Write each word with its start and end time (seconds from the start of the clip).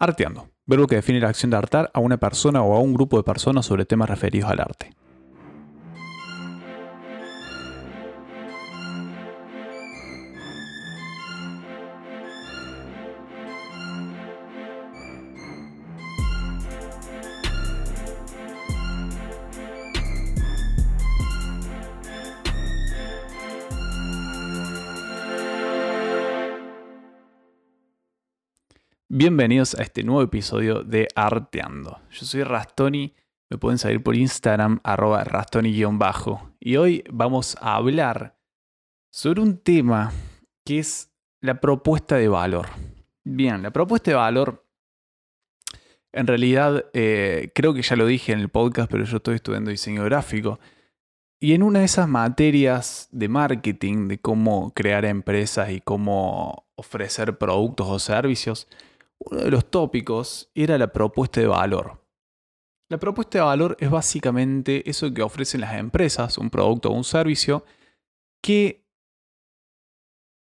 Arteando, 0.00 0.48
verbo 0.64 0.86
que 0.86 0.94
define 0.94 1.18
la 1.18 1.28
acción 1.28 1.50
de 1.50 1.56
hartar 1.56 1.90
a 1.92 1.98
una 1.98 2.18
persona 2.18 2.62
o 2.62 2.76
a 2.76 2.80
un 2.80 2.94
grupo 2.94 3.16
de 3.16 3.24
personas 3.24 3.66
sobre 3.66 3.84
temas 3.84 4.08
referidos 4.08 4.48
al 4.48 4.60
arte. 4.60 4.92
Bienvenidos 29.20 29.74
a 29.74 29.82
este 29.82 30.04
nuevo 30.04 30.22
episodio 30.22 30.84
de 30.84 31.08
Arteando. 31.16 31.98
Yo 32.12 32.24
soy 32.24 32.44
Rastoni, 32.44 33.16
me 33.50 33.58
pueden 33.58 33.76
seguir 33.76 34.00
por 34.00 34.14
Instagram, 34.14 34.78
arroba 34.84 35.24
rastoni-bajo. 35.24 36.54
Y 36.60 36.76
hoy 36.76 37.02
vamos 37.10 37.56
a 37.60 37.74
hablar 37.74 38.38
sobre 39.10 39.40
un 39.40 39.58
tema 39.58 40.12
que 40.64 40.78
es 40.78 41.10
la 41.40 41.58
propuesta 41.58 42.14
de 42.14 42.28
valor. 42.28 42.68
Bien, 43.24 43.60
la 43.60 43.72
propuesta 43.72 44.12
de 44.12 44.16
valor, 44.16 44.64
en 46.12 46.28
realidad 46.28 46.84
eh, 46.92 47.50
creo 47.56 47.74
que 47.74 47.82
ya 47.82 47.96
lo 47.96 48.06
dije 48.06 48.32
en 48.32 48.38
el 48.38 48.50
podcast, 48.50 48.88
pero 48.88 49.02
yo 49.02 49.16
estoy 49.16 49.34
estudiando 49.34 49.72
diseño 49.72 50.04
gráfico. 50.04 50.60
Y 51.40 51.54
en 51.54 51.64
una 51.64 51.80
de 51.80 51.86
esas 51.86 52.06
materias 52.06 53.08
de 53.10 53.28
marketing, 53.28 54.06
de 54.06 54.20
cómo 54.20 54.72
crear 54.74 55.04
empresas 55.04 55.72
y 55.72 55.80
cómo 55.80 56.68
ofrecer 56.76 57.36
productos 57.36 57.88
o 57.88 57.98
servicios, 57.98 58.68
uno 59.20 59.40
de 59.40 59.50
los 59.50 59.70
tópicos 59.70 60.50
era 60.54 60.78
la 60.78 60.92
propuesta 60.92 61.40
de 61.40 61.46
valor. 61.46 62.04
La 62.90 62.98
propuesta 62.98 63.38
de 63.38 63.44
valor 63.44 63.76
es 63.80 63.90
básicamente 63.90 64.88
eso 64.88 65.12
que 65.12 65.22
ofrecen 65.22 65.60
las 65.60 65.74
empresas, 65.74 66.38
un 66.38 66.48
producto 66.48 66.88
o 66.88 66.94
un 66.94 67.04
servicio, 67.04 67.64
que 68.42 68.86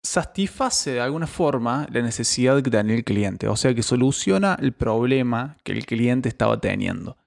satisface 0.03 0.91
de 0.91 1.01
alguna 1.01 1.27
forma 1.27 1.87
la 1.91 2.01
necesidad 2.01 2.61
que 2.61 2.69
tiene 2.69 2.95
el 2.95 3.03
cliente, 3.03 3.47
o 3.47 3.55
sea 3.55 3.73
que 3.73 3.83
soluciona 3.83 4.57
el 4.61 4.73
problema 4.73 5.57
que 5.63 5.71
el 5.71 5.85
cliente 5.85 6.29
estaba 6.29 6.59
teniendo. 6.59 7.17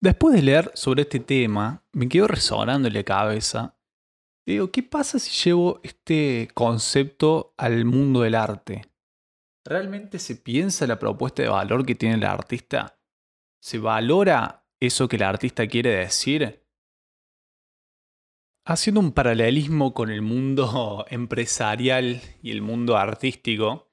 Después 0.00 0.34
de 0.34 0.42
leer 0.42 0.70
sobre 0.74 1.02
este 1.02 1.18
tema, 1.18 1.82
me 1.92 2.08
quedo 2.08 2.28
resonando 2.28 2.86
en 2.86 2.94
la 2.94 3.02
cabeza. 3.02 3.76
Digo, 4.46 4.70
¿qué 4.70 4.82
pasa 4.82 5.18
si 5.18 5.30
llevo 5.44 5.80
este 5.82 6.48
concepto 6.54 7.52
al 7.56 7.84
mundo 7.84 8.20
del 8.20 8.36
arte? 8.36 8.82
¿Realmente 9.68 10.18
se 10.18 10.34
piensa 10.34 10.86
la 10.86 10.98
propuesta 10.98 11.42
de 11.42 11.50
valor 11.50 11.84
que 11.84 11.94
tiene 11.94 12.14
el 12.14 12.24
artista? 12.24 12.98
¿Se 13.60 13.78
valora 13.78 14.66
eso 14.80 15.08
que 15.08 15.16
el 15.16 15.22
artista 15.22 15.66
quiere 15.66 15.90
decir? 15.90 16.66
Haciendo 18.66 19.00
un 19.00 19.12
paralelismo 19.12 19.92
con 19.92 20.08
el 20.08 20.22
mundo 20.22 21.04
empresarial 21.10 22.22
y 22.40 22.50
el 22.50 22.62
mundo 22.62 22.96
artístico, 22.96 23.92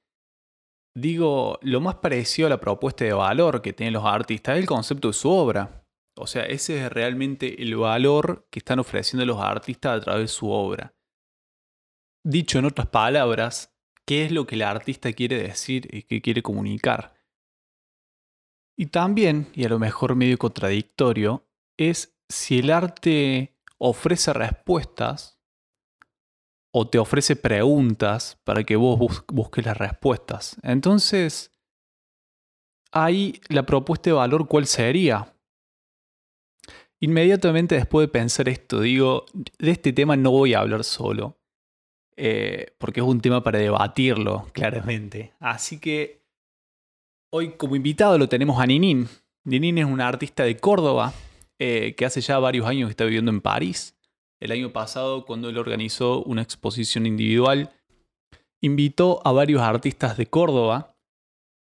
digo, 0.94 1.58
lo 1.60 1.82
más 1.82 1.96
parecido 1.96 2.46
a 2.46 2.50
la 2.50 2.60
propuesta 2.60 3.04
de 3.04 3.12
valor 3.12 3.60
que 3.60 3.74
tienen 3.74 3.92
los 3.92 4.06
artistas 4.06 4.56
es 4.56 4.62
el 4.62 4.66
concepto 4.66 5.08
de 5.08 5.14
su 5.14 5.28
obra. 5.30 5.86
O 6.16 6.26
sea, 6.26 6.44
ese 6.44 6.86
es 6.86 6.90
realmente 6.90 7.62
el 7.62 7.76
valor 7.76 8.48
que 8.50 8.60
están 8.60 8.78
ofreciendo 8.78 9.26
los 9.26 9.42
artistas 9.42 9.98
a 9.98 10.00
través 10.00 10.22
de 10.22 10.28
su 10.28 10.48
obra. 10.48 10.96
Dicho 12.24 12.58
en 12.58 12.64
otras 12.64 12.86
palabras, 12.86 13.75
qué 14.06 14.24
es 14.24 14.32
lo 14.32 14.46
que 14.46 14.54
el 14.54 14.62
artista 14.62 15.12
quiere 15.12 15.42
decir 15.42 15.88
y 15.94 16.02
qué 16.02 16.22
quiere 16.22 16.42
comunicar. 16.42 17.14
Y 18.78 18.86
también, 18.86 19.48
y 19.54 19.64
a 19.64 19.68
lo 19.68 19.78
mejor 19.78 20.14
medio 20.14 20.38
contradictorio, 20.38 21.46
es 21.76 22.16
si 22.28 22.60
el 22.60 22.70
arte 22.70 23.56
ofrece 23.78 24.32
respuestas 24.32 25.38
o 26.72 26.88
te 26.88 26.98
ofrece 26.98 27.36
preguntas 27.36 28.38
para 28.44 28.64
que 28.64 28.76
vos 28.76 29.24
busques 29.28 29.64
las 29.64 29.76
respuestas. 29.76 30.56
Entonces, 30.62 31.50
ahí 32.92 33.40
la 33.48 33.64
propuesta 33.64 34.10
de 34.10 34.14
valor, 34.14 34.46
¿cuál 34.46 34.66
sería? 34.66 35.34
Inmediatamente 37.00 37.74
después 37.74 38.06
de 38.06 38.12
pensar 38.12 38.48
esto, 38.48 38.80
digo, 38.80 39.26
de 39.58 39.70
este 39.70 39.92
tema 39.92 40.16
no 40.16 40.30
voy 40.30 40.54
a 40.54 40.60
hablar 40.60 40.84
solo. 40.84 41.35
Eh, 42.16 42.74
porque 42.78 43.00
es 43.00 43.06
un 43.06 43.20
tema 43.20 43.42
para 43.42 43.58
debatirlo, 43.58 44.46
claramente. 44.52 45.34
Así 45.38 45.78
que 45.78 46.22
hoy 47.30 47.52
como 47.52 47.76
invitado 47.76 48.16
lo 48.18 48.28
tenemos 48.28 48.60
a 48.60 48.66
Ninin. 48.66 49.08
Ninin 49.44 49.78
es 49.78 49.84
una 49.84 50.08
artista 50.08 50.44
de 50.44 50.56
Córdoba 50.56 51.12
eh, 51.58 51.94
que 51.96 52.06
hace 52.06 52.20
ya 52.20 52.38
varios 52.38 52.66
años 52.66 52.90
está 52.90 53.04
viviendo 53.04 53.30
en 53.30 53.40
París. 53.40 53.96
El 54.40 54.52
año 54.52 54.72
pasado, 54.72 55.24
cuando 55.24 55.48
él 55.48 55.58
organizó 55.58 56.22
una 56.22 56.42
exposición 56.42 57.06
individual, 57.06 57.70
invitó 58.60 59.20
a 59.24 59.32
varios 59.32 59.62
artistas 59.62 60.16
de 60.16 60.26
Córdoba. 60.26 60.96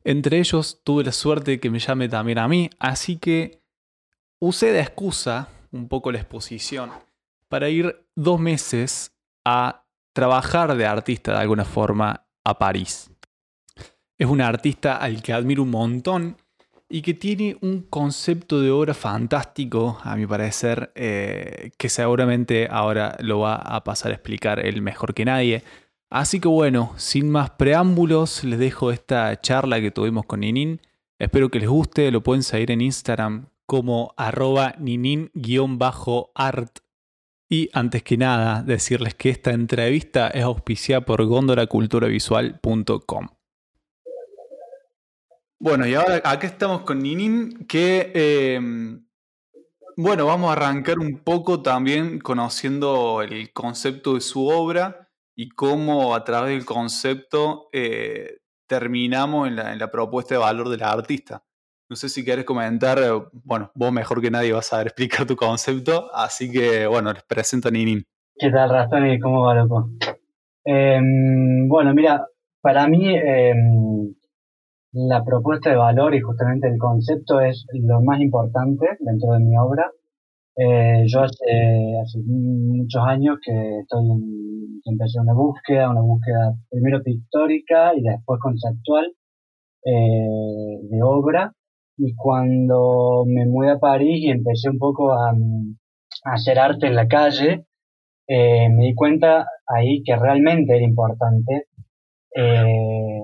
Entre 0.04 0.38
ellos 0.38 0.80
tuve 0.84 1.04
la 1.04 1.12
suerte 1.12 1.52
de 1.52 1.60
que 1.60 1.70
me 1.70 1.78
llame 1.78 2.08
también 2.08 2.38
a 2.38 2.48
mí, 2.48 2.70
así 2.78 3.16
que 3.16 3.62
usé 4.40 4.72
de 4.72 4.80
excusa 4.80 5.48
un 5.70 5.88
poco 5.88 6.10
la 6.10 6.18
exposición 6.18 6.90
para 7.48 7.68
ir 7.68 8.04
dos 8.16 8.40
meses 8.40 9.12
a 9.44 9.81
trabajar 10.12 10.76
de 10.76 10.86
artista 10.86 11.32
de 11.32 11.38
alguna 11.38 11.64
forma 11.64 12.26
a 12.44 12.58
París. 12.58 13.10
Es 14.18 14.26
un 14.26 14.40
artista 14.40 14.96
al 14.96 15.22
que 15.22 15.32
admiro 15.32 15.62
un 15.62 15.70
montón 15.70 16.36
y 16.88 17.00
que 17.02 17.14
tiene 17.14 17.56
un 17.62 17.82
concepto 17.82 18.60
de 18.60 18.70
obra 18.70 18.92
fantástico, 18.92 19.98
a 20.02 20.14
mi 20.14 20.26
parecer, 20.26 20.92
eh, 20.94 21.70
que 21.78 21.88
seguramente 21.88 22.68
ahora 22.70 23.16
lo 23.20 23.40
va 23.40 23.54
a 23.54 23.82
pasar 23.82 24.12
a 24.12 24.14
explicar 24.14 24.64
él 24.64 24.82
mejor 24.82 25.14
que 25.14 25.24
nadie. 25.24 25.64
Así 26.10 26.38
que 26.38 26.48
bueno, 26.48 26.92
sin 26.96 27.30
más 27.30 27.50
preámbulos, 27.50 28.44
les 28.44 28.58
dejo 28.58 28.90
esta 28.90 29.40
charla 29.40 29.80
que 29.80 29.90
tuvimos 29.90 30.26
con 30.26 30.40
Ninin. 30.40 30.82
Espero 31.18 31.48
que 31.48 31.60
les 31.60 31.68
guste, 31.68 32.10
lo 32.10 32.22
pueden 32.22 32.42
seguir 32.42 32.70
en 32.70 32.82
Instagram 32.82 33.46
como 33.64 34.12
arroba 34.18 34.74
ninin-art 34.78 35.32
y 37.52 37.68
antes 37.74 38.02
que 38.02 38.16
nada, 38.16 38.62
decirles 38.62 39.14
que 39.14 39.28
esta 39.28 39.50
entrevista 39.50 40.28
es 40.28 40.42
auspiciada 40.42 41.02
por 41.02 41.22
gondolaculturavisual.com. 41.22 43.28
Bueno, 45.60 45.86
y 45.86 45.92
ahora 45.92 46.22
acá 46.24 46.46
estamos 46.46 46.80
con 46.80 47.00
Ninin, 47.00 47.66
que, 47.66 48.10
em, 48.14 49.06
bueno, 49.98 50.24
vamos 50.24 50.48
a 50.48 50.54
arrancar 50.54 50.98
un 50.98 51.18
poco 51.18 51.60
también 51.60 52.20
conociendo 52.20 53.20
el 53.20 53.52
concepto 53.52 54.14
de 54.14 54.22
su 54.22 54.48
obra 54.48 55.10
y 55.36 55.50
cómo 55.50 56.14
a 56.14 56.24
través 56.24 56.56
del 56.56 56.64
concepto 56.64 57.68
eh, 57.74 58.38
terminamos 58.66 59.46
en 59.46 59.56
la, 59.56 59.74
en 59.74 59.78
la 59.78 59.90
propuesta 59.90 60.36
de 60.36 60.38
valor 60.38 60.70
de 60.70 60.78
la 60.78 60.90
artista. 60.90 61.44
No 61.92 61.96
sé 61.96 62.08
si 62.08 62.24
quieres 62.24 62.46
comentar, 62.46 62.98
eh, 62.98 63.10
bueno, 63.44 63.70
vos 63.74 63.92
mejor 63.92 64.22
que 64.22 64.30
nadie 64.30 64.54
vas 64.54 64.68
a 64.68 64.70
saber 64.70 64.86
explicar 64.86 65.26
tu 65.26 65.36
concepto, 65.36 66.08
así 66.14 66.50
que 66.50 66.86
bueno, 66.86 67.12
les 67.12 67.22
presento 67.22 67.68
a 67.68 67.70
Ninin. 67.70 68.02
¿Qué 68.34 68.50
tal, 68.50 68.70
Rastoni? 68.70 69.20
¿Cómo 69.20 69.42
va, 69.42 69.56
loco? 69.56 69.90
Em, 70.64 71.68
bueno, 71.68 71.92
mira, 71.92 72.26
para 72.62 72.88
mí 72.88 73.14
em, 73.14 74.14
la 74.92 75.22
propuesta 75.22 75.68
de 75.68 75.76
valor 75.76 76.14
y 76.14 76.22
justamente 76.22 76.66
el 76.66 76.78
concepto 76.78 77.42
es 77.42 77.66
lo 77.74 78.00
más 78.00 78.22
importante 78.22 78.86
dentro 79.00 79.34
de 79.34 79.40
mi 79.40 79.54
obra. 79.58 79.90
Eh, 80.56 81.04
yo 81.08 81.24
hace, 81.24 81.98
hace 82.02 82.20
muchos 82.24 83.02
años 83.06 83.36
que 83.44 83.80
estoy 83.80 84.10
en, 84.12 84.80
empecé 84.86 85.20
una 85.20 85.34
búsqueda, 85.34 85.90
una 85.90 86.00
búsqueda 86.00 86.54
primero 86.70 87.02
pictórica 87.02 87.94
y 87.94 88.00
después 88.00 88.40
conceptual 88.40 89.12
eh, 89.84 90.78
de 90.90 91.02
obra 91.02 91.52
y 91.96 92.14
cuando 92.14 93.24
me 93.26 93.46
mudé 93.46 93.72
a 93.72 93.78
París 93.78 94.24
y 94.24 94.30
empecé 94.30 94.70
un 94.70 94.78
poco 94.78 95.12
a, 95.12 95.32
hacer 96.24 96.58
arte 96.58 96.86
en 96.86 96.94
la 96.94 97.08
calle, 97.08 97.66
eh, 98.28 98.68
me 98.68 98.84
di 98.84 98.94
cuenta 98.94 99.46
ahí 99.66 100.02
que 100.04 100.16
realmente 100.16 100.76
era 100.76 100.84
importante 100.84 101.66
eh, 102.34 103.22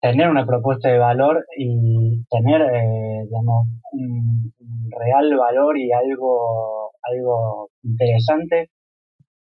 tener 0.00 0.30
una 0.30 0.46
propuesta 0.46 0.88
de 0.88 0.98
valor 0.98 1.44
y 1.56 2.24
tener, 2.30 2.62
eh, 2.62 3.24
digamos, 3.24 3.66
un, 3.92 4.52
real 4.88 5.36
valor 5.36 5.76
y 5.78 5.92
algo, 5.92 6.92
algo 7.02 7.70
interesante 7.82 8.70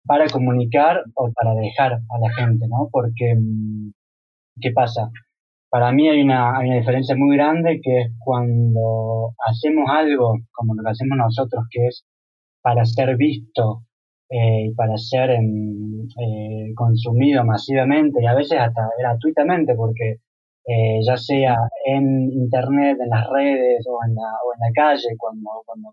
para 0.06 0.26
comunicar 0.28 1.02
o 1.14 1.30
para 1.32 1.54
dejar 1.54 1.92
a 1.92 2.18
la 2.18 2.32
gente, 2.32 2.66
¿no? 2.68 2.88
Porque, 2.90 3.34
mm, 3.36 3.92
¿qué 4.60 4.70
pasa? 4.72 5.10
Para 5.74 5.90
mí 5.90 6.08
hay 6.08 6.22
una, 6.22 6.56
hay 6.56 6.68
una 6.68 6.78
diferencia 6.78 7.16
muy 7.16 7.36
grande 7.36 7.80
que 7.82 8.02
es 8.02 8.12
cuando 8.20 9.34
hacemos 9.44 9.90
algo 9.90 10.34
como 10.52 10.72
lo 10.72 10.84
que 10.84 10.90
hacemos 10.90 11.18
nosotros, 11.18 11.64
que 11.68 11.88
es 11.88 12.06
para 12.62 12.84
ser 12.84 13.16
visto 13.16 13.82
eh, 14.30 14.66
y 14.66 14.74
para 14.76 14.96
ser 14.96 15.30
eh, 15.32 16.72
consumido 16.76 17.44
masivamente 17.44 18.22
y 18.22 18.26
a 18.26 18.36
veces 18.36 18.60
hasta 18.60 18.88
gratuitamente, 19.00 19.74
porque 19.74 20.18
eh, 20.64 21.00
ya 21.04 21.16
sea 21.16 21.56
en 21.86 22.30
internet, 22.30 22.96
en 23.02 23.10
las 23.10 23.26
redes 23.28 23.84
o 23.90 23.98
en 24.06 24.14
la, 24.14 24.30
o 24.46 24.54
en 24.54 24.60
la 24.60 24.72
calle, 24.72 25.08
cuando, 25.18 25.50
cuando 25.66 25.88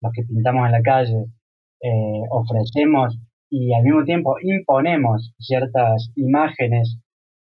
los 0.00 0.12
que 0.14 0.22
pintamos 0.22 0.64
en 0.64 0.72
la 0.72 0.80
calle 0.80 1.26
ofrecemos 2.30 3.18
y 3.50 3.74
al 3.74 3.82
mismo 3.82 4.04
tiempo 4.04 4.36
imponemos 4.40 5.34
ciertas 5.38 6.10
imágenes 6.16 6.98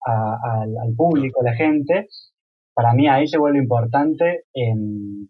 al, 0.06 0.96
público, 0.96 1.42
a 1.42 1.52
la 1.52 1.56
gente, 1.56 2.08
para 2.74 2.94
mí 2.94 3.08
ahí 3.08 3.28
se 3.28 3.38
vuelve 3.38 3.60
importante 3.60 4.44
en 4.54 5.30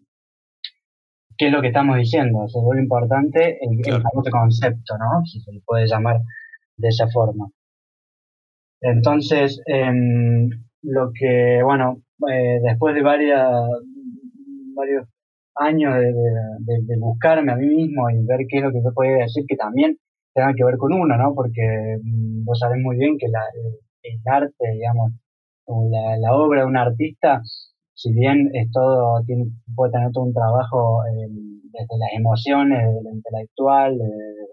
qué 1.36 1.46
es 1.46 1.52
lo 1.52 1.60
que 1.60 1.68
estamos 1.68 1.96
diciendo, 1.96 2.46
se 2.48 2.60
vuelve 2.60 2.82
importante 2.82 3.58
el, 3.60 4.02
concepto, 4.30 4.96
¿no? 4.98 5.24
Si 5.24 5.40
se 5.40 5.52
le 5.52 5.60
puede 5.64 5.86
llamar 5.86 6.20
de 6.76 6.88
esa 6.88 7.08
forma. 7.08 7.48
Entonces, 8.80 9.60
em, 9.66 10.48
lo 10.82 11.10
que, 11.18 11.60
bueno, 11.62 12.02
eh, 12.30 12.60
después 12.62 12.94
de 12.94 13.02
varias, 13.02 13.50
varios 14.74 15.08
años 15.56 15.94
de, 15.94 16.96
buscarme 16.98 17.52
a 17.52 17.56
mí 17.56 17.66
mismo 17.66 18.10
y 18.10 18.24
ver 18.26 18.40
qué 18.48 18.58
es 18.58 18.64
lo 18.64 18.70
que 18.70 18.82
yo 18.84 18.92
podía 18.92 19.16
decir 19.18 19.44
que 19.48 19.56
también 19.56 19.96
tenga 20.34 20.52
que 20.54 20.64
ver 20.64 20.76
con 20.76 20.92
uno, 20.92 21.16
¿no? 21.16 21.34
Porque 21.34 21.96
mm, 22.02 22.44
vos 22.44 22.58
sabés 22.58 22.80
muy 22.82 22.96
bien 22.96 23.16
que 23.18 23.28
la, 23.28 23.40
el, 24.04 24.20
arte, 24.24 24.70
digamos, 24.72 25.12
o 25.66 25.88
la, 25.90 26.34
obra 26.34 26.60
de 26.60 26.66
un 26.66 26.76
artista, 26.76 27.42
si 27.94 28.12
bien 28.12 28.50
es 28.54 28.70
todo, 28.70 29.22
tiene, 29.26 29.46
puede 29.74 29.92
tener 29.92 30.12
todo 30.12 30.24
un 30.24 30.34
trabajo 30.34 31.04
eh, 31.06 31.28
desde 31.28 31.98
las 31.98 32.10
emociones, 32.16 32.86
desde 32.86 33.02
lo 33.02 33.10
intelectual, 33.10 33.98
de, 33.98 34.10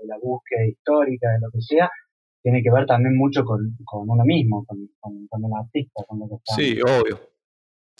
la 0.07 0.18
búsqueda 0.21 0.65
histórica, 0.65 1.30
de 1.31 1.39
lo 1.39 1.51
que 1.51 1.62
sea, 1.62 1.89
tiene 2.42 2.63
que 2.63 2.71
ver 2.71 2.86
también 2.86 3.15
mucho 3.18 3.44
con, 3.45 3.77
uno 4.07 4.24
mismo, 4.24 4.65
con, 4.65 4.80
el 4.80 5.53
artista, 5.57 6.03
con 6.07 6.19
lo 6.19 6.27
que 6.27 6.36
está. 6.36 6.56
Sí, 6.56 6.80
obvio. 6.81 7.19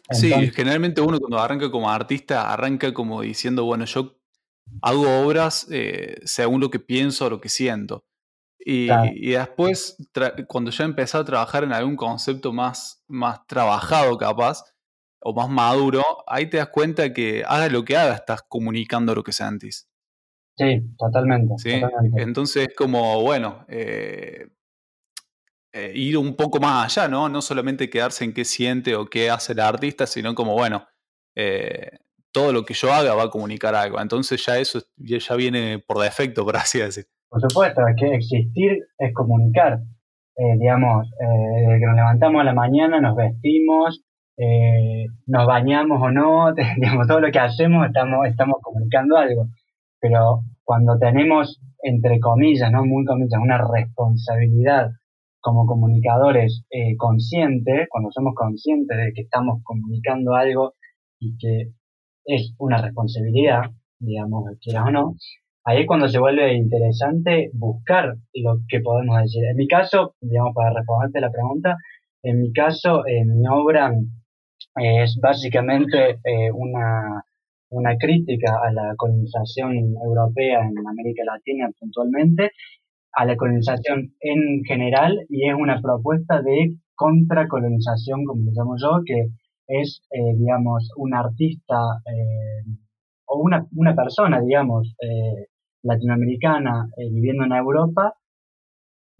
sí, 0.09 0.31
generalmente 0.51 1.01
uno 1.01 1.19
cuando 1.19 1.38
arranca 1.38 1.69
como 1.69 1.89
artista, 1.89 2.51
arranca 2.51 2.94
como 2.94 3.21
diciendo, 3.21 3.65
bueno, 3.65 3.86
yo 3.86 4.18
hago 4.81 5.25
obras 5.25 5.68
eh, 5.71 6.15
según 6.24 6.62
lo 6.62 6.69
que 6.69 6.80
pienso 6.80 7.25
o 7.25 7.30
lo 7.30 7.42
que 7.42 7.50
siento. 7.50 8.03
Y, 8.63 9.31
después, 9.31 9.98
cuando 10.48 10.72
ya 10.72 10.84
empecé 10.86 11.18
a 11.18 11.24
trabajar 11.24 11.63
en 11.63 11.74
algún 11.74 11.96
concepto 11.96 12.54
más, 12.54 13.04
más 13.08 13.46
trabajado 13.48 14.18
capaz, 14.18 14.63
o 15.19 15.34
más 15.34 15.50
maduro, 15.50 16.04
ahí 16.28 16.48
te 16.48 16.58
das 16.58 16.69
cuenta 16.69 17.13
que 17.13 17.44
haga 17.46 17.69
lo 17.69 17.84
que 17.84 17.96
haga, 17.96 18.16
estás 18.16 18.42
comunicando 18.48 19.13
lo 19.16 19.24
que 19.24 19.31
sentís. 19.31 19.88
Sí, 20.58 20.81
totalmente. 20.98 21.56
Entonces, 22.16 22.69
como, 22.75 23.22
bueno, 23.22 23.66
eh, 23.68 24.48
eh, 25.74 25.92
ir 25.96 26.18
un 26.18 26.36
poco 26.36 26.60
más 26.60 26.98
allá, 26.98 27.08
¿no? 27.08 27.30
No 27.30 27.42
solamente 27.42 27.90
quedarse 27.90 28.25
en 28.25 28.34
qué 28.34 28.46
siente 28.46 28.96
o 28.96 29.06
qué 29.06 29.30
hace 29.30 29.54
el 29.54 29.60
artista, 29.60 30.06
sino 30.06 30.36
como, 30.36 30.54
bueno, 30.54 30.88
eh, 31.36 32.00
todo 32.31 32.52
lo 32.52 32.66
que 32.66 32.74
yo 32.74 32.94
haga 32.94 33.13
va 33.13 33.24
a 33.24 33.30
comunicar 33.30 33.74
algo. 33.75 34.00
Entonces 34.00 34.44
ya 34.46 34.58
eso 34.58 34.81
ya 34.98 35.36
viene 35.36 35.80
por 35.80 36.00
defecto, 36.00 36.44
por 36.44 36.58
así 36.58 36.80
decir. 36.80 37.08
Por 37.31 37.42
supuesto, 37.42 37.81
es 37.88 37.95
que 37.98 38.16
existir 38.16 38.78
es 39.00 39.13
comunicar. 39.13 39.80
digamos, 40.60 41.10
desde 41.18 41.80
que 41.80 41.86
nos 41.86 41.95
levantamos 41.95 42.42
a 42.42 42.44
la 42.44 42.54
mañana, 42.54 43.00
nos 43.00 43.16
vestimos, 43.16 44.04
nos 45.25 45.48
bañamos 45.48 46.00
o 46.01 46.12
no, 46.12 46.54
digamos, 46.78 47.07
todo 47.07 47.22
lo 47.22 47.31
que 47.31 47.39
hacemos 47.39 47.88
estamos, 47.88 48.28
estamos 48.28 48.57
comunicando 48.62 49.18
algo 49.18 49.48
pero 50.01 50.42
cuando 50.63 50.98
tenemos, 50.98 51.62
entre 51.83 52.19
comillas, 52.19 52.72
¿no? 52.72 52.83
Muy 52.83 53.06
comillas, 53.06 53.39
una 53.42 53.60
responsabilidad 53.72 54.89
como 55.39 55.66
comunicadores 55.66 56.63
eh, 56.72 56.95
conscientes, 56.98 57.88
cuando 57.89 58.12
somos 58.12 58.34
conscientes 58.36 58.98
de 58.98 59.13
que 59.13 59.22
estamos 59.22 59.62
comunicando 59.63 60.34
algo 60.34 60.74
y 61.19 61.38
que 61.38 61.72
es 62.25 62.54
una 62.57 62.81
responsabilidad, 62.81 63.62
digamos, 64.00 64.44
quieras 64.60 64.88
o 64.88 64.92
no, 64.92 65.16
ahí 65.66 65.81
es 65.81 65.88
cuando 65.88 66.08
se 66.08 66.19
vuelve 66.19 66.56
interesante 66.56 67.50
buscar 67.54 68.16
lo 68.34 68.60
que 68.68 68.80
podemos 68.81 69.22
decir. 69.22 69.44
En 69.46 69.58
mi 69.58 69.68
caso, 69.68 70.16
digamos, 70.22 70.54
para 70.56 70.74
responderte 70.74 71.22
la 71.22 71.31
pregunta, 71.31 71.75
en 72.24 72.42
mi 72.42 72.52
caso, 72.54 73.04
mi 73.25 73.48
obra 73.48 73.94
es 74.75 75.18
básicamente 75.22 76.19
eh, 76.24 76.52
una 76.54 77.24
una 77.72 77.96
crítica 77.98 78.60
a 78.62 78.72
la 78.72 78.94
colonización 78.98 79.72
europea 80.04 80.60
en 80.60 80.88
América 80.88 81.24
Latina 81.25 81.69
puntualmente, 81.80 82.52
a 83.13 83.25
la 83.25 83.36
colonización 83.36 84.13
en 84.19 84.63
general 84.66 85.25
y 85.30 85.50
es 85.50 85.56
una 85.56 85.81
propuesta 85.81 86.42
de 86.42 86.75
contracolonización, 86.96 88.25
como 88.25 88.44
lo 88.46 88.52
llamo 88.52 88.75
yo, 88.78 89.02
que 89.06 89.28
es, 89.68 90.02
eh, 90.12 90.36
digamos, 90.38 90.92
un 90.98 91.13
artista 91.13 91.75
eh, 92.06 92.69
o 93.25 93.40
una, 93.40 93.66
una, 93.75 93.96
persona, 93.96 94.42
digamos, 94.42 94.94
eh, 95.02 95.48
latinoamericana 95.83 96.88
viviendo 96.98 97.44
en 97.45 97.54
Europa, 97.54 98.13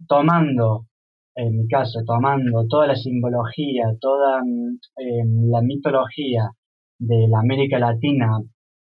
tomando, 0.06 0.86
en 1.34 1.58
mi 1.58 1.68
caso, 1.68 2.00
tomando 2.06 2.66
toda 2.68 2.86
la 2.86 2.96
simbología, 2.96 3.84
toda 4.00 4.40
la 4.40 5.62
mitología 5.62 6.50
de 6.98 7.28
la 7.28 7.40
América 7.40 7.78
Latina 7.78 8.38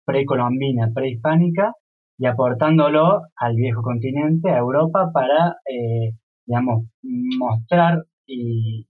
precolombina, 0.05 0.91
prehispánica, 0.94 1.75
y 2.19 2.26
aportándolo 2.26 3.23
al 3.37 3.55
viejo 3.55 3.82
continente, 3.82 4.50
a 4.50 4.59
Europa, 4.59 5.11
para, 5.12 5.56
eh, 5.71 6.14
digamos, 6.47 6.87
mostrar 7.03 8.05
y, 8.26 8.87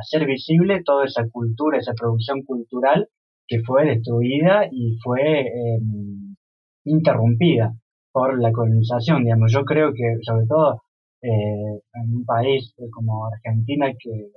hacer 0.00 0.26
visible 0.26 0.82
toda 0.84 1.04
esa 1.06 1.28
cultura, 1.30 1.78
esa 1.78 1.94
producción 1.94 2.42
cultural 2.42 3.08
que 3.46 3.60
fue 3.62 3.84
destruida 3.86 4.66
y 4.70 4.96
fue 5.02 5.40
em, 5.40 6.36
interrumpida 6.84 7.74
por 8.12 8.40
la 8.40 8.52
colonización. 8.52 9.24
Digamos, 9.24 9.52
yo 9.52 9.64
creo 9.64 9.92
que, 9.92 10.18
sobre 10.22 10.46
todo 10.46 10.82
eh, 11.22 11.80
en 11.94 12.14
un 12.16 12.24
país 12.24 12.74
como 12.92 13.26
Argentina, 13.26 13.86
que 13.98 14.30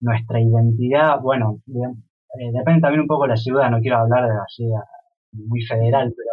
nuestra 0.00 0.40
identidad, 0.40 1.20
bueno, 1.20 1.60
eh, 1.68 2.52
depende 2.52 2.80
también 2.80 3.02
un 3.02 3.06
poco 3.06 3.24
de 3.24 3.30
la 3.30 3.36
ciudad, 3.36 3.70
no 3.70 3.80
quiero 3.80 3.98
hablar 3.98 4.24
de 4.24 4.38
así 4.40 4.64
muy 5.32 5.62
federal, 5.62 6.12
pero 6.16 6.30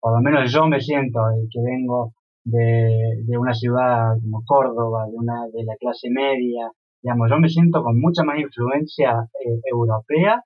por 0.00 0.12
lo 0.14 0.20
menos 0.22 0.52
yo 0.52 0.66
me 0.66 0.80
siento 0.80 1.20
que 1.52 1.60
vengo 1.60 2.14
de, 2.44 3.22
de 3.26 3.38
una 3.38 3.52
ciudad 3.52 4.14
como 4.22 4.42
Córdoba, 4.46 5.06
de 5.06 5.16
una 5.16 5.46
de 5.52 5.64
la 5.64 5.76
clase 5.76 6.08
media, 6.10 6.70
digamos, 7.02 7.30
yo 7.30 7.38
me 7.38 7.48
siento 7.48 7.82
con 7.82 7.98
mucha 8.00 8.22
más 8.24 8.38
influencia 8.38 9.28
eh, 9.44 9.60
europea 9.70 10.42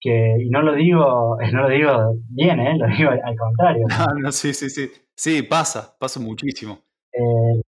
que, 0.00 0.36
y 0.40 0.50
no 0.50 0.62
lo 0.62 0.74
digo, 0.74 1.36
no 1.52 1.62
lo 1.62 1.68
digo 1.68 2.14
bien, 2.30 2.60
¿eh? 2.60 2.76
lo 2.78 2.86
digo 2.86 3.10
al, 3.10 3.36
contrario. 3.36 3.86
no, 4.22 4.32
sí, 4.32 4.52
sí, 4.54 4.70
sí, 4.70 4.90
sí, 5.14 5.42
pasa, 5.42 5.96
pasa 5.98 6.20
muchísimo. 6.20 6.78
Eh, 7.12 7.62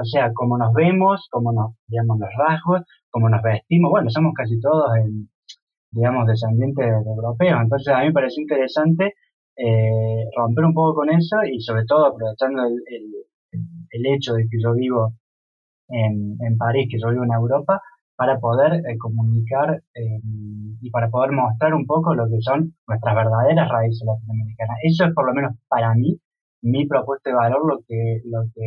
o 0.00 0.04
sea, 0.04 0.32
como 0.32 0.56
nos 0.56 0.72
vemos, 0.72 1.26
como 1.30 1.52
nos, 1.52 1.74
digamos, 1.86 2.18
los 2.18 2.28
rasgos, 2.36 2.82
como 3.10 3.28
nos 3.28 3.42
vestimos, 3.42 3.90
bueno, 3.90 4.08
somos 4.10 4.32
casi 4.34 4.60
todos 4.60 4.96
en, 4.96 5.28
digamos, 5.90 6.26
descendientes 6.26 6.86
de, 6.86 6.92
europeos. 6.92 7.60
Entonces 7.62 7.94
a 7.94 8.00
mí 8.00 8.06
me 8.06 8.12
pareció 8.12 8.42
interesante 8.42 9.14
eh, 9.56 10.24
romper 10.36 10.64
un 10.64 10.74
poco 10.74 10.94
con 10.94 11.10
eso 11.10 11.36
y 11.44 11.60
sobre 11.60 11.84
todo 11.86 12.06
aprovechando 12.06 12.62
el, 12.64 13.06
el, 13.90 14.06
hecho 14.14 14.32
de 14.34 14.44
que 14.44 14.58
yo 14.62 14.72
vivo 14.74 15.12
en, 15.88 16.36
en, 16.40 16.56
París, 16.56 16.88
que 16.90 16.98
yo 16.98 17.10
vivo 17.10 17.24
en 17.24 17.32
Europa, 17.32 17.82
para 18.16 18.38
poder 18.38 18.74
eh, 18.74 18.98
comunicar 18.98 19.82
eh, 19.94 20.20
y 20.80 20.90
para 20.90 21.08
poder 21.10 21.32
mostrar 21.32 21.74
un 21.74 21.86
poco 21.86 22.14
lo 22.14 22.26
que 22.26 22.40
son 22.40 22.74
nuestras 22.86 23.14
verdaderas 23.14 23.68
raíces 23.68 24.02
latinoamericanas. 24.06 24.76
Eso 24.82 25.06
es 25.06 25.14
por 25.14 25.26
lo 25.26 25.34
menos 25.34 25.52
para 25.68 25.94
mí 25.94 26.18
mi 26.62 26.86
propuesta 26.86 27.30
de 27.30 27.36
valor, 27.36 27.66
lo 27.66 27.80
que, 27.88 28.20
lo 28.24 28.42
que 28.54 28.62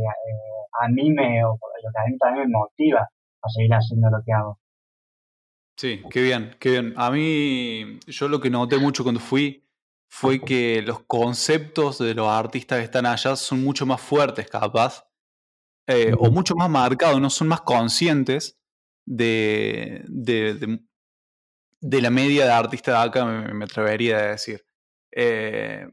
a 0.81 0.87
mí 0.89 1.11
me, 1.11 1.43
o 1.45 1.51
lo 1.51 1.91
que 1.91 1.99
a 1.99 2.09
mí 2.09 2.17
también 2.17 2.47
me 2.47 2.57
motiva 2.57 3.07
a 3.41 3.49
seguir 3.49 3.71
haciendo 3.71 4.09
lo 4.09 4.17
que 4.25 4.33
hago. 4.33 4.59
Sí, 5.77 6.01
qué 6.09 6.21
bien, 6.21 6.55
qué 6.59 6.71
bien. 6.71 6.93
A 6.95 7.11
mí, 7.11 7.99
yo 8.07 8.27
lo 8.27 8.39
que 8.39 8.49
noté 8.49 8.77
mucho 8.77 9.03
cuando 9.03 9.19
fui 9.19 9.65
fue 10.09 10.39
que 10.39 10.81
los 10.81 11.01
conceptos 11.03 11.97
de 11.99 12.13
los 12.13 12.27
artistas 12.27 12.79
que 12.79 12.85
están 12.85 13.05
allá 13.05 13.35
son 13.35 13.63
mucho 13.63 13.85
más 13.85 13.99
fuertes, 13.99 14.47
capaz, 14.47 15.05
eh, 15.87 16.13
o 16.17 16.31
mucho 16.31 16.55
más 16.55 16.69
marcados, 16.69 17.19
no 17.19 17.29
son 17.29 17.49
más 17.49 17.61
conscientes 17.61 18.57
de, 19.05 20.03
de, 20.07 20.79
de, 21.79 22.01
la 22.01 22.09
media 22.09 22.45
de 22.45 22.51
artistas 22.51 22.95
de 22.95 23.09
acá, 23.09 23.25
me, 23.25 23.65
atrevería 23.65 24.17
a 24.17 24.31
decir. 24.31 24.65
Eh, 25.11 25.87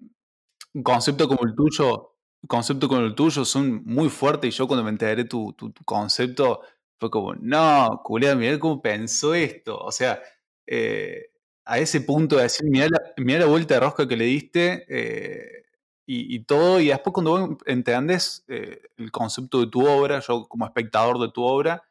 un 0.74 0.82
concepto 0.82 1.28
como 1.28 1.44
el 1.46 1.54
tuyo, 1.54 2.16
concepto 2.48 2.88
como 2.88 3.02
el 3.02 3.14
tuyo 3.14 3.44
son 3.44 3.82
muy 3.84 4.08
fuertes 4.08 4.54
y 4.54 4.56
yo 4.56 4.66
cuando 4.66 4.84
me 4.84 4.90
enteré 4.90 5.24
tu, 5.24 5.52
tu, 5.52 5.72
concepto 5.84 6.62
fue 6.98 7.10
como, 7.10 7.34
no, 7.34 8.00
culiado, 8.04 8.36
mirá 8.36 8.58
cómo 8.58 8.80
pensó 8.80 9.34
esto. 9.34 9.78
O 9.78 9.92
sea, 9.92 10.22
eh, 10.66 11.30
a 11.64 11.78
ese 11.78 12.00
punto 12.00 12.36
de 12.36 12.44
decir, 12.44 12.68
mirá 12.68 12.88
la, 12.88 13.38
la, 13.38 13.46
vuelta 13.46 13.74
de 13.74 13.80
rosca 13.80 14.08
que 14.08 14.16
le 14.16 14.24
diste 14.24 14.86
eh, 14.88 15.64
y, 16.06 16.40
todo, 16.44 16.78
y 16.80 16.88
después 16.88 17.14
cuando 17.14 17.30
vos 17.30 17.58
entendés 17.64 18.44
el 18.48 19.10
concepto 19.10 19.60
de 19.60 19.68
tu 19.68 19.86
obra, 19.86 20.20
yo 20.20 20.46
como 20.46 20.66
espectador 20.66 21.18
de 21.18 21.30
tu 21.30 21.42
obra, 21.42 21.82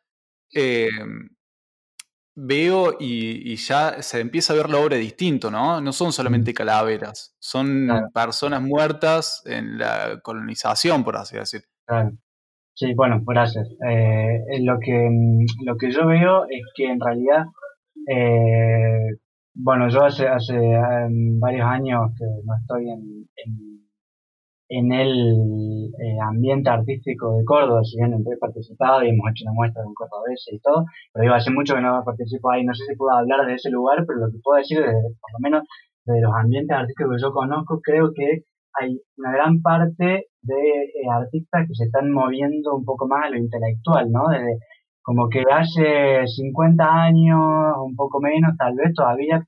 veo 2.35 2.97
y, 2.99 3.55
ya 3.55 4.01
se 4.01 4.19
empieza 4.19 4.53
a 4.53 4.55
ver 4.55 4.69
la 4.69 4.79
obra 4.79 4.97
distinto, 4.97 5.51
¿no? 5.51 5.81
No 5.81 5.91
son 5.91 6.11
solamente 6.11 6.53
calaveras, 6.53 7.35
son 7.39 7.89
personas 8.13 8.61
muertas 8.61 9.43
en 9.45 9.77
la 9.77 10.19
colonización, 10.21 11.03
por 11.03 11.17
así 11.17 11.37
decir. 11.37 11.63
Claro. 11.85 12.11
Sí, 12.73 12.93
bueno, 12.95 13.21
gracias. 13.25 13.67
Eh, 13.87 14.39
lo, 14.61 14.79
que, 14.79 15.09
mm, 15.09 15.65
lo 15.65 15.75
que 15.77 15.91
yo 15.91 16.07
veo 16.07 16.45
es 16.45 16.63
que 16.73 16.85
en 16.85 16.99
realidad, 16.99 17.45
eh, 18.07 19.17
bueno, 19.53 19.89
yo 19.89 20.03
hace, 20.05 20.27
hace 20.27 20.55
em, 20.55 21.39
varios 21.39 21.67
años 21.67 22.11
que 22.17 22.25
no 22.43 22.53
estoy 22.59 22.89
en, 22.89 23.29
en, 23.35 23.90
el 24.71 25.91
eh, 25.99 26.17
ambiente 26.23 26.69
artístico 26.69 27.35
de 27.37 27.43
Córdoba, 27.43 27.83
si 27.83 27.97
bien 27.97 28.13
he 28.13 28.37
participado 28.37 29.03
y 29.03 29.09
hemos 29.09 29.29
hecho 29.31 29.43
una 29.43 29.53
muestra 29.53 29.83
de 29.83 29.89
cordobés 29.93 30.45
y 30.51 30.59
todo, 30.59 30.85
pero 31.11 31.23
digo, 31.23 31.35
hace 31.35 31.51
mucho 31.51 31.75
que 31.75 31.81
no 31.81 32.01
participo 32.05 32.51
ahí, 32.51 32.63
no 32.63 32.73
sé 32.73 32.85
si 32.85 32.95
puedo 32.95 33.11
hablar 33.11 33.45
de 33.45 33.55
ese 33.55 33.69
lugar, 33.69 34.05
pero 34.07 34.19
lo 34.19 34.31
que 34.31 34.39
puedo 34.41 34.57
decir, 34.57 34.79
por 34.79 35.31
lo 35.33 35.39
menos 35.41 35.63
de 36.05 36.21
los 36.21 36.31
ambientes 36.33 36.75
artísticos 36.75 37.15
que 37.15 37.21
yo 37.21 37.31
conozco, 37.33 37.81
creo 37.81 38.11
que 38.15 38.43
hay 38.79 39.01
una 39.17 39.33
gran 39.33 39.61
parte 39.61 40.27
de 40.41 40.55
eh, 40.55 41.09
artistas 41.11 41.67
que 41.67 41.75
se 41.75 41.85
están 41.85 42.09
moviendo 42.11 42.75
un 42.75 42.85
poco 42.85 43.07
más 43.07 43.25
a 43.25 43.29
lo 43.29 43.37
intelectual, 43.37 44.09
¿no? 44.09 44.29
Desde, 44.29 44.57
como 45.01 45.29
que 45.29 45.43
hace 45.51 46.25
50 46.27 46.83
años, 46.85 47.39
un 47.83 47.95
poco 47.95 48.21
menos, 48.21 48.55
tal 48.57 48.75
vez 48.75 48.93
todavía 48.93 49.45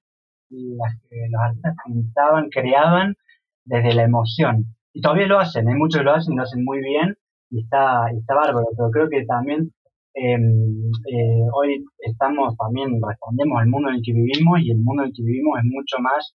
eh, 0.51 1.29
los 1.31 1.41
artistas 1.41 1.75
pintaban, 1.85 2.49
creaban 2.49 3.15
desde 3.65 3.93
la 3.93 4.03
emoción. 4.03 4.65
Y 4.93 5.01
todavía 5.01 5.27
lo 5.27 5.39
hacen, 5.39 5.67
hay 5.67 5.75
muchos 5.75 5.99
que 5.99 6.05
lo 6.05 6.13
hacen 6.13 6.33
y 6.33 6.37
lo 6.37 6.43
hacen 6.43 6.63
muy 6.63 6.79
bien 6.79 7.15
y 7.49 7.61
está, 7.61 8.09
está 8.15 8.35
bárbaro, 8.35 8.67
pero 8.77 8.89
creo 8.91 9.09
que 9.09 9.25
también 9.25 9.71
em, 10.13 10.91
eh, 11.09 11.45
hoy 11.53 11.83
estamos 11.99 12.55
también, 12.57 13.01
respondemos 13.01 13.59
al 13.59 13.69
mundo 13.69 13.89
en 13.89 13.95
el 13.95 14.01
que 14.05 14.13
vivimos 14.13 14.61
y 14.61 14.71
el 14.71 14.79
mundo 14.79 15.03
en 15.03 15.09
el 15.09 15.13
que 15.15 15.23
vivimos 15.23 15.59
es 15.59 15.65
mucho 15.65 15.97
más 15.99 16.35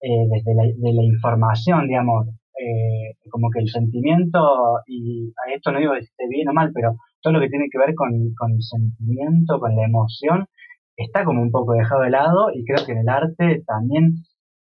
eh, 0.00 0.26
desde 0.30 0.54
la, 0.54 0.62
de 0.64 0.92
la 0.94 1.02
información, 1.02 1.88
digamos, 1.88 2.28
eh, 2.58 3.16
como 3.30 3.50
que 3.50 3.60
el 3.60 3.68
sentimiento, 3.68 4.38
y 4.86 5.32
a 5.44 5.54
esto 5.54 5.72
no 5.72 5.78
digo 5.78 5.92
que 5.92 6.00
esté 6.00 6.24
bien 6.28 6.48
o 6.48 6.52
mal, 6.52 6.70
pero 6.72 6.96
todo 7.20 7.34
lo 7.34 7.40
que 7.40 7.48
tiene 7.48 7.68
que 7.70 7.78
ver 7.78 7.94
con, 7.94 8.10
con 8.38 8.52
el 8.52 8.62
sentimiento, 8.62 9.58
con 9.58 9.74
la 9.74 9.84
emoción, 9.84 10.46
está 10.96 11.24
como 11.24 11.42
un 11.42 11.50
poco 11.50 11.74
dejado 11.74 12.02
de 12.02 12.10
lado 12.10 12.48
y 12.54 12.64
creo 12.64 12.84
que 12.86 12.92
en 12.92 12.98
el 12.98 13.08
arte 13.08 13.62
también 13.66 14.14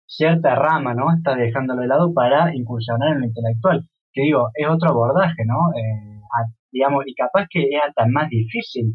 cierta 0.06 0.54
rama, 0.54 0.94
¿no? 0.94 1.12
Está 1.14 1.34
dejándolo 1.34 1.82
de 1.82 1.88
lado 1.88 2.14
para 2.14 2.54
incursionar 2.54 3.12
en 3.12 3.20
lo 3.20 3.26
intelectual, 3.26 3.88
que 4.12 4.22
digo, 4.22 4.50
es 4.54 4.68
otro 4.68 4.90
abordaje, 4.90 5.44
¿no? 5.46 5.72
Eh, 5.78 6.20
digamos, 6.72 7.04
y 7.06 7.14
capaz 7.14 7.46
que 7.50 7.62
es 7.62 7.80
hasta 7.86 8.06
más 8.06 8.28
difícil 8.28 8.94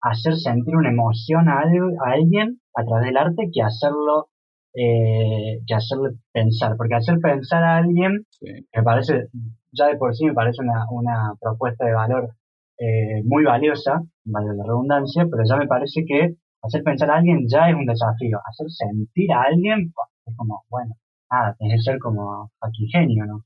hacer 0.00 0.36
sentir 0.36 0.76
una 0.76 0.90
emoción 0.90 1.48
a, 1.48 1.60
a 1.60 2.12
alguien 2.12 2.60
a 2.74 2.84
través 2.84 3.06
del 3.06 3.16
arte 3.16 3.50
que 3.52 3.62
hacerlo 3.62 4.28
eh, 4.74 5.60
que 5.66 5.74
hacerle 5.74 6.10
pensar, 6.32 6.76
porque 6.76 6.94
hacer 6.94 7.18
pensar 7.20 7.64
a 7.64 7.78
alguien 7.78 8.26
me 8.40 8.82
parece, 8.82 9.28
ya 9.72 9.86
de 9.86 9.96
por 9.96 10.14
sí 10.14 10.26
me 10.26 10.34
parece 10.34 10.62
una, 10.62 10.84
una 10.90 11.34
propuesta 11.40 11.84
de 11.86 11.94
valor 11.94 12.30
eh, 12.78 13.22
muy 13.24 13.44
valiosa, 13.44 14.02
vale 14.24 14.54
la 14.54 14.64
redundancia, 14.64 15.26
pero 15.28 15.42
ya 15.48 15.56
me 15.56 15.66
parece 15.66 16.04
que 16.06 16.36
hacer 16.62 16.82
pensar 16.84 17.10
a 17.10 17.16
alguien 17.16 17.46
ya 17.48 17.68
es 17.68 17.74
un 17.74 17.86
desafío, 17.86 18.38
hacer 18.44 18.68
sentir 18.70 19.32
a 19.32 19.42
alguien 19.42 19.92
es 20.28 20.36
como, 20.36 20.64
bueno, 20.68 20.94
nada, 21.30 21.54
tiene 21.58 21.74
que 21.74 21.82
ser 21.82 21.98
como 21.98 22.50
aquí 22.60 22.88
genio, 22.90 23.26
¿no? 23.26 23.44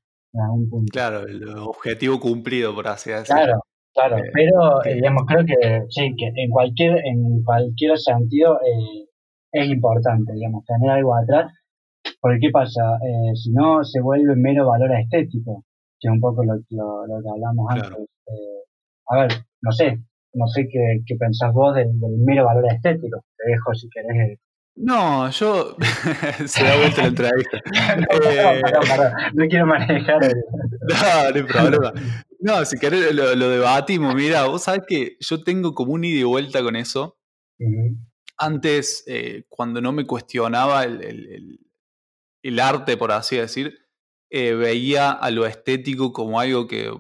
Claro, 0.91 1.27
el 1.27 1.47
objetivo 1.59 2.19
cumplido, 2.19 2.75
por 2.75 2.89
así 2.89 3.11
decirlo. 3.11 3.35
Claro, 3.35 3.61
claro, 3.93 4.17
eh, 4.17 4.31
pero 4.33 4.81
digamos, 4.95 5.25
creo 5.27 5.45
que 5.45 5.85
sí, 5.91 6.15
que 6.17 6.33
en 6.35 6.51
cualquier, 6.51 7.05
en 7.05 7.43
cualquier 7.45 7.99
sentido 7.99 8.59
eh, 8.63 9.09
es 9.53 9.69
importante, 9.69 10.33
digamos, 10.33 10.65
tener 10.65 10.89
algo 10.89 11.15
atrás, 11.15 11.53
porque 12.21 12.39
¿qué 12.41 12.51
pasa? 12.51 12.99
Eh, 13.05 13.37
si 13.37 13.53
no, 13.53 13.85
se 13.85 14.01
vuelve 14.01 14.35
mero 14.37 14.69
valor 14.69 14.93
estético, 14.95 15.65
que 16.01 16.09
es 16.09 16.13
un 16.13 16.21
poco 16.21 16.43
lo, 16.45 16.55
lo, 16.55 17.23
que 17.23 17.29
hablamos 17.29 17.67
antes. 17.71 18.07
Eh, 18.27 18.63
a 19.09 19.21
ver, 19.21 19.31
no 19.61 19.73
sé, 19.73 19.99
no 20.35 20.47
sé 20.47 20.67
qué, 20.69 21.03
qué 21.07 21.17
pensás 21.17 21.53
vos 21.53 21.75
del, 21.75 21.91
mero 22.19 22.47
valor 22.47 22.67
estético. 22.73 23.23
Te 23.37 23.51
dejo 23.51 23.75
si 23.75 23.89
querés. 23.91 24.39
No, 24.75 25.31
yo 25.31 25.77
se 26.47 26.65
da 26.65 26.77
vuelta 26.77 27.03
la 27.03 27.09
entrevista. 27.09 27.59
no, 29.35 29.49
quiero 29.49 29.67
manejar. 29.67 30.21
no, 30.89 31.31
no 31.31 31.37
hay 31.37 31.43
problema. 31.43 31.93
No, 32.41 32.65
si 32.65 32.79
querés 32.79 33.15
lo, 33.15 33.35
lo, 33.35 33.51
debatimos. 33.51 34.15
Mira, 34.15 34.47
vos 34.47 34.63
sabés 34.63 34.83
que 34.89 35.17
yo 35.21 35.43
tengo 35.43 35.75
como 35.75 35.93
un 35.93 36.05
ida 36.05 36.21
y 36.21 36.25
vuelta 36.25 36.63
con 36.63 36.77
eso 36.77 37.19
antes, 38.43 39.05
eh, 39.07 39.45
cuando 39.49 39.81
no 39.81 39.93
me 39.93 40.05
cuestionaba 40.05 40.85
el, 40.85 41.59
arte, 42.61 42.97
por 42.97 43.13
así 43.13 43.37
decir, 43.37 43.79
eh, 44.31 44.55
veía 44.55 45.13
a 45.13 45.31
lo 45.31 45.47
estético 45.47 46.13
como 46.13 46.41
algo 46.41 46.67
que, 46.67 46.93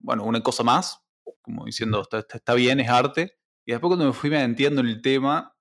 bueno, 0.00 0.24
una 0.24 0.40
cosa 0.40 0.64
más, 0.64 1.00
como 1.42 1.64
diciendo, 1.66 2.02
está, 2.10 2.54
bien, 2.54 2.80
es 2.80 2.88
arte. 2.88 3.38
Y 3.64 3.72
después 3.72 3.90
cuando 3.90 4.06
me 4.06 4.12
fui 4.12 4.30
metiendo 4.30 4.80
en 4.80 4.88
el 4.88 5.02
tema, 5.02 5.54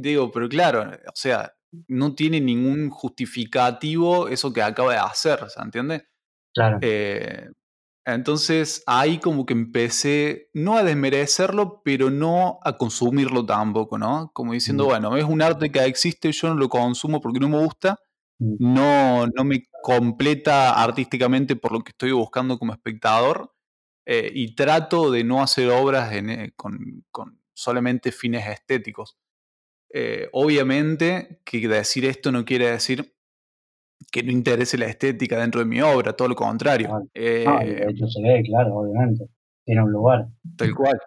digo, 0.00 0.30
pero 0.30 0.48
claro, 0.48 0.82
o 0.82 1.12
sea, 1.14 1.54
no 1.86 2.14
tiene 2.14 2.40
ningún 2.40 2.90
justificativo 2.90 4.28
eso 4.28 4.52
que 4.52 4.62
acaba 4.62 4.92
de 4.92 4.98
hacer, 4.98 5.48
¿se 5.50 5.60
entiende? 5.60 6.06
Claro. 6.54 6.78
Eh, 6.80 7.48
entonces 8.04 8.82
ahí 8.86 9.18
como 9.18 9.44
que 9.44 9.52
empecé 9.52 10.48
no 10.54 10.78
a 10.78 10.82
desmerecerlo, 10.82 11.82
pero 11.84 12.08
no 12.08 12.58
a 12.64 12.78
consumirlo 12.78 13.44
tampoco, 13.44 13.98
¿no? 13.98 14.30
Como 14.32 14.54
diciendo, 14.54 14.84
mm. 14.84 14.88
bueno, 14.88 15.16
es 15.18 15.24
un 15.24 15.42
arte 15.42 15.70
que 15.70 15.84
existe, 15.84 16.32
yo 16.32 16.48
no 16.48 16.54
lo 16.54 16.70
consumo 16.70 17.20
porque 17.20 17.38
no 17.38 17.50
me 17.50 17.58
gusta, 17.58 17.98
mm. 18.38 18.56
no, 18.60 19.26
no 19.26 19.44
me 19.44 19.68
completa 19.82 20.82
artísticamente 20.82 21.54
por 21.54 21.72
lo 21.72 21.80
que 21.80 21.90
estoy 21.90 22.12
buscando 22.12 22.58
como 22.58 22.72
espectador 22.72 23.52
eh, 24.06 24.30
y 24.32 24.54
trato 24.54 25.10
de 25.10 25.22
no 25.22 25.42
hacer 25.42 25.68
obras 25.68 26.10
eh, 26.14 26.52
con, 26.56 27.04
solamente 27.52 28.10
fines 28.10 28.48
estéticos. 28.48 29.18
Eh, 29.92 30.28
obviamente 30.32 31.40
que 31.44 31.66
decir 31.66 32.04
esto 32.04 32.30
no 32.30 32.44
quiere 32.44 32.70
decir 32.70 33.14
que 34.12 34.22
no 34.22 34.30
interese 34.30 34.78
la 34.78 34.86
estética 34.86 35.38
dentro 35.38 35.60
de 35.60 35.66
mi 35.66 35.80
obra, 35.80 36.12
todo 36.14 36.28
lo 36.28 36.34
contrario. 36.34 36.88
Ah, 36.92 37.00
de 37.14 37.42
eh, 37.44 37.86
hecho 37.88 38.06
se 38.06 38.22
ve, 38.22 38.42
claro, 38.44 38.76
obviamente. 38.76 39.26
Tiene 39.64 39.82
un 39.82 39.92
lugar. 39.92 40.28
Tal 40.56 40.74
cual. 40.74 40.98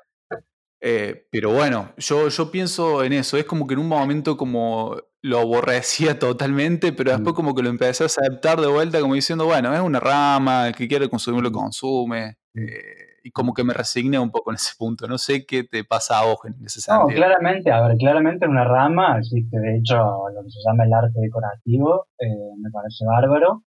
Eh, 0.83 1.27
pero 1.31 1.53
bueno, 1.53 1.93
yo, 1.97 2.27
yo 2.29 2.51
pienso 2.51 3.03
en 3.03 3.13
eso. 3.13 3.37
Es 3.37 3.45
como 3.45 3.67
que 3.67 3.75
en 3.75 3.79
un 3.79 3.87
momento 3.87 4.35
como 4.35 4.97
lo 5.23 5.39
aborrecía 5.39 6.17
totalmente, 6.19 6.91
pero 6.91 7.11
después 7.11 7.33
mm. 7.33 7.35
como 7.35 7.55
que 7.55 7.63
lo 7.63 7.69
empecé 7.69 8.03
a 8.03 8.07
aceptar 8.07 8.59
de 8.59 8.67
vuelta 8.67 8.99
como 8.99 9.13
diciendo, 9.13 9.45
bueno, 9.45 9.73
es 9.73 9.79
una 9.79 9.99
rama, 9.99 10.67
el 10.67 10.75
que 10.75 10.87
quiere 10.87 11.09
consumir 11.09 11.43
lo 11.43 11.49
mm. 11.49 11.53
consume. 11.53 12.37
Mm. 12.53 12.59
Eh, 12.59 13.10
y 13.23 13.31
como 13.31 13.53
que 13.53 13.63
me 13.63 13.73
resigné 13.73 14.19
un 14.19 14.31
poco 14.31 14.51
en 14.51 14.55
ese 14.55 14.73
punto. 14.77 15.07
No 15.07 15.17
sé 15.17 15.45
qué 15.45 15.63
te 15.63 15.83
pasa 15.83 16.19
a 16.19 16.25
vos 16.25 16.37
en 16.45 16.65
ese 16.65 16.81
sentido. 16.81 17.07
No, 17.09 17.15
claramente, 17.15 17.71
a 17.71 17.87
ver, 17.87 17.97
claramente 17.97 18.45
en 18.45 18.51
una 18.51 18.63
rama 18.63 19.17
existe, 19.17 19.59
de 19.59 19.77
hecho, 19.77 19.95
lo 19.95 20.43
que 20.43 20.49
se 20.49 20.59
llama 20.65 20.85
el 20.85 20.93
arte 20.93 21.19
decorativo, 21.19 22.07
eh, 22.19 22.27
me 22.57 22.69
parece 22.71 23.05
bárbaro. 23.05 23.63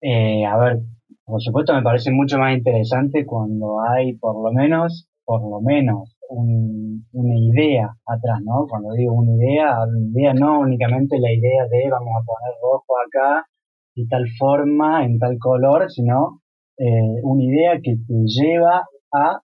Eh, 0.00 0.44
a 0.46 0.56
ver, 0.58 0.78
por 1.24 1.42
supuesto 1.42 1.74
me 1.74 1.82
parece 1.82 2.10
mucho 2.10 2.38
más 2.38 2.56
interesante 2.56 3.26
cuando 3.26 3.80
hay 3.80 4.14
por 4.14 4.42
lo 4.42 4.52
menos, 4.52 5.08
por 5.24 5.42
lo 5.42 5.60
menos, 5.60 6.16
una 6.30 7.38
idea 7.38 7.90
atrás, 8.06 8.40
¿no? 8.44 8.66
Cuando 8.68 8.92
digo 8.92 9.14
una 9.14 9.32
idea, 9.32 9.78
una 9.86 10.08
idea 10.10 10.34
no 10.34 10.60
únicamente 10.60 11.18
la 11.18 11.32
idea 11.32 11.64
de 11.70 11.88
vamos 11.90 12.12
a 12.20 12.24
poner 12.24 12.54
rojo 12.62 12.94
acá 13.06 13.46
y 13.94 14.06
tal 14.08 14.26
forma, 14.38 15.04
en 15.04 15.18
tal 15.18 15.38
color, 15.38 15.90
sino 15.90 16.40
eh, 16.78 17.20
una 17.24 17.42
idea 17.42 17.80
que 17.82 17.96
te 17.96 18.14
lleva 18.24 18.86
a, 19.12 19.40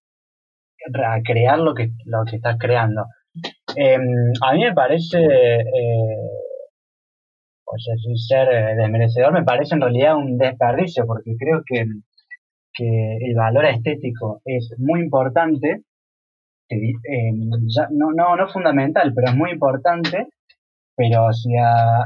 crear 1.24 1.58
lo 1.58 1.74
que, 1.74 1.88
lo 2.04 2.24
que 2.28 2.36
estás 2.36 2.56
creando. 2.58 3.06
Em, 3.74 4.32
a 4.42 4.52
mí 4.52 4.64
me 4.64 4.74
parece, 4.74 5.18
eh, 5.18 5.64
pues 7.64 7.82
sin 8.02 8.16
ser 8.16 8.48
eh, 8.52 8.76
desmerecedor, 8.76 9.32
me 9.32 9.44
parece 9.44 9.74
en 9.74 9.80
realidad 9.80 10.16
un 10.16 10.38
desperdicio, 10.38 11.06
porque 11.06 11.32
creo 11.38 11.62
que, 11.66 11.86
que 12.72 13.16
el 13.20 13.34
valor 13.34 13.64
estético 13.66 14.40
es 14.44 14.72
muy 14.78 15.00
importante, 15.00 15.82
em, 16.68 17.48
no, 17.90 18.12
no, 18.14 18.36
no 18.36 18.48
fundamental, 18.48 19.12
pero 19.14 19.30
es 19.30 19.36
muy 19.36 19.50
importante, 19.50 20.28
pero 20.96 21.32
si, 21.32 21.50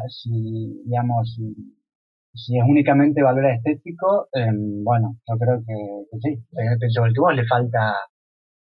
si 0.09 0.83
digamos, 0.85 1.39
es 2.35 2.63
únicamente 2.67 3.23
valor 3.23 3.47
estético, 3.47 4.29
em, 4.33 4.85
bueno, 4.85 5.17
yo 5.29 5.37
creo 5.39 5.59
que, 5.67 6.19
sí, 6.21 6.43
pienso 6.79 7.03
que 7.03 7.21
vos 7.21 7.35
le 7.35 7.45
falta, 7.47 7.95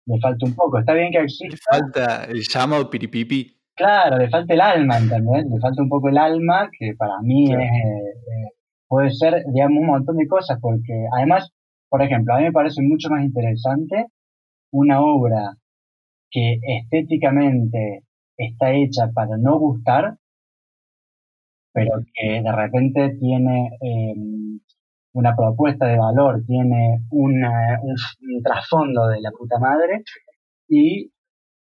le 0.05 0.19
falta 0.19 0.45
un 0.45 0.55
poco. 0.55 0.79
Está 0.79 0.93
bien 0.93 1.11
que 1.11 1.19
exista. 1.19 1.55
Le 1.77 1.81
falta 1.81 2.23
el 2.25 2.41
llamado 2.41 2.89
piripipi. 2.89 3.55
Claro, 3.75 4.17
le 4.17 4.29
falta 4.29 4.53
el 4.53 4.61
alma, 4.61 4.97
¿entendés? 4.97 5.45
Le 5.45 5.59
falta 5.59 5.81
un 5.81 5.89
poco 5.89 6.09
el 6.09 6.17
alma, 6.17 6.69
que 6.77 6.93
para 6.97 7.21
mí 7.21 7.51
eh, 7.53 8.51
puede 8.87 9.11
ser, 9.11 9.43
digamos, 9.53 9.79
un 9.79 9.87
montón 9.87 10.17
de 10.17 10.27
cosas, 10.27 10.57
porque 10.61 11.05
además, 11.15 11.51
por 11.89 12.01
ejemplo, 12.01 12.33
a 12.33 12.39
mí 12.39 12.43
me 12.45 12.51
parece 12.51 12.81
mucho 12.81 13.09
más 13.09 13.23
interesante 13.23 14.07
una 14.71 15.01
obra 15.01 15.53
que 16.29 16.59
estéticamente 16.61 18.03
está 18.37 18.71
hecha 18.71 19.09
para 19.13 19.37
no 19.37 19.57
gustar, 19.59 20.17
pero 21.73 21.91
que 22.13 22.41
de 22.41 22.51
repente 22.51 23.17
tiene 23.19 23.77
em, 23.81 24.59
una 25.13 25.35
propuesta 25.35 25.87
de 25.87 25.97
valor, 25.97 26.43
tiene 26.45 27.01
un, 27.11 27.41
trasfondo 28.43 29.07
de 29.07 29.21
la 29.21 29.31
puta 29.31 29.59
madre 29.59 30.03
y 30.67 31.11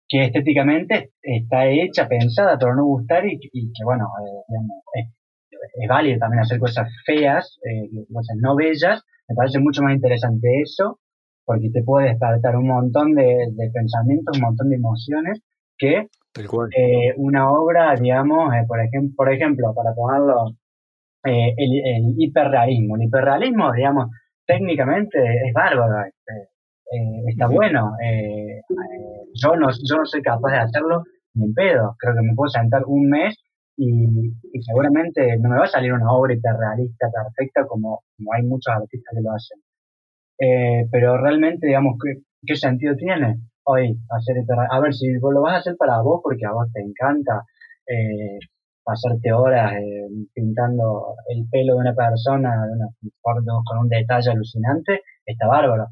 que 0.07 0.25
estéticamente 0.25 1.11
está 1.21 1.67
hecha, 1.67 2.07
pensada 2.07 2.57
para 2.57 2.75
no 2.75 2.85
gustar 2.85 3.25
y, 3.25 3.39
que, 3.39 3.83
bueno, 3.83 4.07
eh, 4.97 5.09
es, 5.79 5.89
válido 5.89 6.19
también 6.19 6.41
hacer 6.41 6.59
cosas 6.59 6.89
feas, 7.05 7.59
eh, 7.63 7.89
cosas 8.13 8.37
no 8.39 8.55
bellas. 8.55 9.03
Me 9.27 9.35
parece 9.35 9.59
mucho 9.59 9.81
más 9.81 9.93
interesante 9.93 10.47
eso, 10.61 10.99
porque 11.43 11.69
te 11.71 11.83
puede 11.83 12.09
despertar 12.09 12.55
un 12.55 12.67
montón 12.67 13.13
de, 13.13 13.47
pensamientos, 13.73 14.37
un 14.37 14.43
montón 14.43 14.69
de 14.69 14.75
emociones 14.75 15.41
que 15.77 16.07
eh, 16.37 17.13
una 17.17 17.49
obra, 17.49 17.95
digamos, 17.95 18.53
por, 18.67 18.79
ejemplo, 18.81 19.15
por 19.15 19.33
ejemplo, 19.33 19.73
para 19.73 19.93
ponerlo 19.93 20.55
eh, 21.25 21.53
el, 21.57 22.13
hiperrealismo. 22.17 22.95
El 22.97 23.03
hiperrealismo, 23.03 23.71
digamos, 23.71 24.11
técnicamente 24.45 25.17
es 25.47 25.53
bárbaro, 25.53 26.05
este, 26.05 26.49
eh, 26.91 27.23
está 27.27 27.47
bueno. 27.47 27.93
Eh, 28.03 28.61
yo, 29.33 29.55
no, 29.55 29.69
yo 29.71 29.97
no 29.97 30.05
soy 30.05 30.21
capaz 30.21 30.51
de 30.51 30.57
hacerlo 30.59 31.03
ni 31.33 31.45
en 31.45 31.53
pedo. 31.53 31.95
Creo 31.97 32.13
que 32.13 32.21
me 32.21 32.35
puedo 32.35 32.49
sentar 32.49 32.83
un 32.85 33.09
mes 33.09 33.35
y, 33.77 34.33
seguramente 34.61 35.37
no 35.39 35.49
me 35.49 35.57
va 35.57 35.63
a 35.65 35.67
salir 35.67 35.93
una 35.93 36.11
obra 36.11 36.33
hiperrealista 36.33 37.07
perfecta 37.11 37.65
como, 37.67 38.03
como 38.17 38.33
hay 38.33 38.43
muchos 38.43 38.73
artistas 38.73 39.13
que 39.15 39.21
lo 39.21 39.31
hacen. 39.31 39.59
pero 40.91 41.17
realmente, 41.17 41.67
digamos, 41.67 41.95
¿qué, 42.03 42.21
¿qué 42.45 42.55
sentido 42.55 42.95
tiene 42.95 43.39
hoy 43.65 43.97
hacer 44.09 44.37
A 44.69 44.79
ver, 44.79 44.93
si 44.93 45.17
vos 45.17 45.33
lo 45.33 45.41
vas 45.41 45.55
a 45.55 45.57
hacer 45.57 45.75
para 45.77 46.01
vos 46.01 46.21
porque 46.23 46.45
a 46.45 46.51
vos 46.51 46.71
te 46.71 46.81
encanta, 46.81 47.43
eh, 47.87 48.39
pasarte 48.83 49.33
horas 49.33 49.73
eh, 49.73 50.07
pintando 50.33 51.15
el 51.27 51.47
pelo 51.49 51.73
de 51.73 51.79
una 51.79 51.95
persona 51.95 52.65
de 52.67 53.11
con 53.21 53.77
un 53.79 53.89
detalle 53.89 54.31
alucinante, 54.31 55.01
está 55.25 55.47
bárbaro. 55.47 55.87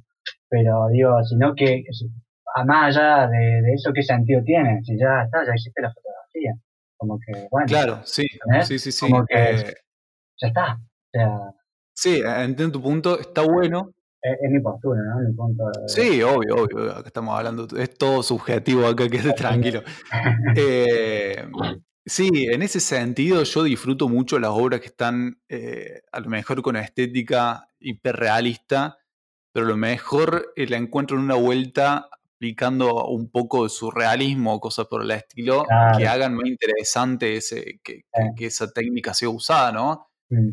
Pero 0.48 0.88
digo, 0.92 1.24
sino 1.24 1.54
que, 1.56 1.84
a 2.56 2.64
más 2.64 2.96
allá 2.96 3.28
de, 3.28 3.74
eso, 3.74 3.92
¿qué 3.94 4.04
sentido 4.04 4.42
tiene? 4.44 4.80
Si 4.84 4.98
ya 4.98 5.24
está, 5.26 5.44
ya 5.46 5.54
existe 5.54 5.82
la 5.82 5.92
fotografía. 5.92 6.54
Como 6.96 7.18
que, 7.20 7.48
bueno. 7.50 7.66
Claro, 7.68 8.02
sí, 8.06 8.26
sí, 8.62 8.78
sí, 8.78 8.92
sí. 8.92 9.12
Como 9.12 9.26
que 9.26 9.36
eh, 9.36 9.74
ya 10.40 10.48
está. 10.48 10.78
sí, 11.94 12.22
entiendo 12.24 12.74
tu 12.74 12.84
punto, 12.84 13.20
está 13.20 13.42
bueno. 13.42 13.92
Es, 14.24 14.50
mi 14.50 14.62
postura, 14.62 15.02
¿no? 15.02 15.28
Mi 15.28 15.36
punto 15.36 15.66
Sí, 15.86 16.24
obvio, 16.24 16.56
obvio. 16.56 16.92
Acá 16.92 17.08
estamos 17.08 17.38
hablando, 17.38 17.68
es 17.78 17.98
todo 17.98 18.24
subjetivo 18.24 18.88
acá, 18.88 19.10
que 19.10 19.18
esté 19.18 19.34
tranquilo. 19.34 19.84
eh, 20.56 21.46
Sí, 22.06 22.48
en 22.52 22.62
ese 22.62 22.82
sentido 22.82 23.44
yo 23.44 23.64
disfruto 23.64 24.10
mucho 24.10 24.38
las 24.38 24.52
obras 24.52 24.82
que 24.82 24.88
están 24.88 25.42
eh, 25.48 26.02
a 26.12 26.20
lo 26.20 26.30
mejor 26.30 26.62
con 26.62 26.76
estética 26.76 27.70
hiperrealista, 27.80 28.98
pero 29.54 29.66
a 29.66 29.70
lo 29.70 29.78
mejor 29.78 30.52
eh, 30.58 30.68
la 30.68 30.76
encuentro 30.76 31.16
en 31.16 31.24
una 31.24 31.36
vuelta 31.36 32.10
aplicando 32.36 33.06
un 33.06 33.30
poco 33.30 33.64
de 33.64 33.70
surrealismo 33.70 34.54
o 34.54 34.60
cosas 34.60 34.88
por 34.88 35.02
el 35.02 35.12
estilo 35.12 35.66
que 35.98 36.06
hagan 36.06 36.36
más 36.36 36.46
interesante 36.46 37.38
ese, 37.38 37.80
que, 37.82 38.04
esa 38.38 38.70
técnica 38.72 39.14
sea 39.14 39.30
usada, 39.30 39.72
¿no? 39.72 40.10
Mm. 40.30 40.50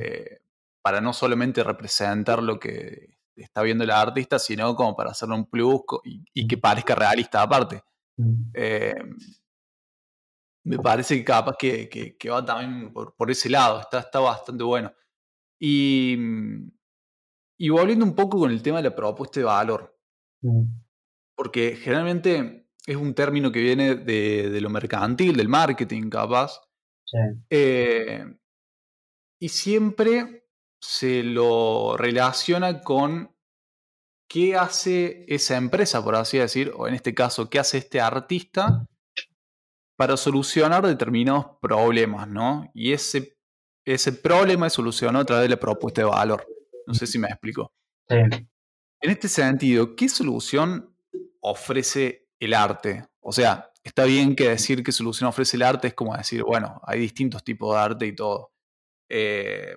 Para 0.82 1.00
no 1.00 1.12
solamente 1.12 1.64
representar 1.64 2.44
lo 2.44 2.60
que 2.60 3.19
está 3.42 3.62
viendo 3.62 3.84
el 3.84 3.90
artista, 3.90 4.38
sino 4.38 4.74
como 4.74 4.94
para 4.96 5.10
hacerle 5.10 5.34
un 5.34 5.46
plus 5.46 5.82
y, 6.04 6.46
que 6.46 6.58
parezca 6.58 6.94
realista 6.94 7.42
aparte. 7.42 7.82
Mm 8.16 8.52
me 10.64 10.78
parece 10.78 11.16
que 11.16 11.24
capaz 11.24 11.56
que, 11.58 11.88
que, 11.88 12.30
va 12.30 12.44
también 12.44 12.92
por, 12.92 13.14
por, 13.14 13.30
ese 13.30 13.48
lado, 13.48 13.80
está, 13.80 14.00
está 14.00 14.20
bastante 14.20 14.62
bueno. 14.62 14.92
Y, 15.58 16.16
y 17.58 17.68
volviendo 17.68 18.04
un 18.04 18.14
poco 18.14 18.38
con 18.38 18.50
el 18.50 18.62
tema 18.62 18.78
de 18.78 18.84
la 18.90 18.96
propuesta 18.96 19.40
de 19.40 19.44
valor, 19.44 19.98
mm. 20.42 20.64
porque 21.34 21.76
generalmente 21.76 22.68
es 22.86 22.96
un 22.96 23.14
término 23.14 23.50
que 23.50 23.60
viene 23.60 23.94
de, 23.94 24.50
de 24.50 24.60
lo 24.60 24.70
mercantil, 24.70 25.36
del 25.36 25.48
marketing, 25.48 26.10
capaz. 26.10 26.60
Eh, 27.48 28.24
y 29.40 29.48
siempre 29.48 30.46
se 30.80 31.22
lo 31.22 31.96
relaciona 31.96 32.80
con 32.82 33.34
qué 34.30 34.54
hace 34.54 35.24
esa 35.26 35.56
empresa, 35.56 36.04
por 36.04 36.14
así 36.14 36.38
decir, 36.38 36.72
o 36.76 36.86
en 36.86 36.94
este 36.94 37.12
caso, 37.12 37.50
qué 37.50 37.58
hace 37.58 37.78
este 37.78 38.00
artista 38.00 38.86
para 39.96 40.16
solucionar 40.16 40.86
determinados 40.86 41.46
problemas, 41.60 42.28
¿no? 42.28 42.70
Y 42.72 42.92
ese, 42.92 43.36
ese 43.84 44.12
problema 44.12 44.68
es 44.68 44.72
solucionado 44.72 45.22
a 45.22 45.26
través 45.26 45.42
de 45.42 45.48
la 45.48 45.58
propuesta 45.58 46.02
de 46.02 46.06
valor. 46.06 46.46
No 46.86 46.94
sé 46.94 47.08
si 47.08 47.18
me 47.18 47.26
explico. 47.26 47.72
Sí. 48.08 48.16
En 48.16 49.10
este 49.10 49.26
sentido, 49.26 49.96
¿qué 49.96 50.08
solución 50.08 50.94
ofrece 51.40 52.28
el 52.38 52.54
arte? 52.54 53.08
O 53.18 53.32
sea, 53.32 53.72
está 53.82 54.04
bien 54.04 54.36
que 54.36 54.50
decir 54.50 54.84
qué 54.84 54.92
solución 54.92 55.28
ofrece 55.28 55.56
el 55.56 55.64
arte 55.64 55.88
es 55.88 55.94
como 55.94 56.16
decir, 56.16 56.44
bueno, 56.44 56.80
hay 56.84 57.00
distintos 57.00 57.42
tipos 57.42 57.74
de 57.74 57.80
arte 57.80 58.06
y 58.06 58.14
todo. 58.14 58.52
Eh, 59.08 59.76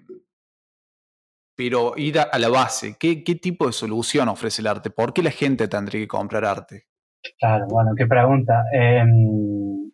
pero 1.56 1.94
ir 1.98 2.20
a, 2.20 2.38
la 2.39 2.50
base, 2.50 2.96
¿qué, 3.00 3.24
¿qué, 3.24 3.36
tipo 3.36 3.68
de 3.68 3.74
solución 3.74 4.28
ofrece 4.30 4.62
el 4.62 4.68
arte? 4.68 4.89
¿Por 4.89 5.13
qué 5.13 5.22
la 5.22 5.32
gente 5.32 5.68
tendría 5.68 6.02
que 6.02 6.08
comprar 6.08 6.46
arte? 6.46 6.86
Claro, 7.39 7.66
bueno, 7.70 7.92
qué 7.96 8.06
pregunta. 8.08 8.66
Em, 8.74 9.92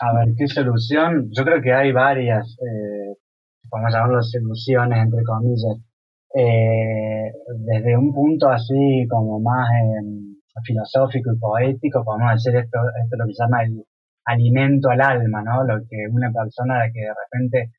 a 0.00 0.14
ver, 0.14 0.34
¿qué 0.36 0.46
solución? 0.48 1.28
Yo 1.30 1.44
creo 1.44 1.62
que 1.62 1.72
hay 1.72 1.92
varias, 1.92 2.56
eh, 2.60 3.16
podemos 3.68 3.92
llamarlo 3.92 4.22
soluciones, 4.22 4.98
entre 5.02 5.22
comillas. 5.22 5.78
Eh, 6.34 7.32
desde 7.66 7.96
un 7.96 8.12
punto 8.12 8.48
así 8.48 9.06
como 9.08 9.40
más 9.40 9.68
em, 9.70 10.36
filosófico 10.64 11.32
y 11.32 11.38
poético, 11.38 12.04
podemos 12.04 12.32
decir 12.32 12.56
esto, 12.56 12.78
esto 13.02 13.14
es 13.14 13.18
lo 13.18 13.26
que 13.26 13.34
se 13.34 13.42
llama 13.44 13.62
el 13.62 13.84
alimento 14.24 14.90
al 14.90 15.00
alma, 15.00 15.42
¿no? 15.42 15.64
Lo 15.64 15.80
que 15.88 16.06
una 16.10 16.30
persona 16.32 16.90
que 16.92 17.00
de 17.00 17.14
repente 17.14 17.72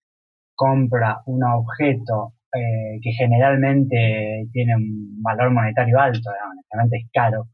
compra 0.55 1.21
un 1.25 1.43
objeto 1.43 2.33
eh, 2.53 2.99
que 3.01 3.11
generalmente 3.11 4.47
tiene 4.51 4.75
un 4.75 5.21
valor 5.21 5.51
monetario 5.51 5.99
alto, 5.99 6.29
honestamente 6.51 6.97
es 6.97 7.09
caro, 7.11 7.47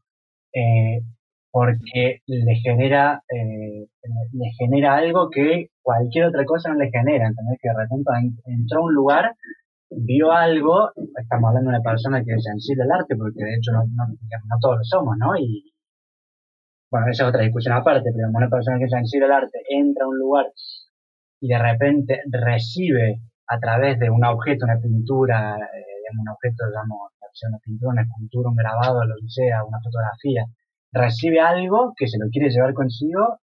eh, 0.52 1.00
porque 1.50 2.20
le 2.26 2.54
genera, 2.56 3.22
eh, 3.28 3.86
le 4.32 4.50
genera 4.58 4.96
algo 4.96 5.30
que 5.30 5.68
cualquier 5.82 6.26
otra 6.26 6.44
cosa 6.44 6.70
no 6.70 6.76
le 6.76 6.90
genera, 6.90 7.26
¿entendés? 7.28 7.58
Que 7.60 7.68
de 7.68 7.76
repente 7.76 8.10
entró 8.46 8.80
a 8.80 8.84
un 8.84 8.94
lugar, 8.94 9.34
vio 9.90 10.32
algo, 10.32 10.90
estamos 11.20 11.48
hablando 11.48 11.70
de 11.70 11.76
una 11.76 11.90
persona 11.90 12.24
que 12.24 12.34
es 12.34 12.42
sensible 12.44 12.84
al 12.84 13.00
arte, 13.00 13.16
porque 13.16 13.44
de 13.44 13.54
hecho 13.56 13.72
no, 13.72 13.84
todos 14.60 14.78
lo 14.78 14.84
somos, 14.84 15.16
¿no? 15.18 15.36
Y 15.36 15.72
bueno, 16.90 17.08
esa 17.10 17.24
es 17.24 17.28
otra 17.28 17.42
discusión 17.42 17.74
aparte, 17.74 18.10
pero 18.14 18.28
una 18.28 18.48
persona 18.48 18.78
que 18.78 18.84
es 18.84 18.90
sensible 18.90 19.26
al 19.26 19.32
arte 19.32 19.58
entra 19.68 20.04
a 20.04 20.08
un 20.08 20.18
lugar 20.18 20.46
y 21.40 21.48
de 21.48 21.58
repente 21.58 22.20
recibe 22.30 23.20
a 23.46 23.58
través 23.58 23.98
de 23.98 24.10
un 24.10 24.24
objeto, 24.24 24.64
una 24.64 24.80
pintura, 24.80 25.56
eh, 25.56 26.18
un 26.18 26.28
objeto, 26.28 26.66
digamos, 26.66 27.10
una 27.48 27.58
pintura, 27.58 27.92
una 27.92 28.02
escultura, 28.02 28.48
un 28.48 28.56
grabado, 28.56 29.04
lo 29.04 29.14
que 29.16 29.28
sea, 29.28 29.64
una 29.64 29.80
fotografía, 29.82 30.46
recibe 30.92 31.40
algo 31.40 31.92
que 31.96 32.06
se 32.06 32.18
lo 32.18 32.28
quiere 32.30 32.50
llevar 32.50 32.74
consigo 32.74 33.40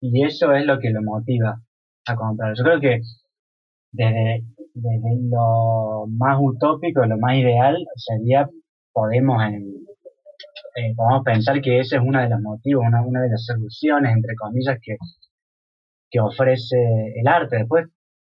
y 0.00 0.24
eso 0.24 0.52
es 0.52 0.66
lo 0.66 0.78
que 0.78 0.90
lo 0.90 1.02
motiva 1.02 1.60
a 2.06 2.16
comprar. 2.16 2.54
Yo 2.56 2.64
creo 2.64 2.80
que 2.80 3.00
desde, 3.92 4.44
lo 5.30 6.06
más 6.08 6.38
utópico, 6.40 7.04
lo 7.06 7.18
más 7.18 7.36
ideal 7.36 7.76
sería 7.96 8.48
podemos 8.92 9.42
eh, 10.76 10.94
podemos 10.96 11.24
pensar 11.24 11.60
que 11.60 11.80
ese 11.80 11.96
es 11.96 12.02
uno 12.04 12.20
de 12.20 12.28
los 12.28 12.40
motivos, 12.40 12.84
una, 12.86 13.02
una 13.02 13.22
de 13.22 13.30
las 13.30 13.44
soluciones, 13.44 14.12
entre 14.14 14.34
comillas, 14.36 14.78
que, 14.82 14.96
que 16.10 16.20
ofrece 16.20 16.76
el 17.16 17.26
arte. 17.26 17.58
Después 17.58 17.86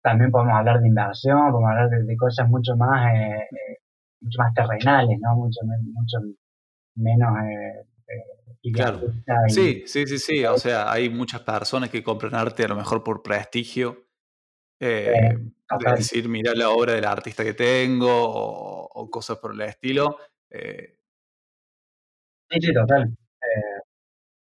también 0.07 0.31
podemos 0.31 0.55
hablar 0.55 0.81
de 0.81 0.87
inversión, 0.87 1.51
podemos 1.51 1.69
hablar 1.69 1.91
de, 1.91 2.17
cosas 2.17 2.49
mucho 2.49 2.77
más, 2.77 3.13
eh, 3.13 3.49
eh, 3.51 3.79
mucho 4.21 4.39
más 4.39 4.55
terrenales, 4.55 5.19
¿no? 5.21 5.35
Mucho, 5.35 5.61
mucho 5.65 6.19
menos 6.95 7.35
Claro. 8.73 9.01
Sí, 9.49 9.83
sí, 9.87 10.07
sí, 10.07 10.19
sí. 10.19 10.45
O 10.45 10.59
sea, 10.59 10.93
hay 10.93 11.09
muchas 11.09 11.41
personas 11.41 11.91
que 11.91 12.05
compran 12.05 12.35
arte 12.37 12.65
a 12.65 12.69
lo 12.69 12.77
mejor 12.77 13.03
por 13.03 13.23
prestigio. 13.23 14.07
Eh, 14.79 15.37
decir, 15.97 16.29
mira 16.29 16.53
la 16.55 16.71
obra 16.71 16.93
del 16.93 17.05
artista 17.05 17.43
que 17.43 17.55
tengo 17.55 18.09
o, 18.09 19.11
cosas 19.11 19.39
por 19.39 19.55
el 19.55 19.61
estilo. 19.63 20.19
Eh. 20.51 20.99
Sí, 22.51 22.61
sí, 22.61 22.73
total. 22.73 23.17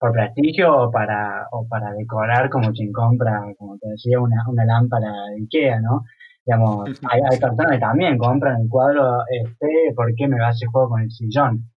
Por 0.01 0.13
prestigio 0.13 0.75
o 0.75 0.91
para, 0.91 1.47
o 1.51 1.67
para 1.67 1.93
decorar 1.93 2.49
como 2.49 2.71
quien 2.71 2.91
compra, 2.91 3.39
como 3.57 3.77
te 3.77 3.87
decía, 3.89 4.19
una, 4.19 4.43
una 4.49 4.65
lámpara 4.65 5.11
de 5.29 5.43
Ikea, 5.43 5.79
¿no? 5.79 6.03
Digamos, 6.43 6.89
hay, 7.07 7.21
hay 7.29 7.39
personas 7.39 7.73
que 7.73 7.79
también 7.79 8.17
compran 8.17 8.61
el 8.61 8.67
cuadro, 8.67 9.19
este, 9.29 9.93
¿por 9.95 10.11
qué 10.15 10.27
me 10.27 10.39
va 10.39 10.47
a 10.47 10.49
hacer 10.49 10.67
juego 10.69 10.89
con 10.89 11.01
el 11.01 11.11
sillón? 11.11 11.71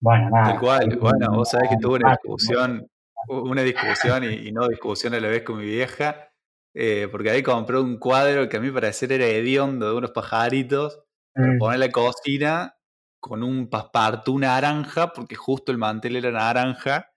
Bueno, 0.00 0.30
nada. 0.30 0.58
Cual, 0.58 0.98
bueno, 0.98 1.30
vos 1.30 1.50
sabés 1.50 1.68
que 1.68 1.76
tuve 1.76 1.96
una 1.96 2.12
discusión, 2.12 2.88
una 3.28 3.62
discusión 3.62 4.24
y, 4.24 4.50
no 4.50 4.66
discusión 4.66 5.14
a 5.14 5.20
la 5.20 5.28
vez 5.28 5.42
con 5.42 5.58
mi 5.58 5.66
vieja, 5.66 6.30
eh, 6.74 7.06
porque 7.12 7.30
ahí 7.30 7.42
compró 7.42 7.82
un 7.82 7.98
cuadro 7.98 8.48
que 8.48 8.56
a 8.56 8.60
mí 8.60 8.70
parecer 8.70 9.12
era 9.12 9.26
hediondo 9.26 9.90
de 9.90 9.96
unos 9.96 10.10
pajaritos, 10.12 11.04
para 11.34 11.48
mm. 11.48 11.58
poner 11.58 11.78
la 11.78 11.90
cocina 11.90 12.74
con 13.20 13.44
un 13.44 13.68
paspartú 13.68 14.38
naranja, 14.38 15.12
porque 15.12 15.36
justo 15.36 15.70
el 15.70 15.78
mantel 15.78 16.16
era 16.16 16.32
naranja, 16.32 17.11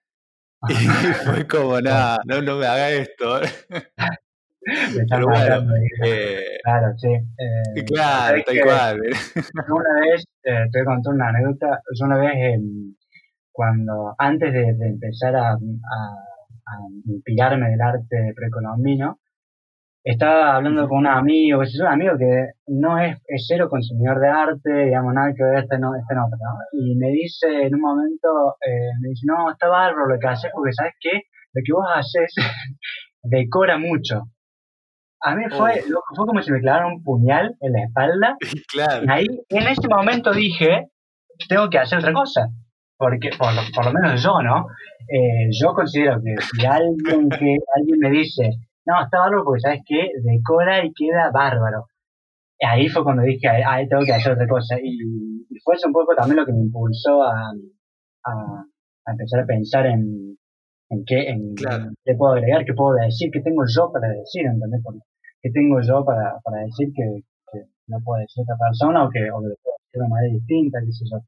y 0.68 0.74
fue 1.24 1.46
como, 1.46 1.80
nada, 1.80 2.18
no, 2.24 2.42
no 2.42 2.56
me 2.56 2.66
haga 2.66 2.90
esto. 2.90 3.40
Pero 5.08 5.26
bueno, 5.28 5.74
eh, 6.04 6.58
claro, 6.64 6.92
sí. 6.96 7.08
Eh, 7.08 7.84
claro, 7.84 8.42
tal 8.44 8.60
cual. 8.62 9.00
Una 9.00 10.00
vez, 10.00 10.24
eh, 10.42 10.66
te 10.72 10.78
voy 10.78 10.82
a 10.82 10.84
contar 10.84 11.14
una 11.14 11.28
anécdota, 11.28 11.80
yo 11.96 12.06
una 12.06 12.18
vez 12.18 12.60
cuando, 13.52 14.14
antes 14.18 14.52
de, 14.52 14.68
empezar 14.68 15.36
a, 15.36 15.50
a, 15.52 15.56
a, 15.56 16.78
inspirarme 17.04 17.70
del 17.70 17.80
arte 17.80 18.32
precolombino, 18.34 19.20
estaba 20.12 20.54
hablando 20.54 20.88
con 20.88 20.98
un 20.98 21.06
amigo, 21.08 21.62
es 21.62 21.78
un 21.80 21.88
amigo 21.88 22.12
que 22.16 22.50
no 22.68 22.96
es, 22.98 23.18
cero 23.48 23.68
consumidor 23.68 24.20
de 24.20 24.28
arte, 24.28 24.84
digamos, 24.84 25.12
nada 25.12 25.32
que 25.36 25.42
ver, 25.42 25.64
este 25.64 25.78
no, 25.80 25.90
este 25.96 26.14
no, 26.14 26.28
Y 26.72 26.94
me 26.94 27.08
dice 27.10 27.66
en 27.66 27.74
un 27.74 27.80
momento, 27.80 28.54
eh, 28.64 28.94
me 29.02 29.08
dice, 29.08 29.26
no, 29.26 29.50
está 29.50 29.66
bárbaro 29.66 30.06
lo 30.06 30.18
que 30.20 30.28
haces, 30.28 30.52
porque 30.54 30.72
sabes 30.72 30.94
qué, 31.00 31.22
lo 31.52 31.62
que 31.64 31.72
vos 31.72 31.86
haces 31.92 32.32
decora 33.24 33.78
mucho. 33.78 34.22
A 35.22 35.34
mí 35.34 35.42
fue, 35.50 35.82
oh. 35.92 36.14
fue 36.14 36.26
como 36.26 36.40
si 36.40 36.52
me 36.52 36.60
clavaran 36.60 36.92
un 36.92 37.02
puñal 37.02 37.56
en 37.60 37.72
la 37.72 37.82
espalda. 37.82 38.36
Claro. 38.72 39.04
Y 39.04 39.10
ahí, 39.10 39.26
en 39.48 39.66
ese 39.66 39.88
momento 39.88 40.32
dije, 40.32 40.86
tengo 41.48 41.68
que 41.68 41.78
hacer 41.78 41.98
otra 41.98 42.12
cosa. 42.12 42.48
Porque, 42.96 43.30
por 43.36 43.52
lo, 43.52 43.60
por 43.74 43.86
lo 43.86 43.92
menos 43.92 44.22
yo, 44.22 44.40
¿no? 44.40 44.68
Eh, 45.08 45.48
yo 45.50 45.74
considero 45.74 46.20
que 46.22 46.34
si 46.40 46.64
alguien, 46.64 47.28
que, 47.28 47.56
alguien 47.74 47.98
me 47.98 48.10
dice, 48.10 48.50
no, 48.86 49.02
está 49.02 49.18
bárbaro 49.18 49.44
porque, 49.44 49.60
¿sabes 49.60 49.82
qué? 49.84 50.10
Decora 50.22 50.84
y 50.84 50.92
queda 50.92 51.30
bárbaro. 51.32 51.86
Ahí 52.60 52.88
fue 52.88 53.02
cuando 53.02 53.22
dije, 53.22 53.48
ahí 53.48 53.88
tengo 53.88 54.04
que 54.04 54.12
hacer 54.12 54.32
otra 54.32 54.46
cosa. 54.46 54.76
Y, 54.80 55.44
fue 55.64 55.74
eso 55.74 55.88
un 55.88 55.92
poco 55.92 56.14
también 56.14 56.36
lo 56.36 56.46
que 56.46 56.52
me 56.52 56.60
impulsó 56.60 57.22
a, 57.22 57.50
a, 58.24 58.64
empezar 59.10 59.40
a 59.40 59.46
pensar 59.46 59.86
en, 59.86 60.38
en 60.90 61.04
qué, 61.04 61.28
en, 61.30 61.54
qué 61.56 62.14
puedo 62.14 62.34
agregar, 62.34 62.64
qué 62.64 62.72
puedo 62.74 62.94
decir, 62.94 63.30
qué 63.32 63.40
tengo 63.40 63.64
yo 63.66 63.90
para 63.92 64.08
decir, 64.08 64.46
¿entendés? 64.46 64.80
¿Qué 65.42 65.50
tengo 65.50 65.80
yo 65.80 66.04
para, 66.04 66.38
para 66.44 66.62
decir 66.62 66.92
que, 66.94 67.24
no 67.88 67.98
puede 68.04 68.22
decir 68.22 68.42
otra 68.42 68.56
persona 68.58 69.04
o 69.04 69.10
que, 69.10 69.30
o 69.30 69.40
que 69.40 69.48
lo 69.48 69.56
puedo 69.62 69.76
decir 69.78 69.92
de 69.92 70.00
una 70.00 70.08
manera 70.08 70.34
distinta, 70.34 70.78
qué 70.84 70.92
sé 70.92 71.04
yo. 71.10 71.18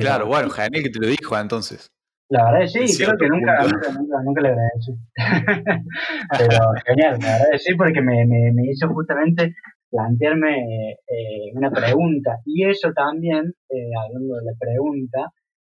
claro, 0.00 0.26
bueno, 0.26 0.50
genial 0.50 0.82
que 0.82 0.90
te 0.90 1.00
lo 1.00 1.08
dijo 1.08 1.38
entonces. 1.38 1.88
La 2.28 2.44
verdad 2.44 2.62
es 2.62 2.72
sí, 2.72 3.04
creo 3.04 3.16
que 3.16 3.28
nunca, 3.28 3.62
nunca, 3.62 4.22
nunca, 4.24 4.40
le 4.40 4.48
agradecí. 4.48 4.92
Pero 6.38 6.58
genial, 6.84 7.18
la 7.20 7.32
verdad 7.32 7.54
es 7.54 7.62
sí, 7.62 7.74
porque 7.76 8.02
me, 8.02 8.26
me, 8.26 8.52
me 8.52 8.66
hizo 8.70 8.88
justamente 8.88 9.54
plantearme 9.90 10.92
eh, 10.92 11.52
una 11.54 11.70
pregunta. 11.70 12.38
Y 12.44 12.64
eso 12.64 12.92
también, 12.92 13.54
eh, 13.70 13.90
hablando 13.98 14.36
de 14.36 14.44
la 14.44 14.52
pregunta, 14.58 15.32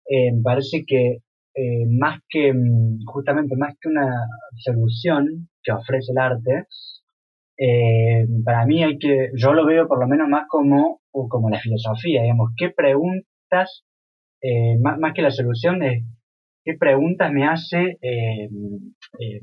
eh, 0.09 0.31
me 0.33 0.41
parece 0.41 0.83
que 0.85 1.19
más 1.89 2.19
que, 2.29 2.53
mm, 2.53 2.99
justamente 3.07 3.55
más 3.57 3.73
que 3.81 3.89
una 3.89 4.27
solución 4.57 5.49
que 5.63 5.71
ofrece 5.71 6.11
el 6.11 6.19
arte, 6.19 6.65
para 8.45 8.65
mí 8.67 8.83
hay 8.83 8.99
que, 8.99 9.31
yo 9.35 9.53
lo 9.53 9.65
veo 9.65 9.87
por 9.87 9.99
lo 9.99 10.07
menos 10.07 10.29
más 10.29 10.45
como, 10.47 11.01
como 11.11 11.49
la 11.49 11.59
filosofía, 11.59 12.21
digamos, 12.21 12.51
qué 12.55 12.69
preguntas, 12.69 13.83
más, 14.79 14.99
más 14.99 15.13
que 15.15 15.23
la 15.23 15.31
solución 15.31 15.81
es 15.81 16.03
qué 16.67 16.73
preguntas 16.77 17.31
me 17.31 17.47
hace, 17.47 17.97
eh, 18.01 18.49
eh, 19.19 19.41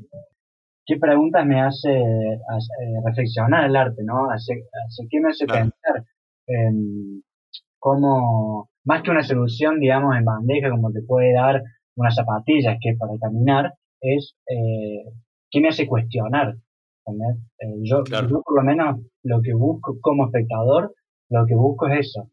qué 0.85 0.97
preguntas 0.97 1.43
me 1.43 1.59
hace 1.59 1.89
eh, 1.89 2.37
reflexionar 3.03 3.65
el 3.65 3.75
arte, 3.75 4.03
¿no? 4.03 4.29
Hace, 4.29 4.63
qué 5.09 5.19
me 5.19 5.29
hace 5.29 5.47
pensar 5.47 6.03
en 6.45 7.23
cómo, 7.79 8.69
más 8.85 9.01
que 9.01 9.09
una 9.09 9.23
solución, 9.23 9.79
digamos, 9.79 10.15
en 10.15 10.23
bandeja, 10.23 10.69
como 10.69 10.91
te 10.91 11.01
puede 11.01 11.33
dar 11.33 11.63
unas 11.95 12.13
zapatillas 12.13 12.77
que 12.79 12.95
para 12.95 13.13
caminar, 13.19 13.73
es 14.01 14.35
qué 14.45 15.61
me 15.61 15.69
hace 15.69 15.87
cuestionar. 15.87 16.53
yo, 17.81 18.03
yo 18.05 18.41
por 18.43 18.55
lo 18.55 18.63
menos 18.63 18.99
lo 19.23 19.41
que 19.41 19.53
busco 19.55 19.97
como 19.99 20.25
espectador, 20.25 20.93
lo 21.31 21.45
que 21.47 21.55
busco 21.55 21.87
es 21.87 22.07
eso. 22.07 22.29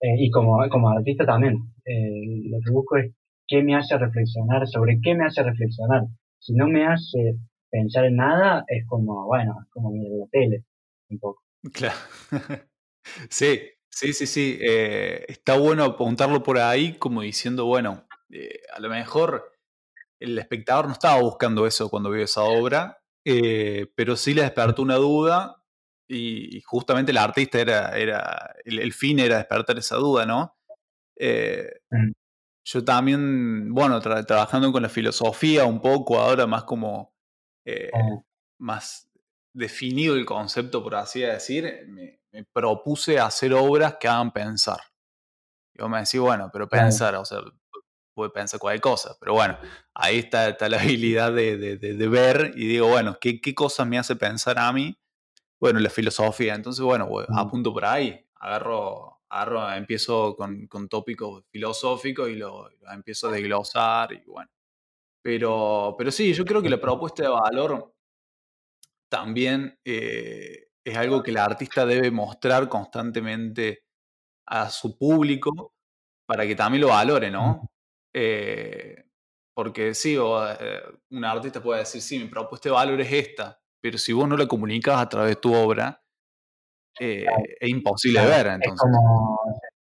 y 0.00 0.32
como, 0.32 0.58
como 0.68 0.88
artista 0.88 1.24
también, 1.24 1.54
lo 1.54 2.58
que 2.64 2.72
busco 2.72 2.96
es 2.96 3.12
qué 3.52 3.62
me 3.62 3.76
hace 3.76 3.98
reflexionar, 3.98 4.66
sobre 4.66 4.98
qué 5.02 5.14
me 5.14 5.26
hace 5.26 5.42
reflexionar. 5.42 6.04
Si 6.38 6.54
no 6.54 6.68
me 6.68 6.86
hace 6.86 7.36
pensar 7.70 8.06
en 8.06 8.16
nada, 8.16 8.64
es 8.66 8.86
como, 8.86 9.26
bueno, 9.26 9.58
es 9.62 9.70
como 9.70 9.90
mirar 9.90 10.10
la 10.20 10.26
tele, 10.30 10.64
un 11.10 11.18
poco. 11.18 11.42
Claro. 11.70 11.98
sí, 13.28 13.60
sí, 13.90 14.14
sí, 14.14 14.26
sí. 14.26 14.58
Eh, 14.62 15.26
está 15.28 15.58
bueno 15.58 15.84
apuntarlo 15.84 16.42
por 16.42 16.58
ahí 16.58 16.94
como 16.94 17.20
diciendo, 17.20 17.66
bueno, 17.66 18.06
eh, 18.30 18.60
a 18.74 18.80
lo 18.80 18.88
mejor 18.88 19.52
el 20.18 20.38
espectador 20.38 20.86
no 20.86 20.92
estaba 20.92 21.20
buscando 21.20 21.66
eso 21.66 21.90
cuando 21.90 22.10
vio 22.10 22.24
esa 22.24 22.44
obra, 22.44 23.02
eh, 23.22 23.86
pero 23.94 24.16
sí 24.16 24.32
le 24.32 24.42
despertó 24.42 24.80
una 24.80 24.96
duda 24.96 25.62
y, 26.08 26.58
justamente 26.62 27.12
el 27.12 27.18
artista 27.18 27.60
era, 27.60 27.98
era 27.98 28.54
el, 28.64 28.92
fin 28.94 29.18
era 29.18 29.36
despertar 29.36 29.76
esa 29.78 29.96
duda, 29.96 30.24
¿no? 30.24 30.56
Mm. 31.18 32.12
Yo 32.64 32.84
también, 32.84 33.72
bueno, 33.74 34.00
trabajando 34.00 34.70
con 34.70 34.82
la 34.82 34.88
filosofía 34.88 35.64
un 35.64 35.80
poco, 35.80 36.18
ahora 36.18 36.46
más 36.46 36.64
como, 36.64 37.12
eh, 37.64 37.90
más 38.58 39.10
definido 39.52 40.14
el 40.14 40.24
concepto, 40.24 40.82
por 40.82 40.94
así 40.94 41.20
decir, 41.20 41.86
me, 41.88 42.20
propuse 42.52 43.18
hacer 43.18 43.52
obras 43.52 43.96
que 44.00 44.08
hagan 44.08 44.32
pensar. 44.32 44.80
Yo 45.74 45.88
me 45.88 45.98
decía, 45.98 46.20
bueno, 46.20 46.50
pero 46.52 46.68
pensar, 46.68 47.14
o 47.16 47.24
sea, 47.24 47.40
puede 48.14 48.30
pensar 48.30 48.60
cualquier 48.60 48.80
cosa, 48.80 49.16
pero 49.18 49.34
bueno, 49.34 49.58
ahí 49.94 50.18
está, 50.18 50.48
está 50.48 50.68
la 50.68 50.78
habilidad 50.80 51.32
de, 51.32 51.56
de, 51.58 52.08
ver 52.08 52.52
y 52.54 52.66
digo, 52.66 52.88
bueno, 52.88 53.18
¿qué, 53.20 53.40
¿qué 53.40 53.54
cosa 53.54 53.84
me 53.84 53.98
hace 53.98 54.16
pensar 54.16 54.58
a 54.58 54.72
mí? 54.72 54.96
Bueno, 55.60 55.80
la 55.80 55.90
filosofía, 55.90 56.54
entonces, 56.54 56.82
bueno, 56.82 57.08
apunto 57.34 57.72
por 57.72 57.84
ahí, 57.84 58.26
agarro 58.36 59.11
empiezo 59.76 60.36
con, 60.36 60.66
con 60.66 60.88
tópicos 60.88 61.44
filosóficos 61.50 62.28
y 62.28 62.36
lo, 62.36 62.70
empiezo 62.92 63.28
a 63.28 63.32
desglosar 63.32 64.12
y 64.12 64.22
bueno. 64.26 64.50
Pero, 65.22 65.94
pero 65.96 66.10
sí, 66.10 66.34
yo 66.34 66.44
creo 66.44 66.60
que 66.60 66.70
la 66.70 66.80
propuesta 66.80 67.22
de 67.22 67.28
valor 67.28 67.94
también 69.08 69.78
eh, 69.84 70.68
es 70.84 70.96
algo 70.96 71.22
que 71.22 71.30
el 71.30 71.36
artista 71.36 71.86
debe 71.86 72.10
mostrar 72.10 72.68
constantemente 72.68 73.84
a 74.46 74.68
su 74.70 74.98
público 74.98 75.74
para 76.26 76.46
que 76.46 76.56
también 76.56 76.82
lo 76.82 76.88
valore, 76.88 77.30
¿no? 77.30 77.70
Eh, 78.12 79.04
porque 79.54 79.94
sí, 79.94 80.16
eh, 80.16 80.82
un 81.10 81.24
artista 81.24 81.62
puede 81.62 81.80
decir, 81.80 82.00
sí, 82.02 82.18
mi 82.18 82.26
propuesta 82.26 82.68
de 82.68 82.74
valor 82.74 83.00
es 83.00 83.12
esta, 83.12 83.60
pero 83.80 83.98
si 83.98 84.12
vos 84.12 84.28
no 84.28 84.36
la 84.36 84.46
comunicas 84.46 84.98
a 85.00 85.08
través 85.08 85.36
de 85.36 85.40
tu 85.40 85.54
obra, 85.54 86.01
eh, 87.00 87.26
es 87.60 87.68
imposible 87.68 88.20
ver. 88.20 88.46
Entonces. 88.46 88.72
Es 88.72 88.80
como, 88.80 89.38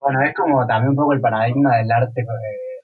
bueno, 0.01 0.23
es 0.23 0.35
como 0.35 0.67
también 0.67 0.91
un 0.91 0.97
poco 0.97 1.13
el 1.13 1.21
paradigma 1.21 1.77
del 1.79 1.91
arte 1.91 2.21
eh, 2.21 2.75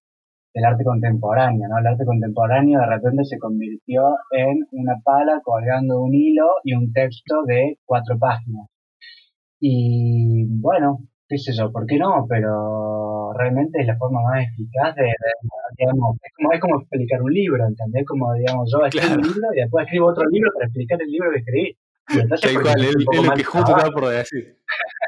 del 0.53 0.65
arte 0.65 0.85
contemporáneo, 0.85 1.69
¿no? 1.69 1.79
El 1.79 1.87
arte 1.87 2.05
contemporáneo 2.05 2.81
de 2.81 2.87
repente 2.87 3.25
se 3.25 3.39
convirtió 3.39 4.17
en 4.33 4.67
una 4.73 4.95
pala 5.05 5.41
colgando 5.45 6.01
un 6.01 6.15
hilo 6.15 6.47
y 6.65 6.75
un 6.75 6.93
texto 6.93 7.45
de 7.45 7.79
cuatro 7.85 8.19
páginas. 8.19 8.67
Y 9.61 10.47
bueno, 10.61 10.99
qué 11.29 11.39
sé 11.39 11.53
yo, 11.53 11.71
¿por 11.71 11.87
qué 11.87 11.99
no? 11.99 12.27
Pero 12.29 13.33
realmente 13.39 13.81
es 13.81 13.87
la 13.87 13.97
forma 13.97 14.21
más 14.23 14.47
eficaz 14.47 14.97
de, 14.97 15.13
digamos, 15.79 16.17
es 16.23 16.33
como, 16.35 16.53
es 16.53 16.61
como 16.61 16.81
explicar 16.81 17.23
un 17.23 17.33
libro, 17.33 17.67
¿entendés? 17.67 18.05
Como, 18.07 18.33
digamos, 18.35 18.71
yo 18.73 18.85
escribo 18.85 19.15
un 19.15 19.23
libro 19.23 19.49
y 19.55 19.61
después 19.61 19.87
escribo 19.87 20.09
otro 20.09 20.25
libro 20.29 20.51
para 20.55 20.67
explicar 20.67 21.01
el 21.01 21.11
libro 21.11 21.31
que 21.31 21.39
escribí. 21.39 21.77
Tal 22.11 22.63
cual, 22.63 22.85
es, 22.85 22.95
lo 22.95 23.35
que 23.35 23.45
justo 23.45 23.77
estaba 23.77 23.91
por 23.91 24.09
decir. 24.09 24.57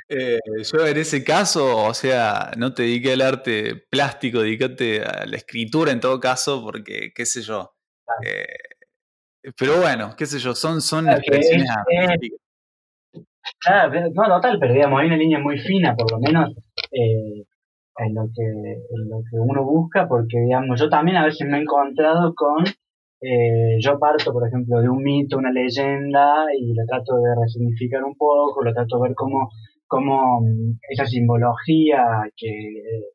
Eh, 0.09 0.39
yo 0.73 0.87
en 0.87 0.97
ese 0.97 1.25
caso, 1.25 1.87
o 1.87 1.95
sea, 1.95 2.51
no 2.57 2.75
te 2.75 2.83
dediqué 2.83 3.15
al 3.15 3.23
arte 3.23 3.77
plástico, 3.77 4.43
dedícate 4.43 5.03
a 5.03 5.27
la 5.27 5.37
escritura 5.37 5.93
en 5.93 6.01
todo 6.01 6.21
caso, 6.21 6.63
porque, 6.63 7.13
qué 7.15 7.27
sé 7.27 7.43
yo. 7.43 7.75
Eh, 8.25 8.47
pero 9.57 9.81
bueno, 9.81 10.15
qué 10.17 10.27
sé 10.27 10.39
yo, 10.39 10.55
son, 10.55 10.81
son 10.81 11.09
expresiones 11.09 11.69
artísticas. 11.71 12.41
Claro, 13.59 14.11
no, 14.15 14.25
total, 14.29 14.59
pero 14.61 14.75
digamos, 14.75 15.01
hay 15.01 15.07
una 15.09 15.17
línea 15.17 15.39
muy 15.39 15.59
fina, 15.59 15.97
por 15.97 16.11
lo 16.13 16.19
menos, 16.21 16.51
eh, 16.93 17.45
en, 17.97 18.15
lo 18.15 18.29
que, 18.35 18.43
en 18.43 19.09
lo 19.09 19.23
que 19.29 19.37
uno 19.37 19.65
busca, 19.65 20.07
porque 20.07 20.39
digamos, 20.39 20.81
yo 20.81 20.89
también 20.89 21.17
a 21.17 21.25
veces 21.25 21.49
me 21.49 21.59
he 21.59 21.63
encontrado 21.63 22.35
con 22.35 22.65
eh, 23.23 23.79
yo 23.81 23.99
parto, 24.01 24.33
por 24.33 24.47
ejemplo, 24.47 24.81
de 24.81 24.89
un 24.89 25.01
mito, 25.03 25.39
una 25.39 25.53
leyenda, 25.53 26.47
y 26.59 26.75
lo 26.75 26.85
trato 26.87 27.17
de 27.19 27.35
resignificar 27.41 28.03
un 28.03 28.17
poco, 28.17 28.65
lo 28.65 28.73
trato 28.75 28.97
de 28.97 29.09
ver 29.09 29.15
cómo, 29.15 29.49
cómo 29.87 30.41
mm, 30.41 30.79
esa 30.91 31.07
simbología 31.07 32.03
que 32.37 32.51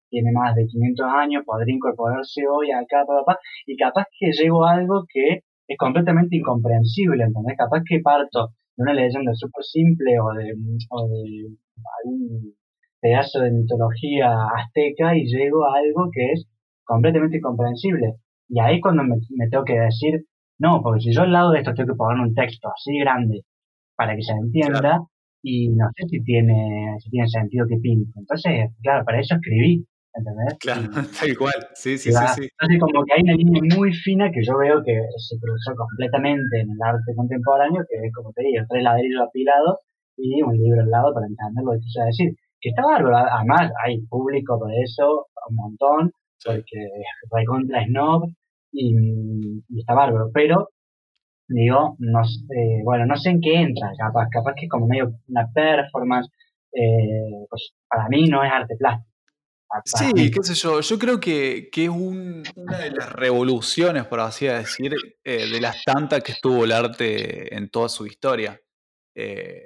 tiene 0.09 0.31
más 0.31 0.55
de 0.55 0.65
500 0.65 1.05
años 1.13 1.43
podría 1.45 1.75
incorporarse 1.75 2.41
hoy 2.47 2.71
acá, 2.71 3.03
papá, 3.05 3.37
y 3.65 3.75
capaz 3.75 4.05
que 4.17 4.31
llego 4.31 4.65
a 4.65 4.75
algo 4.75 5.03
que 5.11 5.43
es 5.67 5.77
completamente 5.77 6.37
incomprensible, 6.37 7.23
¿entendés? 7.25 7.57
Capaz 7.57 7.83
que 7.85 7.99
parto 7.99 8.53
de 8.77 8.83
una 8.83 8.93
leyenda 8.93 9.33
súper 9.33 9.63
simple 9.63 10.19
o 10.21 10.31
de, 10.33 10.53
o 10.89 11.07
de 11.09 11.57
algún 12.01 12.53
pedazo 13.01 13.41
de 13.41 13.51
mitología 13.51 14.31
azteca 14.55 15.17
y 15.17 15.25
llego 15.27 15.65
a 15.65 15.79
algo 15.79 16.09
que 16.13 16.31
es 16.31 16.47
completamente 16.85 17.37
incomprensible. 17.37 18.15
Y 18.49 18.59
ahí 18.59 18.79
cuando 18.79 19.03
me, 19.03 19.17
tengo 19.49 19.63
que 19.65 19.79
decir, 19.79 20.25
no, 20.59 20.81
porque 20.81 21.01
si 21.01 21.13
yo 21.13 21.21
al 21.21 21.33
lado 21.33 21.51
de 21.51 21.59
esto 21.59 21.73
tengo 21.73 21.93
que 21.93 21.97
poner 21.97 22.19
un 22.19 22.33
texto 22.33 22.69
así 22.69 22.97
grande 22.99 23.41
para 23.95 24.15
que 24.15 24.21
se 24.21 24.33
entienda, 24.33 25.01
y 25.41 25.69
no 25.69 25.87
sé 25.95 26.07
si 26.09 26.23
tiene, 26.23 26.97
si 26.99 27.09
tiene 27.09 27.27
sentido 27.27 27.65
que 27.67 27.77
pinte. 27.77 28.11
Entonces, 28.15 28.71
claro, 28.81 29.05
para 29.05 29.19
eso 29.19 29.35
escribí, 29.35 29.85
¿entendés? 30.13 30.57
Claro, 30.59 30.81
tal 31.19 31.37
cual, 31.37 31.59
sí, 31.73 31.97
sí, 31.97 32.11
sí, 32.11 32.25
sí. 32.35 32.49
Entonces, 32.51 32.79
como 32.79 33.05
que 33.05 33.13
hay 33.15 33.21
una 33.23 33.33
línea 33.33 33.61
muy 33.77 33.93
fina 33.93 34.31
que 34.31 34.43
yo 34.43 34.57
veo 34.57 34.83
que 34.83 34.97
se 35.17 35.39
cruzó 35.39 35.75
completamente 35.75 36.61
en 36.61 36.69
el 36.71 36.81
arte 36.83 37.15
contemporáneo, 37.15 37.83
que 37.87 38.07
es, 38.07 38.13
como 38.13 38.31
te 38.33 38.43
digo, 38.43 38.65
tres 38.67 38.83
ladrillos 38.83 39.21
apilados 39.27 39.79
y 40.17 40.41
un 40.41 40.57
libro 40.57 40.81
al 40.81 40.89
lado 40.89 41.13
para 41.13 41.27
entender 41.27 41.63
lo 41.63 41.71
que 41.73 41.85
quise 41.85 42.01
decir. 42.03 42.29
Que 42.59 42.69
está 42.69 42.81
bárbaro, 42.81 43.15
además 43.15 43.71
hay 43.85 44.01
público 44.09 44.57
por 44.59 44.71
eso, 44.73 45.27
un 45.49 45.55
montón, 45.55 46.11
porque 46.43 46.83
es 46.83 47.47
contra 47.47 47.85
snob 47.85 48.29
y, 48.71 48.95
y 49.69 49.79
está 49.79 49.93
bárbaro, 49.93 50.29
pero 50.33 50.69
digo, 51.47 51.95
no 51.99 52.25
sé, 52.25 52.81
bueno, 52.83 53.05
no 53.05 53.15
sé 53.15 53.29
en 53.29 53.41
qué 53.41 53.55
entra, 53.55 53.91
capaz, 53.97 54.27
capaz 54.29 54.53
que 54.55 54.65
es 54.65 54.69
como 54.69 54.87
medio 54.87 55.13
una 55.27 55.47
performance, 55.53 56.29
eh, 56.73 57.45
pues 57.49 57.73
para 57.87 58.07
mí 58.09 58.27
no 58.27 58.43
es 58.43 58.51
arte 58.51 58.75
plástico. 58.77 59.07
Sí, 59.83 60.31
qué 60.31 60.43
sé 60.43 60.53
yo, 60.53 60.79
yo 60.79 60.97
creo 60.97 61.19
que, 61.19 61.69
que 61.71 61.85
es 61.85 61.89
una 61.89 62.77
de 62.77 62.91
las 62.91 63.11
revoluciones, 63.11 64.05
por 64.05 64.21
así 64.21 64.45
decir, 64.45 64.93
eh, 65.25 65.49
de 65.51 65.59
las 65.59 65.83
tantas 65.83 66.23
que 66.23 66.31
estuvo 66.31 66.63
el 66.63 66.71
arte 66.71 67.53
en 67.53 67.69
toda 67.69 67.89
su 67.89 68.05
historia. 68.05 68.59
Eh, 69.13 69.63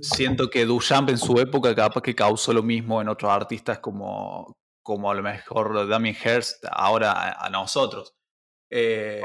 siento 0.00 0.50
que 0.50 0.64
Duchamp 0.64 1.10
en 1.10 1.18
su 1.18 1.38
época 1.38 1.72
capaz 1.74 2.02
que 2.02 2.16
causó 2.16 2.52
lo 2.52 2.64
mismo 2.64 3.00
en 3.00 3.08
otros 3.08 3.30
artistas 3.30 3.78
como, 3.78 4.56
como 4.86 5.10
a 5.10 5.14
lo 5.16 5.22
mejor 5.22 5.88
Damien 5.88 6.14
Hirst 6.14 6.64
ahora 6.70 7.32
a 7.32 7.50
nosotros. 7.50 8.14
Eh, 8.70 9.20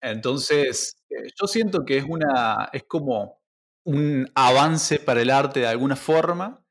entonces, 0.00 0.96
eh, 1.10 1.28
yo 1.38 1.48
siento 1.48 1.84
que 1.84 1.96
es 1.98 2.04
una. 2.04 2.70
es 2.72 2.84
como 2.84 3.40
un 3.84 4.30
avance 4.36 5.00
para 5.00 5.22
el 5.22 5.30
arte 5.30 5.60
de 5.60 5.66
alguna 5.66 5.96
forma. 5.96 6.64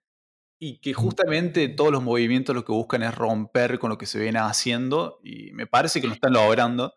Y 0.62 0.80
que 0.80 0.94
justamente 0.94 1.68
todos 1.68 1.92
los 1.92 2.02
movimientos 2.02 2.56
lo 2.56 2.64
que 2.64 2.72
buscan 2.72 3.04
es 3.04 3.14
romper 3.16 3.80
con 3.80 3.90
lo 3.90 3.98
que 3.98 4.06
se 4.06 4.20
viene 4.20 4.40
haciendo. 4.40 5.20
Y 5.22 5.52
me 5.52 5.68
parece 5.68 6.00
que 6.00 6.08
lo 6.08 6.14
están 6.14 6.34
logrando. 6.34 6.94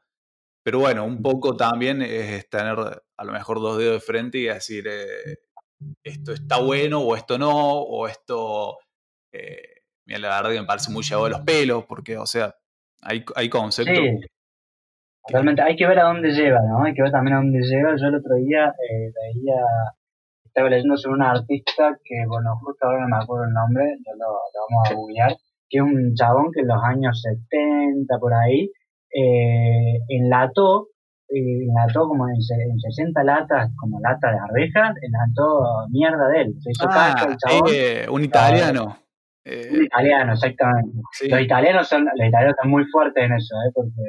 Pero 0.65 0.79
bueno, 0.79 1.05
un 1.05 1.21
poco 1.21 1.57
también 1.57 2.01
es 2.01 2.49
tener 2.49 2.79
a 2.79 3.25
lo 3.25 3.33
mejor 3.33 3.61
dos 3.61 3.79
dedos 3.79 3.95
de 3.95 4.01
frente 4.01 4.39
y 4.39 4.45
decir 4.45 4.87
eh, 4.89 5.39
esto 6.05 6.33
está 6.33 6.59
bueno 6.59 7.01
o 7.01 7.17
esto 7.17 7.39
no, 7.39 7.81
o 7.81 8.07
esto, 8.07 8.79
mira, 10.07 10.19
la 10.19 10.37
verdad 10.37 10.51
que 10.51 10.61
me 10.61 10.67
parece 10.67 10.91
muy 10.91 11.03
llevado 11.03 11.25
de 11.27 11.31
los 11.33 11.41
pelos, 11.41 11.85
porque, 11.87 12.17
o 12.17 12.27
sea, 12.27 12.55
hay, 13.03 13.25
hay 13.35 13.49
conceptos 13.49 13.99
Realmente 15.29 15.63
hay 15.63 15.77
que 15.77 15.87
ver 15.87 16.01
a 16.01 16.05
dónde 16.05 16.33
lleva, 16.33 16.59
¿no? 16.69 16.83
Hay 16.85 16.95
que 16.95 17.03
ver 17.03 17.13
también 17.13 17.37
a 17.37 17.41
dónde 17.41 17.61
lleva. 17.61 17.95
Yo 17.97 18.09
el 18.09 18.17
otro 18.17 18.35
día 18.37 18.67
eh, 18.67 19.13
veía, 19.15 19.63
estaba 20.45 20.69
leyendo 20.69 20.97
sobre 20.97 21.15
un 21.15 21.23
artista 21.23 21.97
que, 22.05 22.27
bueno, 22.27 22.59
justo 22.61 22.87
ahora 22.87 23.03
no 23.03 23.17
me 23.17 23.23
acuerdo 23.23 23.45
el 23.45 23.53
nombre, 23.53 23.85
lo, 24.19 24.27
vamos 24.27 24.91
a 24.91 24.95
googlear, 24.95 25.37
que 25.69 25.79
es 25.79 25.83
un 25.83 26.15
chabón 26.15 26.51
que 26.53 26.63
en 26.63 26.69
los 26.69 26.83
años 26.83 27.23
70, 27.23 28.19
por 28.19 28.35
ahí, 28.35 28.69
eh, 29.15 30.01
enlató, 30.09 30.89
eh, 31.29 31.69
enlató 31.69 32.09
como 32.09 32.29
en, 32.29 32.43
60 32.43 33.23
latas, 33.23 33.71
como 33.77 34.01
lata 34.01 34.29
de 34.29 34.39
arvejas, 34.39 34.97
enlató 35.03 35.87
mierda 35.91 36.29
de 36.29 36.41
él. 36.43 36.55
Se 36.59 36.71
hizo 36.71 36.89
ah, 36.91 37.15
el 37.29 37.37
chabón. 37.37 37.71
Eh, 37.73 38.07
un 38.11 38.25
italiano. 38.25 38.99
Un 39.45 39.83
italiano, 39.85 40.33
exactamente. 40.33 40.99
Los 41.29 41.41
italianos 41.41 41.89
son, 41.89 42.05
los 42.05 42.29
italianos 42.29 42.57
son 42.61 42.71
muy 42.71 42.85
fuertes 42.87 43.25
en 43.25 43.33
eso, 43.33 43.55
¿eh? 43.67 43.71
porque 43.75 44.03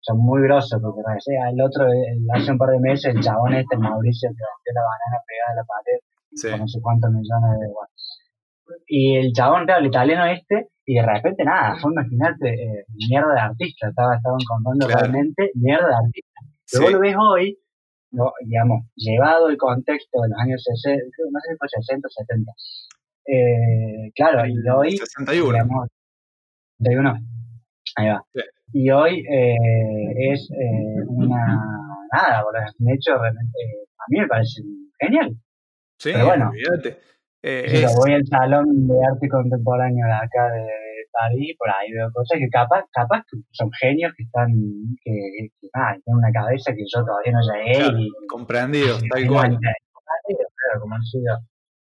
son 0.00 0.18
muy 0.18 0.42
grosos, 0.42 0.80
porque 0.80 1.00
el 1.02 1.60
otro, 1.60 1.86
hace 2.34 2.52
un 2.52 2.58
par 2.58 2.70
de 2.70 2.78
meses, 2.78 3.14
el 3.14 3.20
chabón 3.20 3.54
este, 3.54 3.76
Mauricio, 3.76 4.30
que 4.30 4.44
rompió 4.46 4.72
la 4.74 4.82
banana 4.82 5.22
pegada 5.26 5.50
a 5.50 5.56
la 5.56 5.64
pared, 5.66 5.98
con 6.52 6.60
no 6.60 6.68
sé 6.68 6.80
cuántos 6.80 7.10
millones 7.10 7.60
de 7.60 7.68
Y 8.86 9.16
el 9.16 9.32
chabón, 9.32 9.66
claro, 9.66 9.80
el 9.80 9.88
italiano 9.88 10.26
este, 10.26 10.68
y 10.84 10.94
de 10.94 11.02
repente 11.02 11.42
nada, 11.44 11.76
fue, 11.80 11.90
imagínate, 11.90 12.54
eh, 12.54 12.84
mierda 13.08 13.34
de 13.34 13.40
artista, 13.40 13.88
estaba, 13.88 14.14
estaban 14.14 14.38
contando 14.46 14.86
realmente 14.86 15.50
mierda 15.54 15.88
de 15.88 15.94
artista. 15.94 16.40
Luego 16.74 16.90
lo 16.90 17.00
ves 17.00 17.16
hoy, 17.18 17.58
digamos, 18.44 18.86
llevado 18.94 19.48
el 19.48 19.56
contexto 19.56 20.22
de 20.22 20.28
los 20.28 20.38
años 20.38 20.62
60, 20.62 21.02
no 21.02 21.40
sé 21.40 21.50
si 21.50 21.58
fue 21.58 21.68
60 21.68 22.06
o 22.06 22.10
70. 22.10 22.52
Eh, 23.26 24.12
claro, 24.14 24.46
y 24.46 24.56
hoy, 24.68 24.96
61. 24.96 25.52
Digamos, 25.52 25.88
61. 26.78 27.20
Ahí 27.96 28.08
va. 28.08 28.24
Y 28.72 28.90
hoy 28.90 29.20
eh, 29.20 30.32
es 30.32 30.50
eh, 30.50 31.02
una. 31.08 31.46
Nada, 32.12 32.44
un 32.78 32.90
hecho 32.90 33.18
realmente. 33.18 33.58
A 33.98 34.04
mí 34.08 34.20
me 34.20 34.28
parece 34.28 34.62
genial. 35.00 35.36
Sí, 35.98 36.10
Pero 36.12 36.26
bueno. 36.26 36.50
Eh, 37.42 37.86
voy 37.96 38.12
al 38.12 38.26
salón 38.26 38.88
de 38.88 38.94
arte 39.06 39.28
contemporáneo 39.28 40.04
de 40.04 40.12
acá 40.12 40.50
de 40.52 40.66
París, 41.12 41.54
por 41.56 41.70
ahí 41.70 41.92
veo 41.92 42.10
cosas 42.12 42.38
que 42.38 42.48
capaz, 42.48 42.84
capaz 42.92 43.22
son 43.52 43.70
genios 43.80 44.12
que 44.16 44.24
están, 44.24 44.50
que, 45.04 45.12
que 45.60 45.68
ah, 45.74 45.94
tienen 46.04 46.18
una 46.18 46.32
cabeza 46.32 46.72
que 46.72 46.84
yo 46.92 47.04
todavía 47.04 47.32
no 47.32 47.40
llegué. 47.40 48.02
y, 48.02 48.10
comprendido, 48.28 48.98
tal 49.08 49.24
igual. 49.24 49.58
Como 50.80 50.96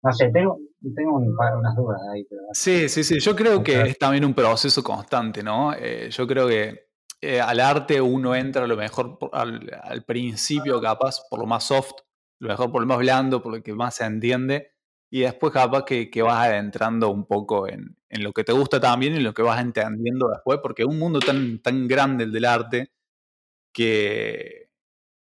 no 0.03 0.13
sé, 0.13 0.31
tengo, 0.31 0.57
tengo 0.95 1.17
unas 1.17 1.75
dudas 1.75 2.01
ahí. 2.11 2.25
Sí, 2.53 2.89
sí, 2.89 3.03
sí. 3.03 3.19
Yo 3.19 3.35
creo 3.35 3.63
que 3.63 3.81
es 3.81 3.97
también 3.97 4.25
un 4.25 4.33
proceso 4.33 4.83
constante, 4.83 5.43
¿no? 5.43 5.73
Eh, 5.73 6.09
yo 6.09 6.25
creo 6.25 6.47
que 6.47 6.91
eh, 7.21 7.39
al 7.39 7.59
arte 7.59 8.01
uno 8.01 8.33
entra 8.35 8.63
a 8.63 8.67
lo 8.67 8.75
mejor 8.75 9.19
al, 9.31 10.03
principio, 10.05 10.81
capaz, 10.81 11.21
por 11.29 11.39
lo 11.39 11.45
más 11.45 11.65
soft, 11.65 11.93
lo 12.39 12.49
mejor 12.49 12.71
por 12.71 12.81
lo 12.81 12.87
más 12.87 12.97
blando, 12.97 13.43
por 13.43 13.55
lo 13.55 13.61
que 13.61 13.73
más 13.73 13.95
se 13.95 14.05
entiende, 14.05 14.71
y 15.11 15.21
después 15.21 15.53
capaz 15.53 15.85
que, 15.85 16.09
que 16.09 16.23
vas 16.23 16.47
adentrando 16.47 17.09
un 17.09 17.25
poco 17.27 17.67
en, 17.67 17.95
en, 18.09 18.23
lo 18.23 18.33
que 18.33 18.43
te 18.43 18.53
gusta 18.53 18.79
también 18.79 19.15
y 19.15 19.19
lo 19.19 19.35
que 19.35 19.43
vas 19.43 19.61
entendiendo 19.61 20.29
después, 20.29 20.59
porque 20.63 20.81
es 20.81 20.87
un 20.87 20.97
mundo 20.97 21.19
tan, 21.19 21.61
tan 21.61 21.87
grande 21.87 22.23
el 22.23 22.31
del 22.31 22.45
arte 22.45 22.91
que, 23.71 24.71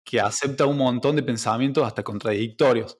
que 0.03 0.19
acepta 0.19 0.65
un 0.65 0.77
montón 0.77 1.15
de 1.15 1.23
pensamientos 1.23 1.85
hasta 1.85 2.03
contradictorios. 2.03 2.97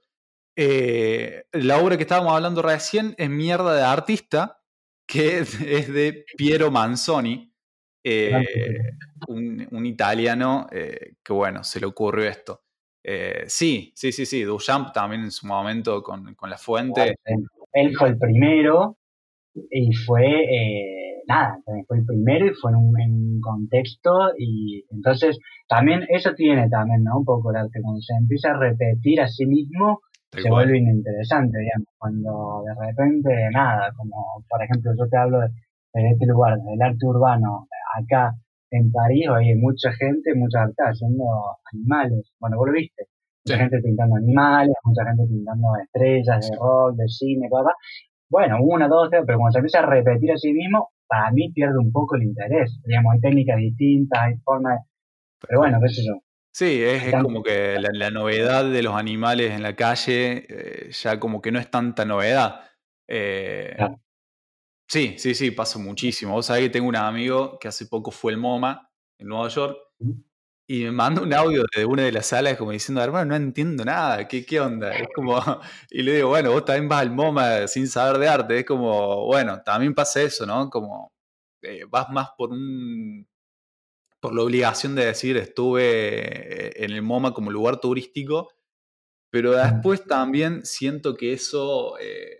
Eh, 0.56 1.46
la 1.54 1.80
obra 1.80 1.98
que 1.98 2.04
estábamos 2.04 2.34
hablando 2.34 2.62
recién 2.62 3.16
es 3.18 3.30
Mierda 3.30 3.76
de 3.76 3.82
Artista, 3.82 4.62
que 5.08 5.40
es, 5.40 5.94
de 5.94 6.26
Piero 6.38 6.70
Manzoni, 6.70 7.52
eh, 8.04 8.44
un, 9.28 9.86
italiano 9.86 10.68
eh, 10.72 11.16
que, 11.24 11.34
bueno, 11.34 11.64
se 11.64 11.80
le 11.80 11.88
ocurrió 11.88 12.28
esto. 12.28 12.62
sí, 13.48 13.92
sí, 13.96 14.12
sí, 14.12 14.26
sí, 14.26 14.44
Duchamp 14.44 14.94
también 14.94 15.24
en 15.24 15.32
su 15.32 15.48
momento 15.48 16.04
con, 16.04 16.36
La 16.44 16.58
Fuente. 16.58 17.16
Él 17.74 17.96
fue 17.98 18.10
el 18.10 18.18
primero 18.20 18.98
y 19.56 19.94
fue, 19.94 21.24
nada, 21.28 21.58
fue 21.88 21.98
el 21.98 22.06
primero 22.06 22.46
y 22.46 22.54
fue 22.54 22.72
en 22.72 22.78
un, 22.78 23.42
contexto 23.42 24.32
y 24.38 24.86
entonces 24.90 25.38
también 25.68 26.06
eso 26.08 26.34
tiene 26.34 26.70
también, 26.70 27.04
¿no? 27.04 27.18
Un 27.18 27.26
poco 27.26 27.52
el 27.52 27.58
arte, 27.58 27.82
cuando 27.82 28.00
se 28.00 28.14
empieza 28.14 28.52
a 28.52 28.58
repetir 28.58 29.20
a 29.20 29.28
sí 29.28 29.46
mismo 29.46 30.00
se 30.42 30.50
vuelve 30.50 30.78
ininteresante, 30.78 31.60
digamos, 31.60 31.88
cuando 31.98 32.64
de 32.66 32.88
repente 32.88 33.50
nada, 33.52 33.92
como 33.96 34.44
por 34.50 34.64
ejemplo 34.64 34.92
yo 34.98 35.08
te 35.08 35.18
hablo 35.18 35.40
de, 35.40 35.50
este 35.94 36.26
lugar, 36.26 36.58
del 36.60 36.82
arte 36.82 37.06
urbano, 37.06 37.68
acá 37.98 38.34
en 38.72 38.92
París 38.92 39.28
hay 39.30 39.56
mucha 39.56 39.92
gente, 39.94 40.34
mucha 40.36 40.64
arte 40.64 40.84
haciendo 40.84 41.26
animales, 41.72 42.32
bueno, 42.40 42.58
vos 42.58 42.68
lo 42.68 42.74
viste, 42.74 43.06
mucha 43.46 43.58
gente 43.60 43.80
pintando 43.82 44.16
animales, 44.16 44.74
mucha 44.84 45.06
gente 45.06 45.24
pintando 45.28 45.68
estrellas 45.84 46.50
de 46.50 46.58
rock, 46.58 46.96
de 46.96 47.08
cine, 47.08 47.50
cosas. 47.50 47.74
Bueno, 48.30 48.58
una, 48.62 48.88
dos, 48.88 49.10
tres, 49.12 49.24
pero 49.28 49.38
cuando 49.38 49.52
se 49.52 49.60
empieza 49.60 49.80
a 49.80 49.86
repetir 49.86 50.32
a 50.32 50.38
sí 50.38 50.52
mismo, 50.54 50.90
para 51.08 51.30
mí 51.32 51.52
pierde 51.54 51.78
un 51.78 51.92
poco 51.92 52.16
el 52.16 52.24
interés. 52.24 52.82
Digamos, 52.84 53.14
hay 53.14 53.20
técnicas 53.20 53.58
distintas, 53.58 54.20
hay 54.20 54.36
formas, 54.44 54.82
pero 55.48 55.60
bueno, 55.60 55.80
qué 55.80 55.90
sé 55.90 56.02
yo. 56.04 56.14
Sí, 56.56 56.84
es, 56.84 57.12
como 57.12 57.42
que 57.42 57.80
la, 57.80 58.12
novedad 58.12 58.64
de 58.64 58.84
los 58.84 58.96
animales 58.96 59.52
en 59.52 59.64
la 59.64 59.76
calle 59.76 60.46
eh, 60.48 60.92
ya 60.92 61.20
como 61.20 61.42
que 61.42 61.52
no 61.52 61.60
es 61.60 61.72
tanta 61.72 62.06
novedad. 62.06 62.62
Eh, 63.08 63.76
sí, 64.88 65.16
sí, 65.18 65.34
sí, 65.34 65.50
pasa 65.50 65.80
muchísimo. 65.80 66.34
Vos 66.34 66.46
sabés 66.46 66.66
que 66.66 66.70
tengo 66.70 66.88
un 66.88 66.96
amigo 66.96 67.58
que 67.60 67.68
hace 67.68 67.88
poco 67.88 68.12
fue 68.12 68.34
el 68.34 68.38
MoMA 68.38 68.88
en 69.18 69.28
Nueva 69.30 69.48
York 69.48 69.78
y 70.68 70.84
me 70.84 70.92
manda 70.92 71.22
un 71.22 71.34
audio 71.34 71.64
de 71.76 71.86
una 71.86 72.04
de 72.04 72.12
las 72.12 72.28
salas 72.28 72.56
como 72.56 72.72
diciendo, 72.72 73.02
hermano, 73.02 73.26
no 73.32 73.36
entiendo 73.36 73.84
nada, 73.84 74.28
¿qué, 74.28 74.46
qué 74.46 74.60
onda? 74.60 74.92
Es 74.96 75.08
como, 75.14 75.36
y 75.90 76.04
le 76.04 76.16
digo, 76.18 76.30
bueno, 76.30 76.52
vos 76.52 76.66
también 76.66 76.88
vas 76.88 77.02
al 77.02 77.12
MoMA 77.12 77.68
sin 77.68 77.88
saber 77.88 78.20
de 78.20 78.28
arte, 78.30 78.60
es 78.60 78.66
como, 78.66 79.26
bueno, 79.26 79.62
también 79.64 79.94
pasa 79.96 80.22
eso, 80.22 80.46
¿no? 80.46 80.70
Como 80.70 81.12
eh, 81.64 81.84
vas 81.90 82.10
más 82.10 82.30
por 82.38 82.52
un, 82.52 83.28
por 84.24 84.34
la 84.34 84.44
obligación 84.44 84.96
de 84.96 85.06
decir, 85.06 85.36
estuve 85.36 86.82
en 86.82 86.92
el 86.92 87.02
MoMA 87.02 87.34
como 87.34 87.52
lugar 87.52 87.82
turístico, 87.82 88.54
pero 89.30 89.52
después 89.52 90.06
también 90.06 90.66
siento 90.66 91.14
que 91.16 91.34
eso... 91.34 92.00
Eh, 92.00 92.40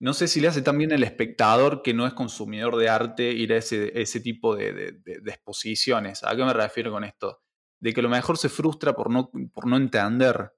no 0.00 0.12
sé 0.12 0.26
si 0.26 0.40
le 0.40 0.48
hace 0.48 0.60
también 0.60 0.90
el 0.90 1.04
espectador 1.04 1.82
que 1.82 1.94
no 1.94 2.04
es 2.04 2.14
consumidor 2.14 2.78
de 2.78 2.88
arte 2.88 3.30
ir 3.30 3.52
a 3.52 3.58
ese, 3.58 3.92
ese 3.94 4.18
tipo 4.18 4.56
de, 4.56 5.00
exposiciones. 5.24 6.24
¿A 6.24 6.34
qué 6.34 6.44
me 6.44 6.52
refiero 6.52 6.90
con 6.90 7.04
esto? 7.04 7.42
De 7.78 7.94
que 7.94 8.00
a 8.00 8.02
lo 8.02 8.08
mejor 8.08 8.36
se 8.36 8.48
frustra 8.48 8.92
por 8.92 9.08
no, 9.08 9.30
por 9.54 9.68
no 9.68 9.76
entender 9.76 10.52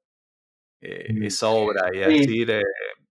eh, 0.80 1.12
esa 1.20 1.48
obra 1.48 1.90
y 1.92 1.98
decir, 1.98 2.50
eh, 2.50 2.62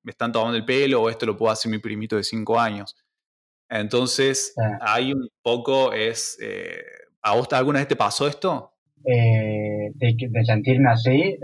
me 0.01 0.09
están 0.09 0.31
tomando 0.31 0.57
el 0.57 0.65
pelo 0.65 1.03
o 1.03 1.09
esto 1.11 1.27
lo 1.27 1.37
puedo 1.37 1.51
hacer 1.51 1.69
mi 1.69 1.77
primito 1.77 2.15
de 2.15 2.23
cinco 2.23 2.59
años. 2.59 2.95
Entonces, 3.71 4.53
hay 4.81 5.13
un 5.13 5.27
poco 5.41 5.93
es... 5.93 6.37
Eh, 6.41 6.83
¿A 7.23 7.35
vos 7.35 7.47
alguna 7.53 7.79
vez 7.79 7.87
te 7.87 7.95
pasó 7.95 8.27
esto? 8.27 8.73
de, 9.03 9.91
de, 9.95 10.45
sentirme 10.45 10.91
así, 10.91 11.37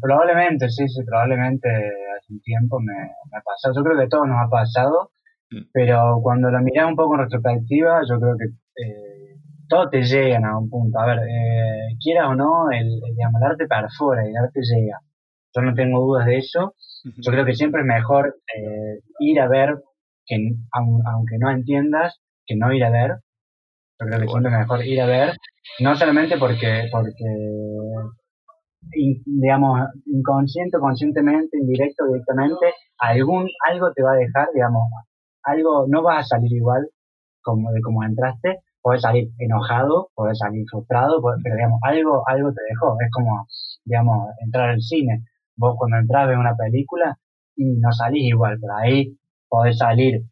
probablemente, 0.00 0.68
sí, 0.68 0.86
sí, 0.88 1.02
probablemente 1.02 1.68
un 2.32 2.40
tiempo 2.40 2.80
me, 2.80 2.94
ha 2.94 3.42
pasado. 3.42 3.74
Yo 3.76 3.84
creo 3.84 3.98
que 3.98 4.08
todo 4.08 4.26
nos 4.26 4.38
ha 4.44 4.48
pasado, 4.48 5.12
mm. 5.50 5.70
pero 5.72 6.20
cuando 6.22 6.50
lo 6.50 6.60
miras 6.60 6.86
un 6.86 6.96
poco 6.96 7.14
en 7.14 7.22
retrospectiva, 7.22 8.00
yo 8.08 8.18
creo 8.18 8.36
que 8.36 8.46
eh, 8.82 9.36
todo 9.68 9.88
te 9.88 10.02
llega 10.02 10.38
a 10.38 10.58
un 10.58 10.68
punto. 10.68 10.98
A 10.98 11.06
ver, 11.06 11.18
eh, 11.18 11.96
quieras 12.02 12.28
o 12.28 12.34
no, 12.34 12.70
el, 12.70 13.00
digamos, 13.14 13.40
el 13.40 13.48
arte 13.48 13.66
perfora 13.66 14.24
y 14.26 14.30
el 14.30 14.36
arte 14.36 14.60
llega. 14.62 15.00
Yo 15.54 15.62
no 15.62 15.74
tengo 15.74 16.00
dudas 16.00 16.26
de 16.26 16.38
eso. 16.38 16.74
Yo 17.04 17.32
creo 17.32 17.44
que 17.44 17.54
siempre 17.54 17.82
es 17.82 17.86
mejor 17.86 18.36
eh, 18.56 19.00
ir 19.18 19.40
a 19.40 19.48
ver, 19.48 19.76
que 20.26 20.36
aunque 20.72 21.38
no 21.38 21.50
entiendas, 21.50 22.20
que 22.46 22.56
no 22.56 22.72
ir 22.72 22.84
a 22.84 22.90
ver. 22.90 23.10
Yo 24.00 24.06
creo 24.06 24.18
que 24.18 24.24
es 24.24 24.52
mejor 24.52 24.84
ir 24.84 25.00
a 25.00 25.06
ver, 25.06 25.36
no 25.80 25.94
solamente 25.94 26.36
porque, 26.36 26.88
porque 26.90 27.24
digamos, 29.26 29.80
inconsciente, 30.06 30.78
conscientemente, 30.78 31.56
indirecto, 31.58 32.06
directamente, 32.06 32.74
algún, 32.98 33.48
algo 33.68 33.92
te 33.92 34.02
va 34.02 34.12
a 34.12 34.16
dejar, 34.16 34.48
digamos, 34.54 34.82
algo, 35.44 35.86
no 35.88 36.02
vas 36.02 36.24
a 36.24 36.36
salir 36.36 36.52
igual 36.52 36.88
como 37.42 37.70
de 37.72 37.80
como 37.80 38.04
entraste, 38.04 38.58
puedes 38.80 39.02
salir 39.02 39.28
enojado, 39.38 40.08
puedes 40.14 40.38
salir 40.38 40.64
frustrado, 40.70 41.20
pero 41.42 41.54
digamos, 41.54 41.80
algo, 41.82 42.22
algo 42.26 42.52
te 42.52 42.62
dejó, 42.68 42.96
es 43.00 43.10
como, 43.12 43.46
digamos, 43.84 44.28
entrar 44.44 44.70
al 44.70 44.80
cine. 44.80 45.24
Vos 45.56 45.76
cuando 45.78 45.98
entras 45.98 46.28
ves 46.28 46.38
una 46.38 46.56
película 46.56 47.16
y 47.56 47.76
no 47.78 47.92
salís 47.92 48.24
igual, 48.24 48.58
pero 48.60 48.74
ahí 48.76 49.16
podés 49.52 49.76
salir 49.76 50.22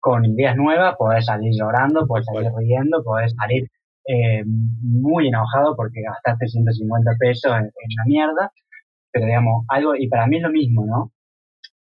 con 0.00 0.24
ideas 0.24 0.56
nuevas, 0.56 0.96
podés 0.96 1.24
salir 1.24 1.52
llorando, 1.52 2.06
podés 2.06 2.26
salir 2.26 2.50
riendo, 2.58 3.02
podés 3.04 3.32
salir 3.38 3.68
eh, 4.08 4.42
muy 4.44 5.28
enojado 5.28 5.74
porque 5.76 6.02
gastaste 6.02 6.48
150 6.48 7.12
pesos 7.18 7.52
en, 7.56 7.64
la 7.64 8.04
mierda, 8.06 8.52
pero 9.12 9.26
digamos, 9.26 9.64
algo, 9.68 9.94
y 9.96 10.08
para 10.08 10.26
mí 10.26 10.36
es 10.36 10.42
lo 10.42 10.50
mismo, 10.50 10.84
¿no? 10.86 11.12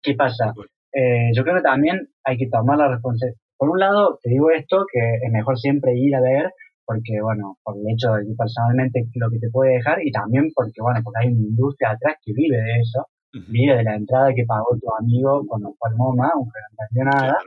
¿Qué 0.02 0.14
pasa? 0.16 0.54
Eh, 0.94 1.32
yo 1.34 1.44
creo 1.44 1.56
que 1.58 1.64
también 1.64 2.08
hay 2.24 2.38
que 2.38 2.48
tomar 2.50 2.78
la 2.78 2.90
responsabilidad. 2.90 3.40
Por 3.58 3.70
un 3.70 3.80
lado, 3.80 4.20
te 4.22 4.30
digo 4.30 4.52
esto, 4.52 4.86
que 4.92 5.00
es 5.00 5.32
mejor 5.32 5.58
siempre 5.58 5.98
ir 5.98 6.16
a 6.16 6.22
ver, 6.22 6.52
porque, 6.86 7.20
bueno, 7.22 7.58
por 7.64 7.76
el 7.76 7.84
hecho 7.92 8.14
de 8.14 8.26
que 8.26 8.36
personalmente 8.38 9.04
lo 9.16 9.30
que 9.30 9.40
te 9.40 9.50
puede 9.50 9.74
dejar, 9.76 10.00
y 10.06 10.12
también 10.12 10.52
porque, 10.54 10.82
bueno, 10.82 11.00
porque 11.04 11.20
hay 11.24 11.34
una 11.34 11.48
industria 11.48 11.92
atrás 11.92 12.16
que 12.24 12.32
vive 12.34 12.56
de 12.56 12.80
eso, 12.80 13.06
vive 13.32 13.78
de 13.78 13.84
la 13.84 13.96
entrada 13.96 14.34
que 14.34 14.46
pagó 14.46 14.78
tu 14.80 14.88
amigo 15.00 15.46
cuando 15.48 15.74
fue 15.78 15.90
al 15.90 15.98
MoMA, 15.98 16.30
aunque 16.34 16.60
no 16.60 16.84
entendió 16.84 17.04
nada. 17.06 17.38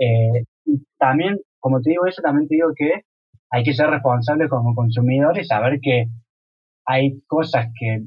Eh, 0.00 0.44
también, 0.98 1.38
como 1.60 1.80
te 1.80 1.90
digo 1.90 2.06
eso, 2.06 2.22
también 2.22 2.48
te 2.48 2.56
digo 2.56 2.68
que 2.76 3.02
hay 3.50 3.62
que 3.64 3.74
ser 3.74 3.90
responsable 3.90 4.48
como 4.48 4.74
consumidores, 4.74 5.48
saber 5.48 5.78
que 5.80 6.06
hay 6.86 7.20
cosas 7.26 7.66
que, 7.78 8.02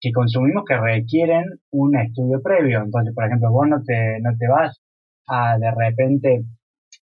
que 0.00 0.12
consumimos 0.12 0.64
que 0.66 0.76
requieren 0.76 1.44
un 1.70 1.96
estudio 1.98 2.42
previo. 2.42 2.82
Entonces, 2.82 3.14
por 3.14 3.26
ejemplo, 3.26 3.50
vos 3.50 3.68
no 3.68 3.82
te, 3.84 4.20
no 4.20 4.30
te 4.38 4.48
vas 4.48 4.80
a 5.28 5.58
de 5.58 5.70
repente 5.70 6.44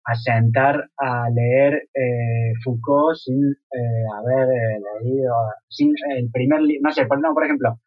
a 0.05 0.15
sentar 0.15 0.89
a 0.97 1.29
leer 1.31 1.89
eh, 1.95 2.53
Foucault 2.65 3.17
sin 3.17 3.51
eh, 3.51 4.05
haber 4.19 4.49
eh, 4.49 4.81
leído, 5.03 5.35
sin 5.69 5.95
el 6.17 6.31
primer 6.31 6.61
libro, 6.63 6.83
no 6.89 6.93
sé, 6.93 7.07
por, 7.07 7.21
no, 7.21 7.33
por 7.35 7.45
ejemplo, 7.45 7.79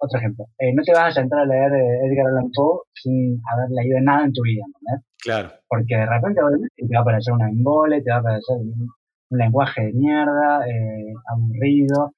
otro 0.00 0.18
ejemplo, 0.18 0.46
no 0.74 0.82
te 0.82 0.92
vas 0.92 1.08
a 1.08 1.20
sentar 1.20 1.40
a 1.40 1.44
leer 1.44 1.72
Edgar 1.72 2.26
Allan 2.28 2.50
Poe 2.54 2.80
sin 2.94 3.40
haber 3.52 3.68
leído 3.70 4.00
nada 4.00 4.24
en 4.24 4.32
tu 4.32 4.42
vida, 4.42 4.64
¿no? 4.66 5.02
Claro. 5.22 5.50
Porque 5.68 5.96
de 5.96 6.06
repente 6.06 6.40
te 6.76 6.94
va 6.94 7.00
a 7.00 7.02
aparecer 7.02 7.34
una 7.34 7.48
embole, 7.48 8.02
te 8.02 8.10
va 8.10 8.16
a 8.16 8.20
aparecer 8.20 8.56
un 8.56 9.38
lenguaje 9.38 9.82
de 9.82 9.92
mierda, 9.92 10.66
eh, 10.66 11.12
aburrido. 11.26 12.14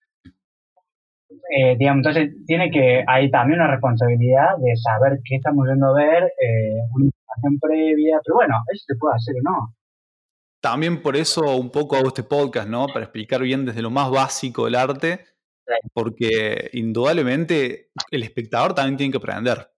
Eh, 1.54 1.76
digamos, 1.78 2.06
entonces 2.06 2.34
tiene 2.46 2.70
que, 2.70 3.04
hay 3.06 3.30
también 3.30 3.60
una 3.60 3.70
responsabilidad 3.70 4.56
de 4.58 4.72
saber 4.76 5.18
qué 5.24 5.36
estamos 5.36 5.66
yendo 5.68 5.88
a 5.88 5.94
ver, 5.94 6.24
eh, 6.24 6.80
una 6.94 7.06
información 7.06 7.58
previa, 7.60 8.20
pero 8.24 8.36
bueno, 8.36 8.54
eso 8.72 8.84
se 8.86 8.94
puede 8.98 9.16
hacer 9.16 9.34
o 9.36 9.50
no. 9.50 9.74
También 10.60 11.02
por 11.02 11.16
eso 11.16 11.56
un 11.56 11.70
poco 11.70 11.96
hago 11.96 12.08
este 12.08 12.22
podcast, 12.22 12.68
¿no? 12.68 12.86
Para 12.86 13.04
explicar 13.04 13.42
bien 13.42 13.66
desde 13.66 13.82
lo 13.82 13.90
más 13.90 14.10
básico 14.10 14.64
del 14.64 14.76
arte, 14.76 15.24
porque 15.92 16.70
indudablemente 16.72 17.90
el 18.10 18.22
espectador 18.22 18.74
también 18.74 18.96
tiene 18.96 19.12
que 19.12 19.18
aprender. 19.18 19.70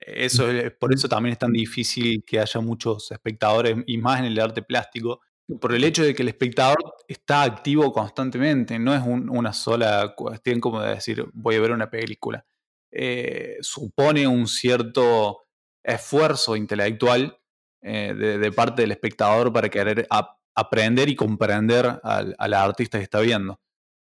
Eso 0.00 0.50
es, 0.50 0.72
por 0.72 0.94
eso 0.94 1.08
también 1.08 1.32
es 1.32 1.38
tan 1.38 1.52
difícil 1.52 2.24
que 2.24 2.40
haya 2.40 2.60
muchos 2.60 3.10
espectadores, 3.10 3.76
y 3.86 3.98
más 3.98 4.20
en 4.20 4.26
el 4.26 4.40
arte 4.40 4.62
plástico, 4.62 5.20
por 5.60 5.74
el 5.74 5.84
hecho 5.84 6.04
de 6.04 6.14
que 6.14 6.22
el 6.22 6.28
espectador 6.28 6.78
está 7.08 7.42
activo 7.42 7.92
constantemente, 7.92 8.78
no 8.78 8.94
es 8.94 9.02
una 9.02 9.52
sola 9.52 10.14
cuestión 10.14 10.60
como 10.60 10.82
de 10.82 10.94
decir 10.94 11.26
voy 11.32 11.56
a 11.56 11.60
ver 11.60 11.72
una 11.72 11.90
película. 11.90 12.44
Eh, 12.90 13.56
supone 13.60 14.26
un 14.26 14.46
cierto 14.46 15.46
esfuerzo 15.82 16.56
intelectual 16.56 17.38
eh, 17.82 18.14
de, 18.14 18.52
parte 18.52 18.82
del 18.82 18.90
espectador 18.90 19.52
para 19.52 19.68
querer 19.68 20.06
aprender 20.54 21.08
y 21.08 21.16
comprender 21.16 22.00
al, 22.02 22.54
artista 22.54 22.98
que 22.98 23.04
está 23.04 23.20
viendo. 23.20 23.60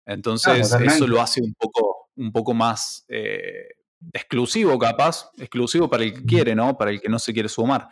Entonces, 0.05 0.73
eso 0.73 1.07
lo 1.07 1.21
hace 1.21 1.41
un 1.41 1.53
poco, 1.53 2.09
un 2.15 2.31
poco 2.31 2.53
más 2.53 3.05
eh, 3.07 3.67
exclusivo, 4.13 4.77
capaz, 4.77 5.31
exclusivo 5.37 5.89
para 5.89 6.03
el 6.03 6.13
que 6.13 6.25
quiere, 6.25 6.55
¿no? 6.55 6.77
Para 6.77 6.91
el 6.91 7.01
que 7.01 7.09
no 7.09 7.19
se 7.19 7.33
quiere 7.33 7.49
sumar. 7.49 7.89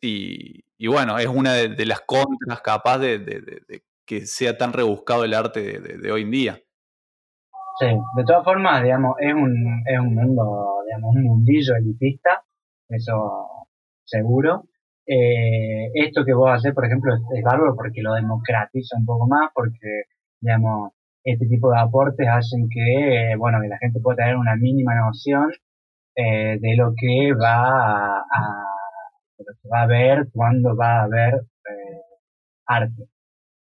Y, 0.00 0.86
bueno, 0.86 1.18
es 1.18 1.26
una 1.26 1.54
de, 1.54 1.86
las 1.86 2.00
contras 2.00 2.60
capaz 2.60 2.98
de, 2.98 3.82
que 4.04 4.26
sea 4.26 4.56
tan 4.56 4.72
rebuscado 4.72 5.24
el 5.24 5.34
arte 5.34 5.80
de, 5.80 6.12
hoy 6.12 6.22
en 6.22 6.30
día. 6.30 6.60
Sí, 7.78 7.86
de 7.86 8.24
todas 8.24 8.44
formas, 8.44 8.82
digamos, 8.82 9.16
es 9.20 9.34
un, 9.34 9.82
es 9.86 9.98
un 9.98 10.14
mundo, 10.14 10.82
digamos, 10.86 11.14
un 11.14 11.24
mundillo 11.24 11.74
elitista, 11.76 12.42
eso 12.88 13.66
seguro. 14.04 14.64
Eh, 15.06 15.90
esto 15.94 16.24
que 16.24 16.34
vos 16.34 16.50
haces, 16.50 16.74
por 16.74 16.84
ejemplo, 16.86 17.14
es, 17.14 17.20
es, 17.38 17.44
bárbaro 17.44 17.74
porque 17.76 18.02
lo 18.02 18.14
democratiza 18.14 18.96
un 18.98 19.06
poco 19.06 19.26
más, 19.28 19.50
porque, 19.54 20.04
digamos, 20.40 20.92
este 21.24 21.46
tipo 21.46 21.70
de 21.70 21.80
aportes 21.80 22.28
hacen 22.28 22.68
que, 22.68 23.34
bueno, 23.38 23.60
que 23.62 23.68
la 23.68 23.78
gente 23.78 24.00
pueda 24.00 24.16
tener 24.16 24.36
una 24.36 24.56
mínima 24.56 24.94
noción 24.94 25.50
eh, 26.16 26.58
de 26.60 26.76
lo 26.76 26.94
que 26.96 27.32
va 27.34 28.18
a 28.18 28.64
pero 29.36 29.52
se 29.60 29.68
va 29.68 29.82
a 29.82 29.86
ver 29.86 30.28
cuando 30.32 30.76
va 30.76 31.00
a 31.00 31.04
haber 31.04 31.34
eh, 31.34 32.02
arte 32.66 33.08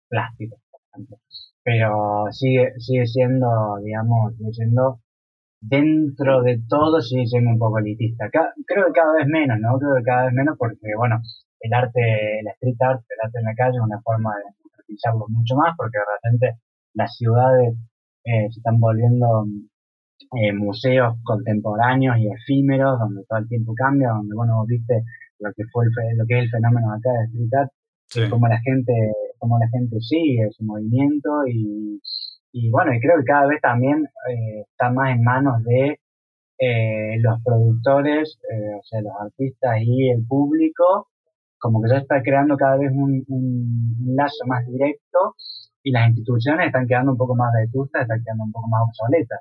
plástico, 0.08 0.56
por 0.70 0.80
ejemplo. 0.92 1.18
Pero 1.64 2.26
sigue, 2.32 2.72
sigue 2.78 3.06
siendo, 3.06 3.78
digamos, 3.84 4.36
sigue 4.36 4.52
siendo 4.52 5.00
dentro 5.62 6.42
de 6.42 6.60
todo 6.68 7.00
sigue 7.00 7.26
siendo 7.26 7.50
un 7.50 7.58
poco 7.58 7.78
elitista. 7.78 8.28
creo 8.30 8.86
que 8.86 8.92
cada 8.92 9.14
vez 9.14 9.26
menos, 9.28 9.58
¿no? 9.60 9.78
Creo 9.78 9.94
que 9.96 10.02
cada 10.02 10.24
vez 10.26 10.34
menos 10.34 10.56
porque, 10.58 10.90
bueno, 10.98 11.20
el 11.60 11.72
arte, 11.72 12.40
el 12.40 12.46
street 12.58 12.76
art, 12.80 13.00
el 13.08 13.18
arte 13.24 13.38
en 13.38 13.44
la 13.44 13.54
calle 13.54 13.78
es 13.78 13.84
una 13.84 14.00
forma 14.02 14.34
de 14.36 14.42
democratizarlo 14.50 15.26
mucho 15.28 15.54
más 15.54 15.74
porque 15.76 15.98
de 15.98 16.04
repente 16.18 16.60
las 16.94 17.16
ciudades 17.16 17.74
eh, 18.24 18.50
se 18.50 18.58
están 18.58 18.80
volviendo 18.80 19.46
eh, 20.34 20.52
museos 20.52 21.14
contemporáneos 21.22 22.18
y 22.18 22.26
efímeros 22.26 22.98
donde 22.98 23.22
todo 23.28 23.38
el 23.38 23.48
tiempo 23.48 23.72
cambia, 23.74 24.10
donde, 24.10 24.34
bueno, 24.34 24.64
viste 24.66 25.04
lo 25.38 25.52
que 25.54 25.62
fue 25.72 25.84
el, 25.86 26.18
lo 26.18 26.26
que 26.26 26.38
es 26.38 26.44
el 26.44 26.50
fenómeno 26.50 26.92
acá 26.92 27.10
de 27.12 27.24
Street 27.30 27.54
Art, 27.54 28.30
cómo 28.30 28.48
la 28.48 28.60
gente, 28.60 28.92
cómo 29.38 29.58
la 29.58 29.68
gente 29.68 30.00
sigue 30.00 30.50
su 30.50 30.64
movimiento 30.64 31.46
y, 31.46 32.00
y 32.52 32.70
bueno, 32.70 32.92
y 32.94 33.00
creo 33.00 33.18
que 33.18 33.24
cada 33.24 33.46
vez 33.46 33.60
también 33.60 34.04
eh, 34.30 34.64
está 34.70 34.90
más 34.90 35.16
en 35.16 35.22
manos 35.22 35.62
de 35.64 35.98
eh, 36.58 37.18
los 37.20 37.42
productores, 37.42 38.38
eh, 38.48 38.74
o 38.78 38.82
sea, 38.84 39.00
los 39.00 39.12
artistas 39.20 39.78
y 39.80 40.10
el 40.10 40.24
público, 40.26 41.08
como 41.58 41.82
que 41.82 41.90
ya 41.90 41.98
está 41.98 42.22
creando 42.22 42.56
cada 42.56 42.76
vez 42.76 42.92
un, 42.92 43.24
un, 43.26 44.16
lazo 44.16 44.46
más 44.46 44.66
directo 44.66 45.34
y 45.82 45.90
las 45.90 46.08
instituciones 46.08 46.66
están 46.66 46.86
quedando 46.86 47.12
un 47.12 47.18
poco 47.18 47.34
más 47.34 47.52
vetustas, 47.52 48.02
están 48.02 48.22
quedando 48.22 48.44
un 48.44 48.52
poco 48.52 48.68
más 48.68 48.82
obsoletas. 48.86 49.40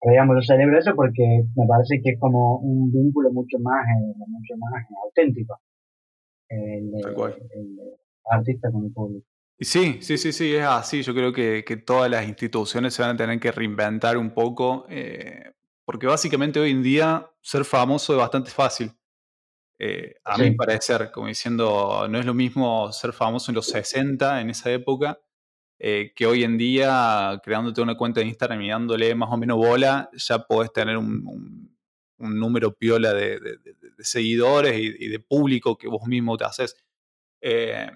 Pero 0.00 0.12
digamos, 0.12 0.36
yo 0.36 0.54
celebro 0.54 0.78
eso 0.78 0.94
porque 0.94 1.44
me 1.56 1.66
parece 1.66 2.02
que 2.02 2.10
es 2.10 2.20
como 2.20 2.58
un 2.58 2.92
vínculo 2.92 3.32
mucho 3.32 3.58
más, 3.60 3.86
eh, 3.86 4.14
mucho 4.28 4.54
más 4.58 4.84
auténtico. 5.02 5.58
El, 6.48 6.92
el, 6.94 7.78
artista 8.26 8.70
con 8.70 8.84
el 8.84 8.92
público. 8.92 9.26
Sí, 9.60 9.98
sí, 10.02 10.18
sí, 10.18 10.32
sí, 10.32 10.54
es 10.54 10.64
así. 10.64 11.02
Yo 11.02 11.14
creo 11.14 11.32
que, 11.32 11.64
que, 11.64 11.76
todas 11.76 12.10
las 12.10 12.26
instituciones 12.26 12.94
se 12.94 13.02
van 13.02 13.12
a 13.12 13.16
tener 13.16 13.38
que 13.40 13.52
reinventar 13.52 14.16
un 14.16 14.32
poco, 14.34 14.86
eh, 14.88 15.52
porque 15.84 16.06
básicamente 16.06 16.58
hoy 16.60 16.72
en 16.72 16.82
día 16.82 17.30
ser 17.40 17.64
famoso 17.64 18.12
es 18.14 18.18
bastante 18.18 18.50
fácil. 18.50 18.92
Eh, 19.78 20.16
a 20.24 20.38
mi 20.38 20.52
parecer, 20.52 21.10
como 21.10 21.26
diciendo, 21.26 22.06
no 22.08 22.18
es 22.18 22.24
lo 22.24 22.34
mismo 22.34 22.92
ser 22.92 23.12
famoso 23.12 23.50
en 23.50 23.56
los 23.56 23.66
60, 23.66 24.40
en 24.40 24.50
esa 24.50 24.70
época, 24.70 25.20
eh, 25.78 26.12
que 26.14 26.26
hoy 26.26 26.44
en 26.44 26.56
día, 26.56 27.40
creándote 27.42 27.82
una 27.82 27.96
cuenta 27.96 28.20
de 28.20 28.26
Instagram 28.26 28.62
y 28.62 28.70
dándole 28.70 29.14
más 29.14 29.30
o 29.30 29.36
menos 29.36 29.58
bola, 29.58 30.08
ya 30.12 30.38
podés 30.46 30.72
tener 30.72 30.96
un, 30.96 31.70
número 32.18 32.72
piola 32.74 33.12
de, 33.12 33.38
seguidores 33.98 34.78
y, 34.78 35.08
de 35.08 35.20
público 35.20 35.76
que 35.76 35.88
vos 35.88 36.06
mismo 36.06 36.36
te 36.36 36.44
haces. 36.44 36.76
Eh, 37.40 37.90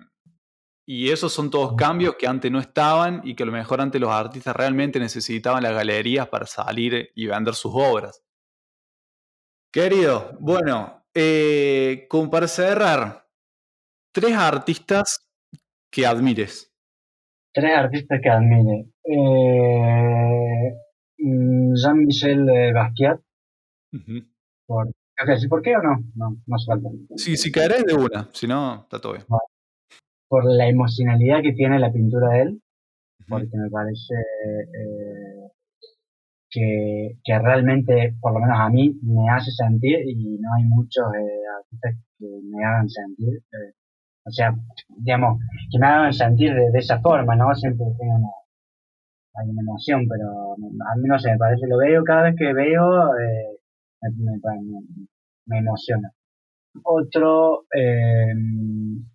y 0.91 1.11
esos 1.11 1.35
son 1.35 1.51
todos 1.51 1.75
cambios 1.77 2.15
que 2.15 2.27
antes 2.27 2.51
no 2.51 2.59
estaban 2.59 3.21
y 3.23 3.35
que 3.35 3.43
a 3.43 3.47
lo 3.47 3.53
mejor 3.53 3.83
antes 3.83 4.01
los 4.01 4.09
artistas 4.09 4.57
realmente 4.57 4.99
necesitaban 4.99 5.63
las 5.63 5.75
galerías 5.75 6.29
para 6.29 6.47
salir 6.47 7.11
y 7.15 7.27
vender 7.27 7.53
sus 7.53 7.73
obras. 7.75 8.25
Querido, 9.71 10.35
bueno, 10.41 11.05
eh, 11.13 12.07
como 12.09 12.31
para 12.31 12.49
cerrar, 12.49 13.29
tres 14.13 14.33
artistas 14.33 15.29
que 15.93 16.07
admires. 16.07 16.73
Tres 17.53 17.77
artistas 17.77 18.21
que 18.23 18.31
admire. 18.31 18.87
Eh, 19.05 20.73
mm, 21.19 21.75
Jean-Michel 21.75 22.49
eh, 22.49 22.73
Basquiat. 22.73 23.21
por, 24.67 24.91
¿Por 25.51 25.63
qué 25.63 25.77
o 25.77 25.83
no? 25.83 25.99
No, 26.15 26.39
no 26.47 26.57
hace 26.57 26.65
falta. 26.65 26.89
Sí, 27.17 27.37
si 27.37 27.53
caeré 27.53 27.83
de 27.83 27.93
una, 27.93 28.31
si 28.33 28.47
no, 28.47 28.85
está 28.85 28.99
todo 28.99 29.13
bien. 29.13 29.27
Por 30.29 30.45
la 30.45 30.69
emocionalidad 30.69 31.43
que 31.43 31.53
tiene 31.53 31.79
la 31.79 31.93
pintura 31.93 32.29
de 32.31 32.43
él, 32.43 32.63
porque 33.29 33.57
me 33.57 33.71
parece 33.71 34.15
que, 36.51 37.19
que, 37.25 37.39
realmente, 37.39 38.15
por 38.21 38.33
lo 38.33 38.41
menos 38.41 38.59
a 38.59 38.69
mí, 38.71 38.99
me 39.03 39.29
hace 39.31 39.51
sentir 39.51 40.01
y 40.07 40.39
no 40.39 40.49
hay 40.57 40.65
muchos 40.65 41.05
eh, 41.15 41.43
artistas 41.59 41.95
que 42.19 42.27
me 42.45 42.65
hagan 42.65 42.89
sentir. 42.89 43.35
Eh, 43.37 43.73
o 44.25 44.31
sea, 44.31 44.55
digamos, 44.99 45.41
que 45.71 45.79
me 45.79 45.87
hagan 45.87 46.13
sentir 46.13 46.55
de, 46.55 46.79
esa 46.79 47.01
forma, 47.01 47.35
¿no? 47.37 47.55
Siempre 47.55 47.87
tengo 47.99 48.17
una, 48.17 48.29
hay 49.35 49.49
una 49.51 49.63
emoción, 49.63 50.07
pero 50.09 50.53
a 50.53 50.97
mí 50.97 51.09
no 51.09 51.19
sé, 51.19 51.33
me 51.33 51.39
parece, 51.39 51.67
lo 51.67 51.79
veo 51.79 52.05
cada 52.05 52.25
vez 52.25 52.35
que 52.37 52.53
veo, 52.53 53.17
eh, 53.19 53.59
me, 54.03 54.33
me, 54.33 54.81
me, 55.47 55.59
emociona. 55.59 56.13
Otro, 56.85 57.65
eh, 57.75 58.33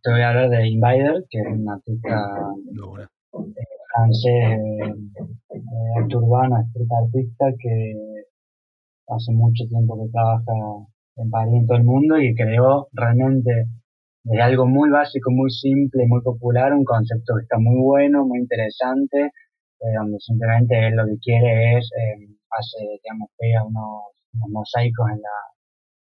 te 0.02 0.12
voy 0.12 0.22
a 0.22 0.30
hablar 0.30 0.50
de 0.50 0.68
Invader, 0.68 1.26
que 1.30 1.40
es 1.40 1.46
un 1.48 1.70
artista 1.70 2.32
francés 3.94 4.60
eh, 5.54 6.00
arte 6.00 6.18
urbano, 6.18 6.58
street 6.70 6.88
artista 7.04 7.46
que 7.60 7.94
hace 9.08 9.32
mucho 9.34 9.66
tiempo 9.68 9.96
que 10.04 10.12
trabaja 10.12 10.54
en 11.18 11.30
París 11.30 11.54
en 11.62 11.68
todo 11.68 11.78
el 11.78 11.84
mundo 11.84 12.20
y 12.20 12.34
creó 12.36 12.88
realmente 12.94 13.68
de 14.24 14.42
algo 14.42 14.66
muy 14.66 14.90
básico, 14.90 15.32
muy 15.32 15.52
simple, 15.52 16.06
muy 16.08 16.22
popular, 16.22 16.74
un 16.74 16.86
concepto 16.86 17.36
que 17.36 17.44
está 17.44 17.60
muy 17.60 17.80
bueno, 17.82 18.26
muy 18.26 18.40
interesante, 18.40 19.32
eh, 19.80 19.94
donde 19.98 20.18
simplemente 20.20 20.88
él 20.88 20.96
lo 20.96 21.06
que 21.06 21.18
quiere 21.22 21.78
es, 21.78 21.92
eh, 21.92 22.28
hace, 22.50 23.00
digamos, 23.04 23.30
pega 23.38 23.64
unos, 23.66 24.14
mosaicos 24.50 25.10
en 25.12 25.22
la, 25.22 25.53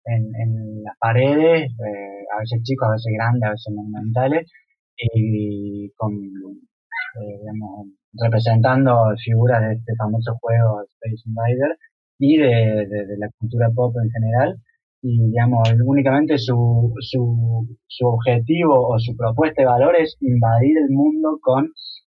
en, 0.06 0.82
las 0.82 0.96
paredes, 0.98 1.70
eh, 1.70 2.24
a 2.34 2.40
veces 2.40 2.62
chicos, 2.62 2.88
a 2.88 2.92
veces 2.92 3.12
grandes, 3.16 3.48
a 3.48 3.50
veces 3.50 3.74
monumentales, 3.74 4.50
y 4.96 5.90
con 5.96 6.12
eh, 6.14 7.90
representando 8.14 9.14
figuras 9.24 9.62
de 9.62 9.74
este 9.74 9.94
famoso 9.96 10.36
juego 10.40 10.82
Space 10.82 11.22
Invader 11.26 11.78
y 12.18 12.36
de, 12.38 13.16
la 13.18 13.28
cultura 13.38 13.68
pop 13.74 13.94
en 14.02 14.10
general. 14.10 14.56
Y, 15.02 15.30
digamos, 15.30 15.68
únicamente 15.84 16.38
su, 16.38 16.94
su, 17.00 17.66
su 17.86 18.06
objetivo 18.06 18.88
o 18.88 18.98
su 18.98 19.14
propuesta 19.16 19.62
de 19.62 19.68
valor 19.68 19.94
es 20.00 20.16
invadir 20.20 20.78
el 20.78 20.90
mundo 20.90 21.38
con 21.42 21.70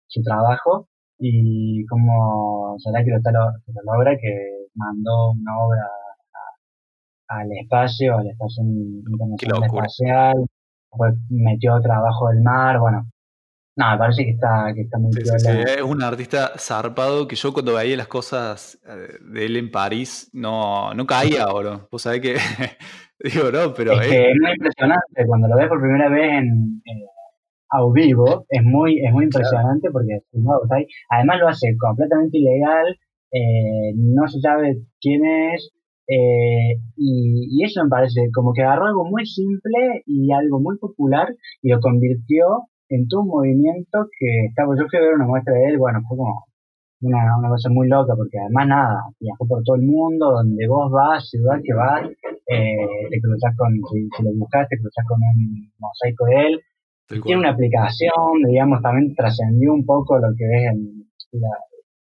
su 0.09 0.23
trabajo 0.23 0.89
y 1.21 1.85
como 1.87 2.77
será 2.79 3.05
que 3.05 3.11
lo, 3.11 3.19
lo, 3.19 3.93
logra, 3.93 4.17
que 4.17 4.67
mandó 4.75 5.33
una 5.33 5.59
obra 5.61 5.87
al 7.31 7.53
espacio, 7.53 8.19
al 8.19 8.27
espacio 8.27 8.65
internacional 8.65 9.65
espacial, 9.65 10.47
pues 10.91 11.15
metió 11.29 11.81
trabajo 11.81 12.29
del 12.29 12.43
mar, 12.43 12.81
bueno, 12.81 13.09
no, 13.77 13.93
me 13.93 13.99
parece 13.99 14.25
que 14.25 14.31
está, 14.33 14.73
que 14.75 14.83
está 14.83 14.99
muy 14.99 15.13
sí, 15.13 15.49
Es 15.77 15.81
un 15.81 16.03
artista 16.03 16.53
zarpado 16.59 17.29
que 17.29 17.37
yo 17.37 17.53
cuando 17.53 17.75
veía 17.75 17.97
las 17.97 18.09
cosas 18.09 18.79
eh, 18.87 19.17
de 19.21 19.47
él 19.47 19.57
en 19.57 19.71
París 19.71 20.29
no, 20.33 20.93
no 20.93 21.07
caía, 21.07 21.47
bro. 21.47 21.89
Vos 21.91 22.03
sabés 22.03 22.21
que. 22.21 22.35
digo, 23.25 23.51
no, 23.51 23.73
pero. 23.73 23.93
Es, 23.93 24.09
que 24.09 24.31
es 24.33 24.37
muy 24.39 24.51
impresionante. 24.51 25.27
Cuando 25.27 25.49
lo 25.49 25.57
ves 25.57 25.69
por 25.69 25.81
primera 25.81 26.11
vez 26.11 26.31
en, 26.31 26.83
eh, 26.85 27.07
a 27.71 27.79
vivo, 27.95 28.45
es 28.49 28.63
muy, 28.63 28.99
es 28.99 29.13
muy 29.13 29.25
impresionante 29.25 29.91
porque 29.91 30.19
además 31.09 31.39
lo 31.39 31.49
hace 31.49 31.75
completamente 31.79 32.39
ilegal, 32.39 32.99
eh, 33.33 33.95
no 33.97 34.27
se 34.29 34.41
sabe 34.41 34.77
quién 35.01 35.25
es. 35.25 35.71
Y, 36.07 37.47
y 37.51 37.65
eso 37.65 37.85
me 37.85 37.91
parece 37.91 38.31
como 38.35 38.53
que 38.53 38.63
agarró 38.63 38.87
algo 38.87 39.05
muy 39.05 39.27
simple 39.27 40.03
y 40.07 40.33
algo 40.33 40.61
muy 40.61 40.77
popular 40.79 41.29
y 41.63 41.71
lo 41.71 41.81
convirtió 41.81 42.67
en 42.91 43.07
todo 43.09 43.23
un 43.23 43.29
movimiento 43.29 44.09
que 44.19 44.47
estaba, 44.49 44.75
yo 44.77 44.87
fui 44.91 44.99
a 44.99 45.03
ver 45.03 45.15
una 45.15 45.27
muestra 45.27 45.55
de 45.55 45.65
él, 45.67 45.79
bueno, 45.79 46.01
fue 46.09 46.19
como 46.19 46.45
una, 47.03 47.39
una 47.39 47.49
cosa 47.49 47.71
muy 47.71 47.89
loca, 47.89 48.15
porque 48.17 48.39
además 48.39 48.67
nada, 48.67 49.03
viajó 49.21 49.47
por 49.47 49.63
todo 49.63 49.77
el 49.77 49.83
mundo, 49.83 50.33
donde 50.33 50.67
vos 50.67 50.91
vas, 50.91 51.29
ciudad 51.31 51.61
que 51.63 51.73
vas, 51.73 52.03
eh, 52.05 53.09
te 53.11 53.21
cruzas 53.21 53.57
con, 53.57 53.73
si, 53.93 54.23
lo 54.23 54.31
buscas, 54.37 54.69
te 54.69 54.77
cruzas 54.79 55.07
con 55.07 55.19
un 55.23 55.73
mosaico 55.79 56.25
de 56.27 56.47
él. 56.47 56.61
Tiene 57.23 57.41
una 57.41 57.51
aplicación, 57.51 58.43
digamos, 58.47 58.83
también 58.83 59.15
trascendió 59.15 59.73
un 59.73 59.85
poco 59.85 60.19
lo 60.19 60.29
que 60.37 60.45
es 60.45 60.73
en 60.73 61.41
la, 61.41 61.49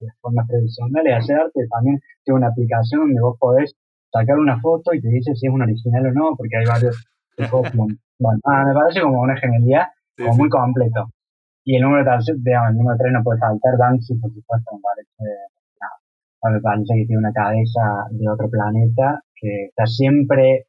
las 0.01 0.17
formas 0.21 0.47
tradicionales 0.47 1.05
de 1.05 1.15
hacer 1.15 1.37
arte, 1.37 1.61
también 1.71 2.01
tiene 2.25 2.39
una 2.39 2.49
aplicación 2.49 3.01
donde 3.03 3.21
vos 3.21 3.37
podés 3.39 3.75
sacar 4.11 4.39
una 4.39 4.61
foto 4.61 4.95
y 4.95 5.01
te 5.01 5.09
dice 5.09 5.35
si 5.35 5.47
es 5.47 5.53
un 5.53 5.63
original 5.63 6.07
o 6.07 6.13
no, 6.13 6.37
porque 6.37 6.57
hay 6.57 6.67
varios 6.67 7.05
bueno, 8.19 8.41
ah, 8.45 8.65
me 8.67 8.75
parece 8.75 9.01
como 9.01 9.21
una 9.21 9.37
genialidad 9.37 9.87
como 10.17 10.35
muy 10.35 10.49
completo. 10.49 11.11
Y 11.65 11.77
el 11.77 11.83
número 11.83 12.05
3, 12.05 12.43
digamos, 12.43 12.71
el 12.71 12.77
número 12.77 12.97
3 12.99 13.13
no 13.13 13.23
puede 13.23 13.39
faltar, 13.39 13.77
Banksy, 13.79 14.15
por 14.19 14.33
supuesto, 14.33 14.75
me 14.75 14.81
parece, 14.83 15.39
no, 16.43 16.51
me 16.51 16.61
parece 16.61 16.95
que 16.95 17.07
tiene 17.07 17.19
una 17.19 17.33
cabeza 17.33 18.09
de 18.11 18.29
otro 18.29 18.49
planeta, 18.51 19.23
que 19.37 19.67
está 19.67 19.87
siempre, 19.87 20.67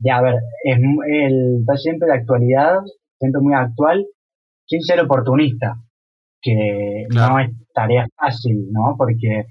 ya 0.00 0.18
a 0.18 0.22
ver, 0.22 0.34
es, 0.64 0.78
el, 1.08 1.60
está 1.60 1.76
siempre 1.76 2.08
de 2.08 2.14
actualidad, 2.14 2.80
siempre 3.18 3.40
muy 3.40 3.54
actual, 3.54 4.04
sin 4.66 4.82
ser 4.82 5.00
oportunista, 5.00 5.76
que 6.42 7.06
no 7.14 7.38
es 7.38 7.50
tarea 7.72 8.06
fácil, 8.16 8.68
¿no? 8.72 8.96
Porque 8.98 9.46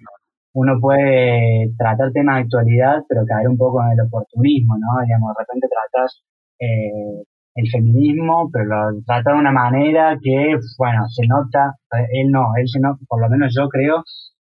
uno 0.56 0.80
puede 0.80 1.72
tratar 1.78 2.12
temas 2.14 2.36
de 2.38 2.41
actualidad, 2.43 3.03
pero 3.10 3.26
caer 3.28 3.49
un 3.49 3.58
poco 3.58 3.84
en 3.84 3.91
el 3.91 4.08
oportunismo, 4.08 4.76
¿no? 4.80 5.03
Digamos, 5.03 5.36
de 5.36 5.43
repente 5.43 5.68
tratas 5.68 6.24
eh, 6.60 7.24
el 7.56 7.70
feminismo, 7.70 8.49
pero 8.51 8.66
lo 8.66 9.01
trata 9.06 9.34
de 9.34 9.39
una 9.39 9.51
manera 9.51 10.18
que, 10.22 10.56
bueno, 10.78 11.08
se 11.10 11.28
nota, 11.28 11.76
él 12.12 12.32
no, 12.32 12.56
él 12.56 12.68
se 12.68 12.80
nota, 12.80 12.99
por 13.08 13.22
lo 13.22 13.30
menos 13.30 13.53
yo 13.53 13.68
creo 13.68 14.03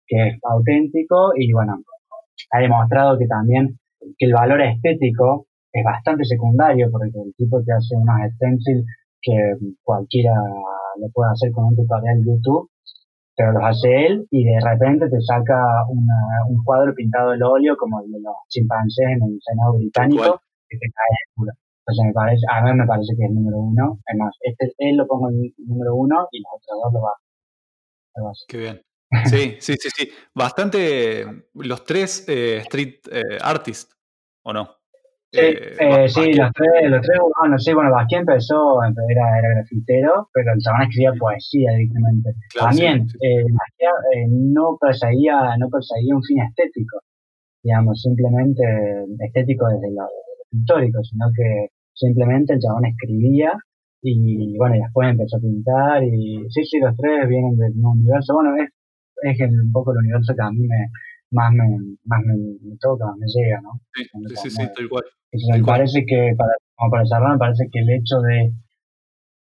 que 0.06 0.18
es 0.28 0.40
auténtico 0.44 1.32
y 1.36 1.52
bueno, 1.52 1.82
ha 2.52 2.60
demostrado 2.60 3.18
que 3.18 3.26
también 3.26 3.80
que 4.18 4.26
el 4.28 4.34
valor 4.34 4.62
estético 4.62 5.48
es 5.74 5.84
bastante 5.84 6.26
secundario 6.26 6.90
porque 6.92 7.10
el 7.26 7.34
tipo 7.36 7.62
te 7.64 7.74
hace 7.74 7.96
unos 7.96 8.18
stencils 8.36 8.86
que 9.22 9.34
cualquiera 9.84 10.34
lo 11.00 11.10
puede 11.12 11.32
hacer 11.32 11.52
con 11.52 11.66
un 11.66 11.76
tutorial 11.76 12.22
de 12.22 12.32
YouTube, 12.32 12.70
pero 13.38 13.54
los 13.54 13.64
hace 13.64 14.08
él 14.08 14.28
y 14.32 14.44
de 14.44 14.60
repente 14.60 15.08
te 15.10 15.22
saca 15.22 15.86
un 15.88 16.64
cuadro 16.66 16.94
pintado 16.96 17.32
del 17.32 17.44
óleo 17.44 17.78
como 17.78 18.02
el 18.02 18.12
de 18.12 18.20
los 18.20 18.36
chimpancés 18.50 19.06
en 19.08 19.24
el 19.24 19.40
Senado 19.42 19.78
británico 19.78 20.42
que 20.68 20.78
te 20.78 20.88
cae 20.92 21.18
el 21.28 21.34
culo 21.36 21.52
me 22.06 22.14
parece, 22.14 22.42
a 22.52 22.62
mí 22.62 22.74
me 22.74 22.86
parece 22.86 23.16
que 23.16 23.24
es 23.24 23.30
el 23.30 23.36
número 23.36 23.58
uno. 23.58 24.00
Además, 24.08 24.36
este, 24.42 24.74
él 24.78 24.98
lo 24.98 25.08
pongo 25.08 25.30
en 25.30 25.54
número 25.58 25.96
uno 25.96 26.28
y 26.32 26.42
los 26.42 26.52
otros 26.54 26.80
dos 26.84 26.94
lo 26.94 27.02
va. 27.02 28.34
Qué 28.48 28.58
bien. 28.58 28.82
Sí, 29.26 29.58
sí, 29.60 29.76
sí, 29.80 29.90
sí. 29.96 30.12
Bastante 30.34 31.50
los 31.54 31.86
tres 31.86 32.28
eh, 32.28 32.58
street 32.58 33.00
eh, 33.12 33.38
artists, 33.42 33.96
¿o 34.44 34.54
no? 34.54 34.70
Sí, 35.30 35.40
eh, 35.42 35.76
eh 35.80 36.08
sí 36.08 36.34
los 36.34 36.52
tres, 36.54 36.90
los 36.90 37.02
tres, 37.02 37.20
bueno, 37.40 37.60
sí, 37.60 37.74
bueno, 37.74 37.92
Basquiat 37.92 38.22
empezó, 38.22 38.80
era, 38.84 39.40
era 39.40 39.50
grafitero, 39.56 40.30
pero 40.32 40.54
el 40.54 40.60
chabón 40.60 40.84
escribía 40.84 41.12
poesía 41.20 41.72
directamente. 41.72 42.30
También, 42.58 43.08
Eh, 43.22 43.44
eh, 43.44 44.26
no, 44.30 44.78
perseguía, 44.80 45.58
no 45.60 45.68
perseguía 45.70 46.16
un 46.16 46.24
fin 46.24 46.42
estético, 46.44 47.00
digamos, 47.62 48.02
simplemente 48.02 48.64
estético 49.20 49.68
desde 49.68 49.94
lo, 49.94 50.08
histórico, 50.52 51.04
sino 51.04 51.26
que 51.36 51.68
simplemente 51.94 52.54
el 52.54 52.60
chabón 52.60 52.86
escribía 52.86 53.52
y 54.02 54.58
bueno, 54.58 54.76
y 54.76 54.80
después 54.80 55.10
empezó 55.10 55.38
a 55.38 55.42
pintar 55.42 56.04
y 56.04 56.46
sí, 56.50 56.64
sí, 56.64 56.80
los 56.80 56.96
tres 56.96 57.28
vienen 57.28 57.58
del 57.58 57.74
mismo 57.74 57.92
universo. 57.92 58.34
Bueno, 58.34 58.56
es, 58.56 58.70
es 59.24 59.52
un 59.52 59.72
poco 59.74 59.92
el 59.92 59.98
universo 59.98 60.34
que 60.34 60.42
a 60.42 60.52
mí 60.52 60.68
me, 60.68 60.88
más 61.32 61.52
me, 61.52 61.66
más 62.06 62.22
me, 62.26 62.78
toca, 62.80 63.06
me 63.18 63.26
llega, 63.28 63.62
¿no? 63.62 63.80
Sí, 63.94 64.36
sí, 64.36 64.50
sí, 64.50 64.68
tal 64.76 64.90
cual. 64.90 65.04
me 65.52 65.64
parece 65.64 66.06
que, 66.06 66.34
para, 66.38 66.54
como 66.76 66.92
para 66.92 67.06
cerrar, 67.06 67.34
me 67.34 67.40
parece 67.40 67.68
que 67.72 67.80
el 67.80 67.90
hecho 67.90 68.20
de, 68.22 68.54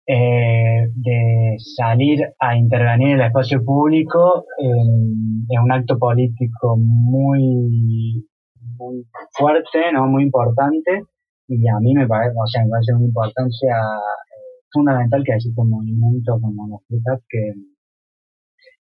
eh, 0.08 0.88
de 0.94 1.56
salir 1.58 2.20
a 2.40 2.58
intervenir 2.58 3.10
en 3.10 3.20
el 3.22 3.28
espacio 3.28 3.64
público 3.64 4.46
es 4.60 5.60
un 5.62 5.72
acto 5.72 5.98
político 5.98 6.76
muy, 6.78 8.28
muy 8.78 9.06
fuerte, 9.32 9.92
¿no? 9.94 10.08
Muy 10.08 10.24
importante 10.24 11.04
y 11.52 11.68
a 11.68 11.80
mí 11.80 11.94
me 11.94 12.08
parece, 12.08 12.34
o 12.38 12.48
sea, 12.48 12.64
me 12.64 12.70
parece 12.70 12.94
una 12.94 13.06
importancia 13.06 13.76
eh, 13.76 14.64
fundamental 14.72 15.22
que 15.26 15.34
exista 15.34 15.62
un 15.62 15.70
movimiento 15.70 16.40
como 16.40 16.82
frutas 16.88 17.20
que 17.28 17.54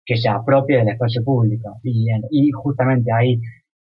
que 0.10 0.18
se 0.18 0.28
apropia 0.28 0.80
del 0.80 0.88
espacio 0.90 1.24
público. 1.24 1.78
Y, 1.84 2.08
y 2.32 2.50
justamente 2.50 3.12
ahí, 3.14 3.40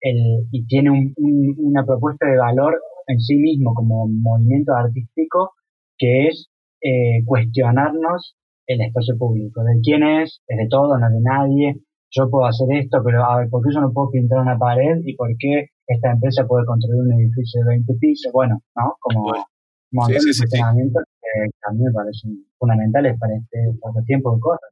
el, 0.01 0.47
y 0.51 0.65
tiene 0.65 0.89
un, 0.89 1.13
una 1.59 1.85
propuesta 1.85 2.25
de 2.25 2.37
valor 2.37 2.81
en 3.05 3.19
sí 3.19 3.35
mismo 3.35 3.75
como 3.75 4.07
movimiento 4.07 4.73
artístico 4.73 5.51
que 5.95 6.27
es 6.29 6.49
eh, 6.81 7.23
cuestionarnos 7.23 8.35
el 8.65 8.81
espacio 8.81 9.15
público, 9.15 9.61
de 9.63 9.79
quién 9.83 10.01
es, 10.01 10.41
es 10.47 10.57
de 10.57 10.67
todo, 10.67 10.97
no 10.97 11.07
de 11.07 11.21
nadie, 11.21 11.81
yo 12.09 12.29
puedo 12.31 12.47
hacer 12.47 12.67
esto, 12.71 13.01
pero 13.05 13.23
a 13.23 13.37
ver, 13.37 13.49
¿por 13.49 13.61
qué 13.63 13.69
yo 13.73 13.81
no 13.81 13.93
puedo 13.93 14.09
pintar 14.09 14.39
una 14.39 14.57
pared 14.57 14.97
y 15.05 15.15
por 15.15 15.29
qué 15.37 15.67
esta 15.85 16.11
empresa 16.11 16.47
puede 16.47 16.65
construir 16.65 16.99
un 16.99 17.13
edificio 17.13 17.61
de 17.61 17.69
20 17.77 17.93
pisos? 17.99 18.31
Bueno, 18.33 18.59
¿no? 18.75 18.95
Como 18.99 19.21
un 19.29 20.07
de 20.07 20.17
cuestionamientos 20.17 21.03
que 21.21 21.49
también 21.61 21.93
parecen 21.93 22.43
fundamentales 22.57 23.17
para 23.19 23.35
este, 23.35 23.57
para 23.79 23.93
este 23.93 24.05
tiempo 24.05 24.33
de 24.33 24.39
cosas. 24.41 24.69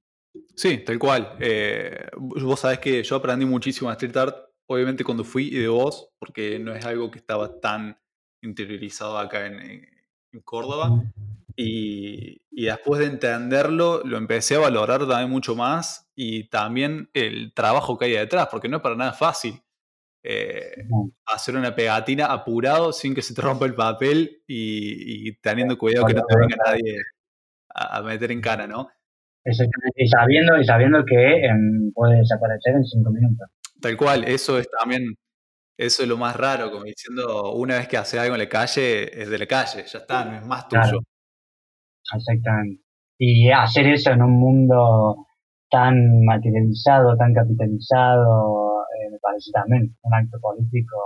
Sí, 0.56 0.78
tal 0.80 0.98
cual. 0.98 1.36
Eh, 1.40 2.08
vos 2.18 2.60
sabés 2.60 2.80
que 2.80 3.04
yo 3.04 3.18
aprendí 3.18 3.46
muchísimo 3.46 3.90
a 3.90 3.94
street 3.94 4.18
art, 4.18 4.38
obviamente 4.68 5.04
cuando 5.04 5.24
fui 5.24 5.48
y 5.48 5.58
de 5.58 5.68
vos, 5.68 6.10
porque 6.18 6.60
no 6.60 6.74
es 6.74 6.86
algo 6.86 7.12
que 7.12 7.20
estaba 7.20 7.60
tan 7.60 7.98
interiorizado 8.42 9.18
acá 9.18 9.46
en, 9.46 9.94
Córdoba. 10.44 11.02
Y, 11.56 12.42
después 12.52 13.00
de 13.00 13.06
entenderlo, 13.06 14.02
lo 14.04 14.18
empecé 14.18 14.56
a 14.56 14.60
valorar 14.60 15.08
también 15.08 15.30
mucho 15.30 15.56
más 15.56 16.10
y 16.14 16.50
también 16.50 17.10
el 17.14 17.54
trabajo 17.54 17.98
que 17.98 18.06
hay 18.06 18.12
detrás, 18.12 18.50
porque 18.52 18.68
no 18.68 18.78
es 18.78 18.84
para 18.84 18.98
nada 18.98 19.14
fácil 19.14 19.62
eh, 20.24 20.88
hacer 21.28 21.56
una 21.56 21.74
pegatina 21.74 22.26
apurado 22.26 22.92
sin 22.92 23.16
que 23.16 23.22
se 23.22 23.34
te 23.34 23.42
rompa 23.42 23.66
el 23.66 23.76
papel 23.76 24.44
y, 24.46 25.32
teniendo 25.38 25.78
cuidado 25.78 26.08
que 26.08 26.16
no 26.16 26.24
te 26.28 26.36
venga 26.36 26.58
nadie 26.66 26.98
a, 27.74 27.98
a 27.98 28.02
meter 28.02 28.32
en 28.34 28.42
cara, 28.42 28.68
¿no? 28.68 28.90
Y 29.46 30.08
sabiendo, 30.08 30.58
y 30.60 30.66
sabiendo 30.66 31.06
que 31.06 31.46
em, 31.46 31.92
puede 31.94 32.18
desaparecer 32.18 32.76
en 32.76 32.84
cinco 32.84 33.12
minutos. 33.12 33.48
Tal 33.80 33.96
cual, 33.96 34.24
eso 34.24 34.58
es 34.58 34.68
también, 34.80 35.04
eso 35.78 36.04
es 36.04 36.10
lo 36.10 36.18
más 36.18 36.36
raro, 36.36 36.72
como 36.72 36.86
diciendo, 36.86 37.54
una 37.54 37.76
vez 37.76 37.88
que 37.88 37.98
hace 37.98 38.20
algo 38.20 38.34
en 38.34 38.42
la 38.42 38.50
calle, 38.50 39.22
es 39.22 39.30
de 39.30 39.38
la 39.38 39.46
calle, 39.46 39.84
ya 39.86 40.00
está, 40.00 40.26
no 40.26 40.38
es 40.38 40.46
más 40.46 40.68
tuyo. 40.68 41.00
Exactamente. 42.16 42.82
Y 43.20 43.52
hacer 43.52 43.88
eso 43.88 44.12
en 44.12 44.24
un 44.24 44.32
mundo 44.32 45.28
tan 45.70 46.24
materializado, 46.26 47.16
tan 47.16 47.34
capitalizado, 47.34 48.82
eh, 48.82 49.12
me 49.12 49.20
parece 49.20 49.52
también 49.52 49.96
un 50.02 50.14
acto 50.14 50.40
político 50.40 50.98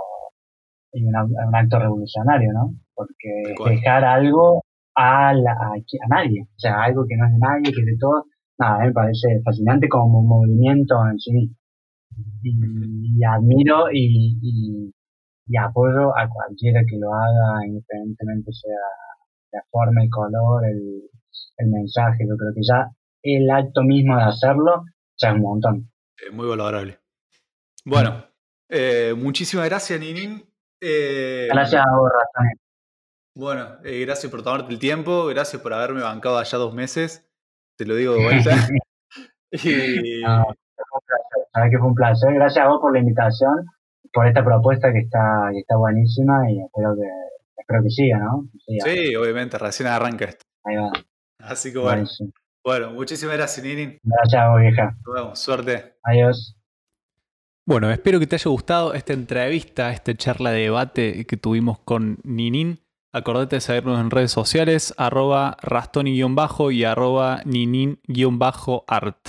y 0.92 1.04
un 1.04 1.54
acto 1.54 1.78
revolucionario, 1.78 2.52
¿no? 2.52 2.74
Porque 2.94 3.54
dejar 3.66 4.04
algo 4.04 4.62
a, 5.00 5.30
a, 5.30 6.08
nadie, 6.08 6.42
o 6.42 6.58
sea, 6.58 6.82
algo 6.82 7.04
que 7.08 7.16
no 7.16 7.26
es 7.26 7.32
de 7.32 7.38
nadie, 7.38 7.72
que 7.72 7.80
es 7.80 7.86
de 7.86 7.96
todos, 7.98 8.24
nada, 8.58 8.84
me 8.84 8.92
parece 8.92 9.40
fascinante 9.44 9.88
como 9.88 10.20
un 10.20 10.28
movimiento 10.28 10.94
en 11.10 11.18
sí 11.18 11.32
mismo. 11.32 11.56
Y, 12.42 13.24
admiro 13.24 13.90
y, 13.92 14.36
y, 14.42 15.56
apoyo 15.56 16.16
a 16.16 16.28
cualquiera 16.28 16.80
que 16.88 16.96
lo 16.98 17.12
haga, 17.14 17.66
independientemente 17.66 18.52
sea 18.52 18.76
la 19.52 19.62
forma, 19.70 20.02
el 20.02 20.10
color, 20.10 20.64
el, 20.66 21.02
el 21.58 21.68
mensaje. 21.68 22.24
Yo 22.28 22.36
creo 22.36 22.52
que 22.54 22.62
ya 22.62 22.90
el 23.22 23.50
acto 23.50 23.82
mismo 23.82 24.16
de 24.16 24.22
hacerlo 24.22 24.84
ya 25.16 25.28
es 25.28 25.34
un 25.34 25.42
montón. 25.42 25.90
muy 26.32 26.46
valorable. 26.46 26.98
Bueno, 27.84 28.24
eh, 28.68 29.14
muchísimas 29.16 29.68
gracias, 29.68 29.98
Ninin. 29.98 30.42
Eh, 30.80 31.48
gracias 31.50 31.84
a 31.84 31.96
vos, 31.96 32.10
Bueno, 33.34 33.78
eh, 33.84 34.00
gracias 34.04 34.30
por 34.30 34.42
tomarte 34.42 34.72
el 34.72 34.78
tiempo, 34.78 35.26
gracias 35.26 35.62
por 35.62 35.72
haberme 35.72 36.02
bancado 36.02 36.38
allá 36.38 36.58
dos 36.58 36.74
meses 36.74 37.30
te 37.80 37.86
lo 37.86 37.94
digo 37.94 38.14
de 38.14 38.22
vuelta. 38.24 38.68
y... 39.52 40.20
que 40.20 41.78
fue 41.78 41.88
un 41.88 41.94
placer. 41.94 42.34
Gracias 42.34 42.64
a 42.64 42.68
vos 42.68 42.78
por 42.80 42.92
la 42.92 42.98
invitación, 42.98 43.64
por 44.12 44.26
esta 44.26 44.44
propuesta 44.44 44.92
que 44.92 44.98
está, 45.00 45.48
que 45.50 45.60
está 45.60 45.76
buenísima 45.76 46.50
y 46.50 46.60
espero 46.60 46.94
que, 46.94 47.08
espero 47.56 47.82
que 47.82 47.90
siga, 47.90 48.18
¿no? 48.18 48.48
Sí, 48.84 49.16
obviamente, 49.16 49.56
recién 49.56 49.88
arranca 49.88 50.26
esto. 50.26 50.44
Ahí 50.64 50.76
va. 50.76 50.92
Así 51.38 51.72
que 51.72 51.78
bueno. 51.78 52.06
Bueno, 52.62 52.90
muchísimas 52.90 53.38
gracias, 53.38 53.64
Ninin. 53.64 53.98
Gracias 54.02 54.42
a 54.42 54.50
vos, 54.50 54.60
vieja. 54.60 54.94
Nos 55.06 55.14
vemos, 55.14 55.38
suerte. 55.38 55.94
Adiós. 56.02 56.58
Bueno, 57.66 57.90
espero 57.90 58.18
que 58.20 58.26
te 58.26 58.36
haya 58.36 58.50
gustado 58.50 58.92
esta 58.92 59.14
entrevista, 59.14 59.90
esta 59.90 60.14
charla 60.14 60.50
de 60.50 60.60
debate 60.60 61.24
que 61.24 61.38
tuvimos 61.38 61.78
con 61.78 62.18
Ninin. 62.24 62.78
Acordate 63.12 63.56
de 63.56 63.60
seguirnos 63.60 63.98
en 63.98 64.10
redes 64.10 64.30
sociales, 64.30 64.94
arroba 64.96 65.56
rastoni-bajo 65.62 66.70
y 66.70 66.84
arroba 66.84 67.42
ninin-art. 67.44 69.28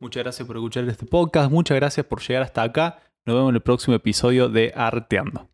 Muchas 0.00 0.22
gracias 0.24 0.48
por 0.48 0.56
escuchar 0.56 0.88
este 0.88 1.06
podcast, 1.06 1.48
muchas 1.50 1.76
gracias 1.76 2.06
por 2.06 2.20
llegar 2.20 2.42
hasta 2.42 2.62
acá. 2.62 2.98
Nos 3.24 3.36
vemos 3.36 3.50
en 3.50 3.54
el 3.56 3.62
próximo 3.62 3.94
episodio 3.94 4.48
de 4.48 4.72
Arteando. 4.74 5.48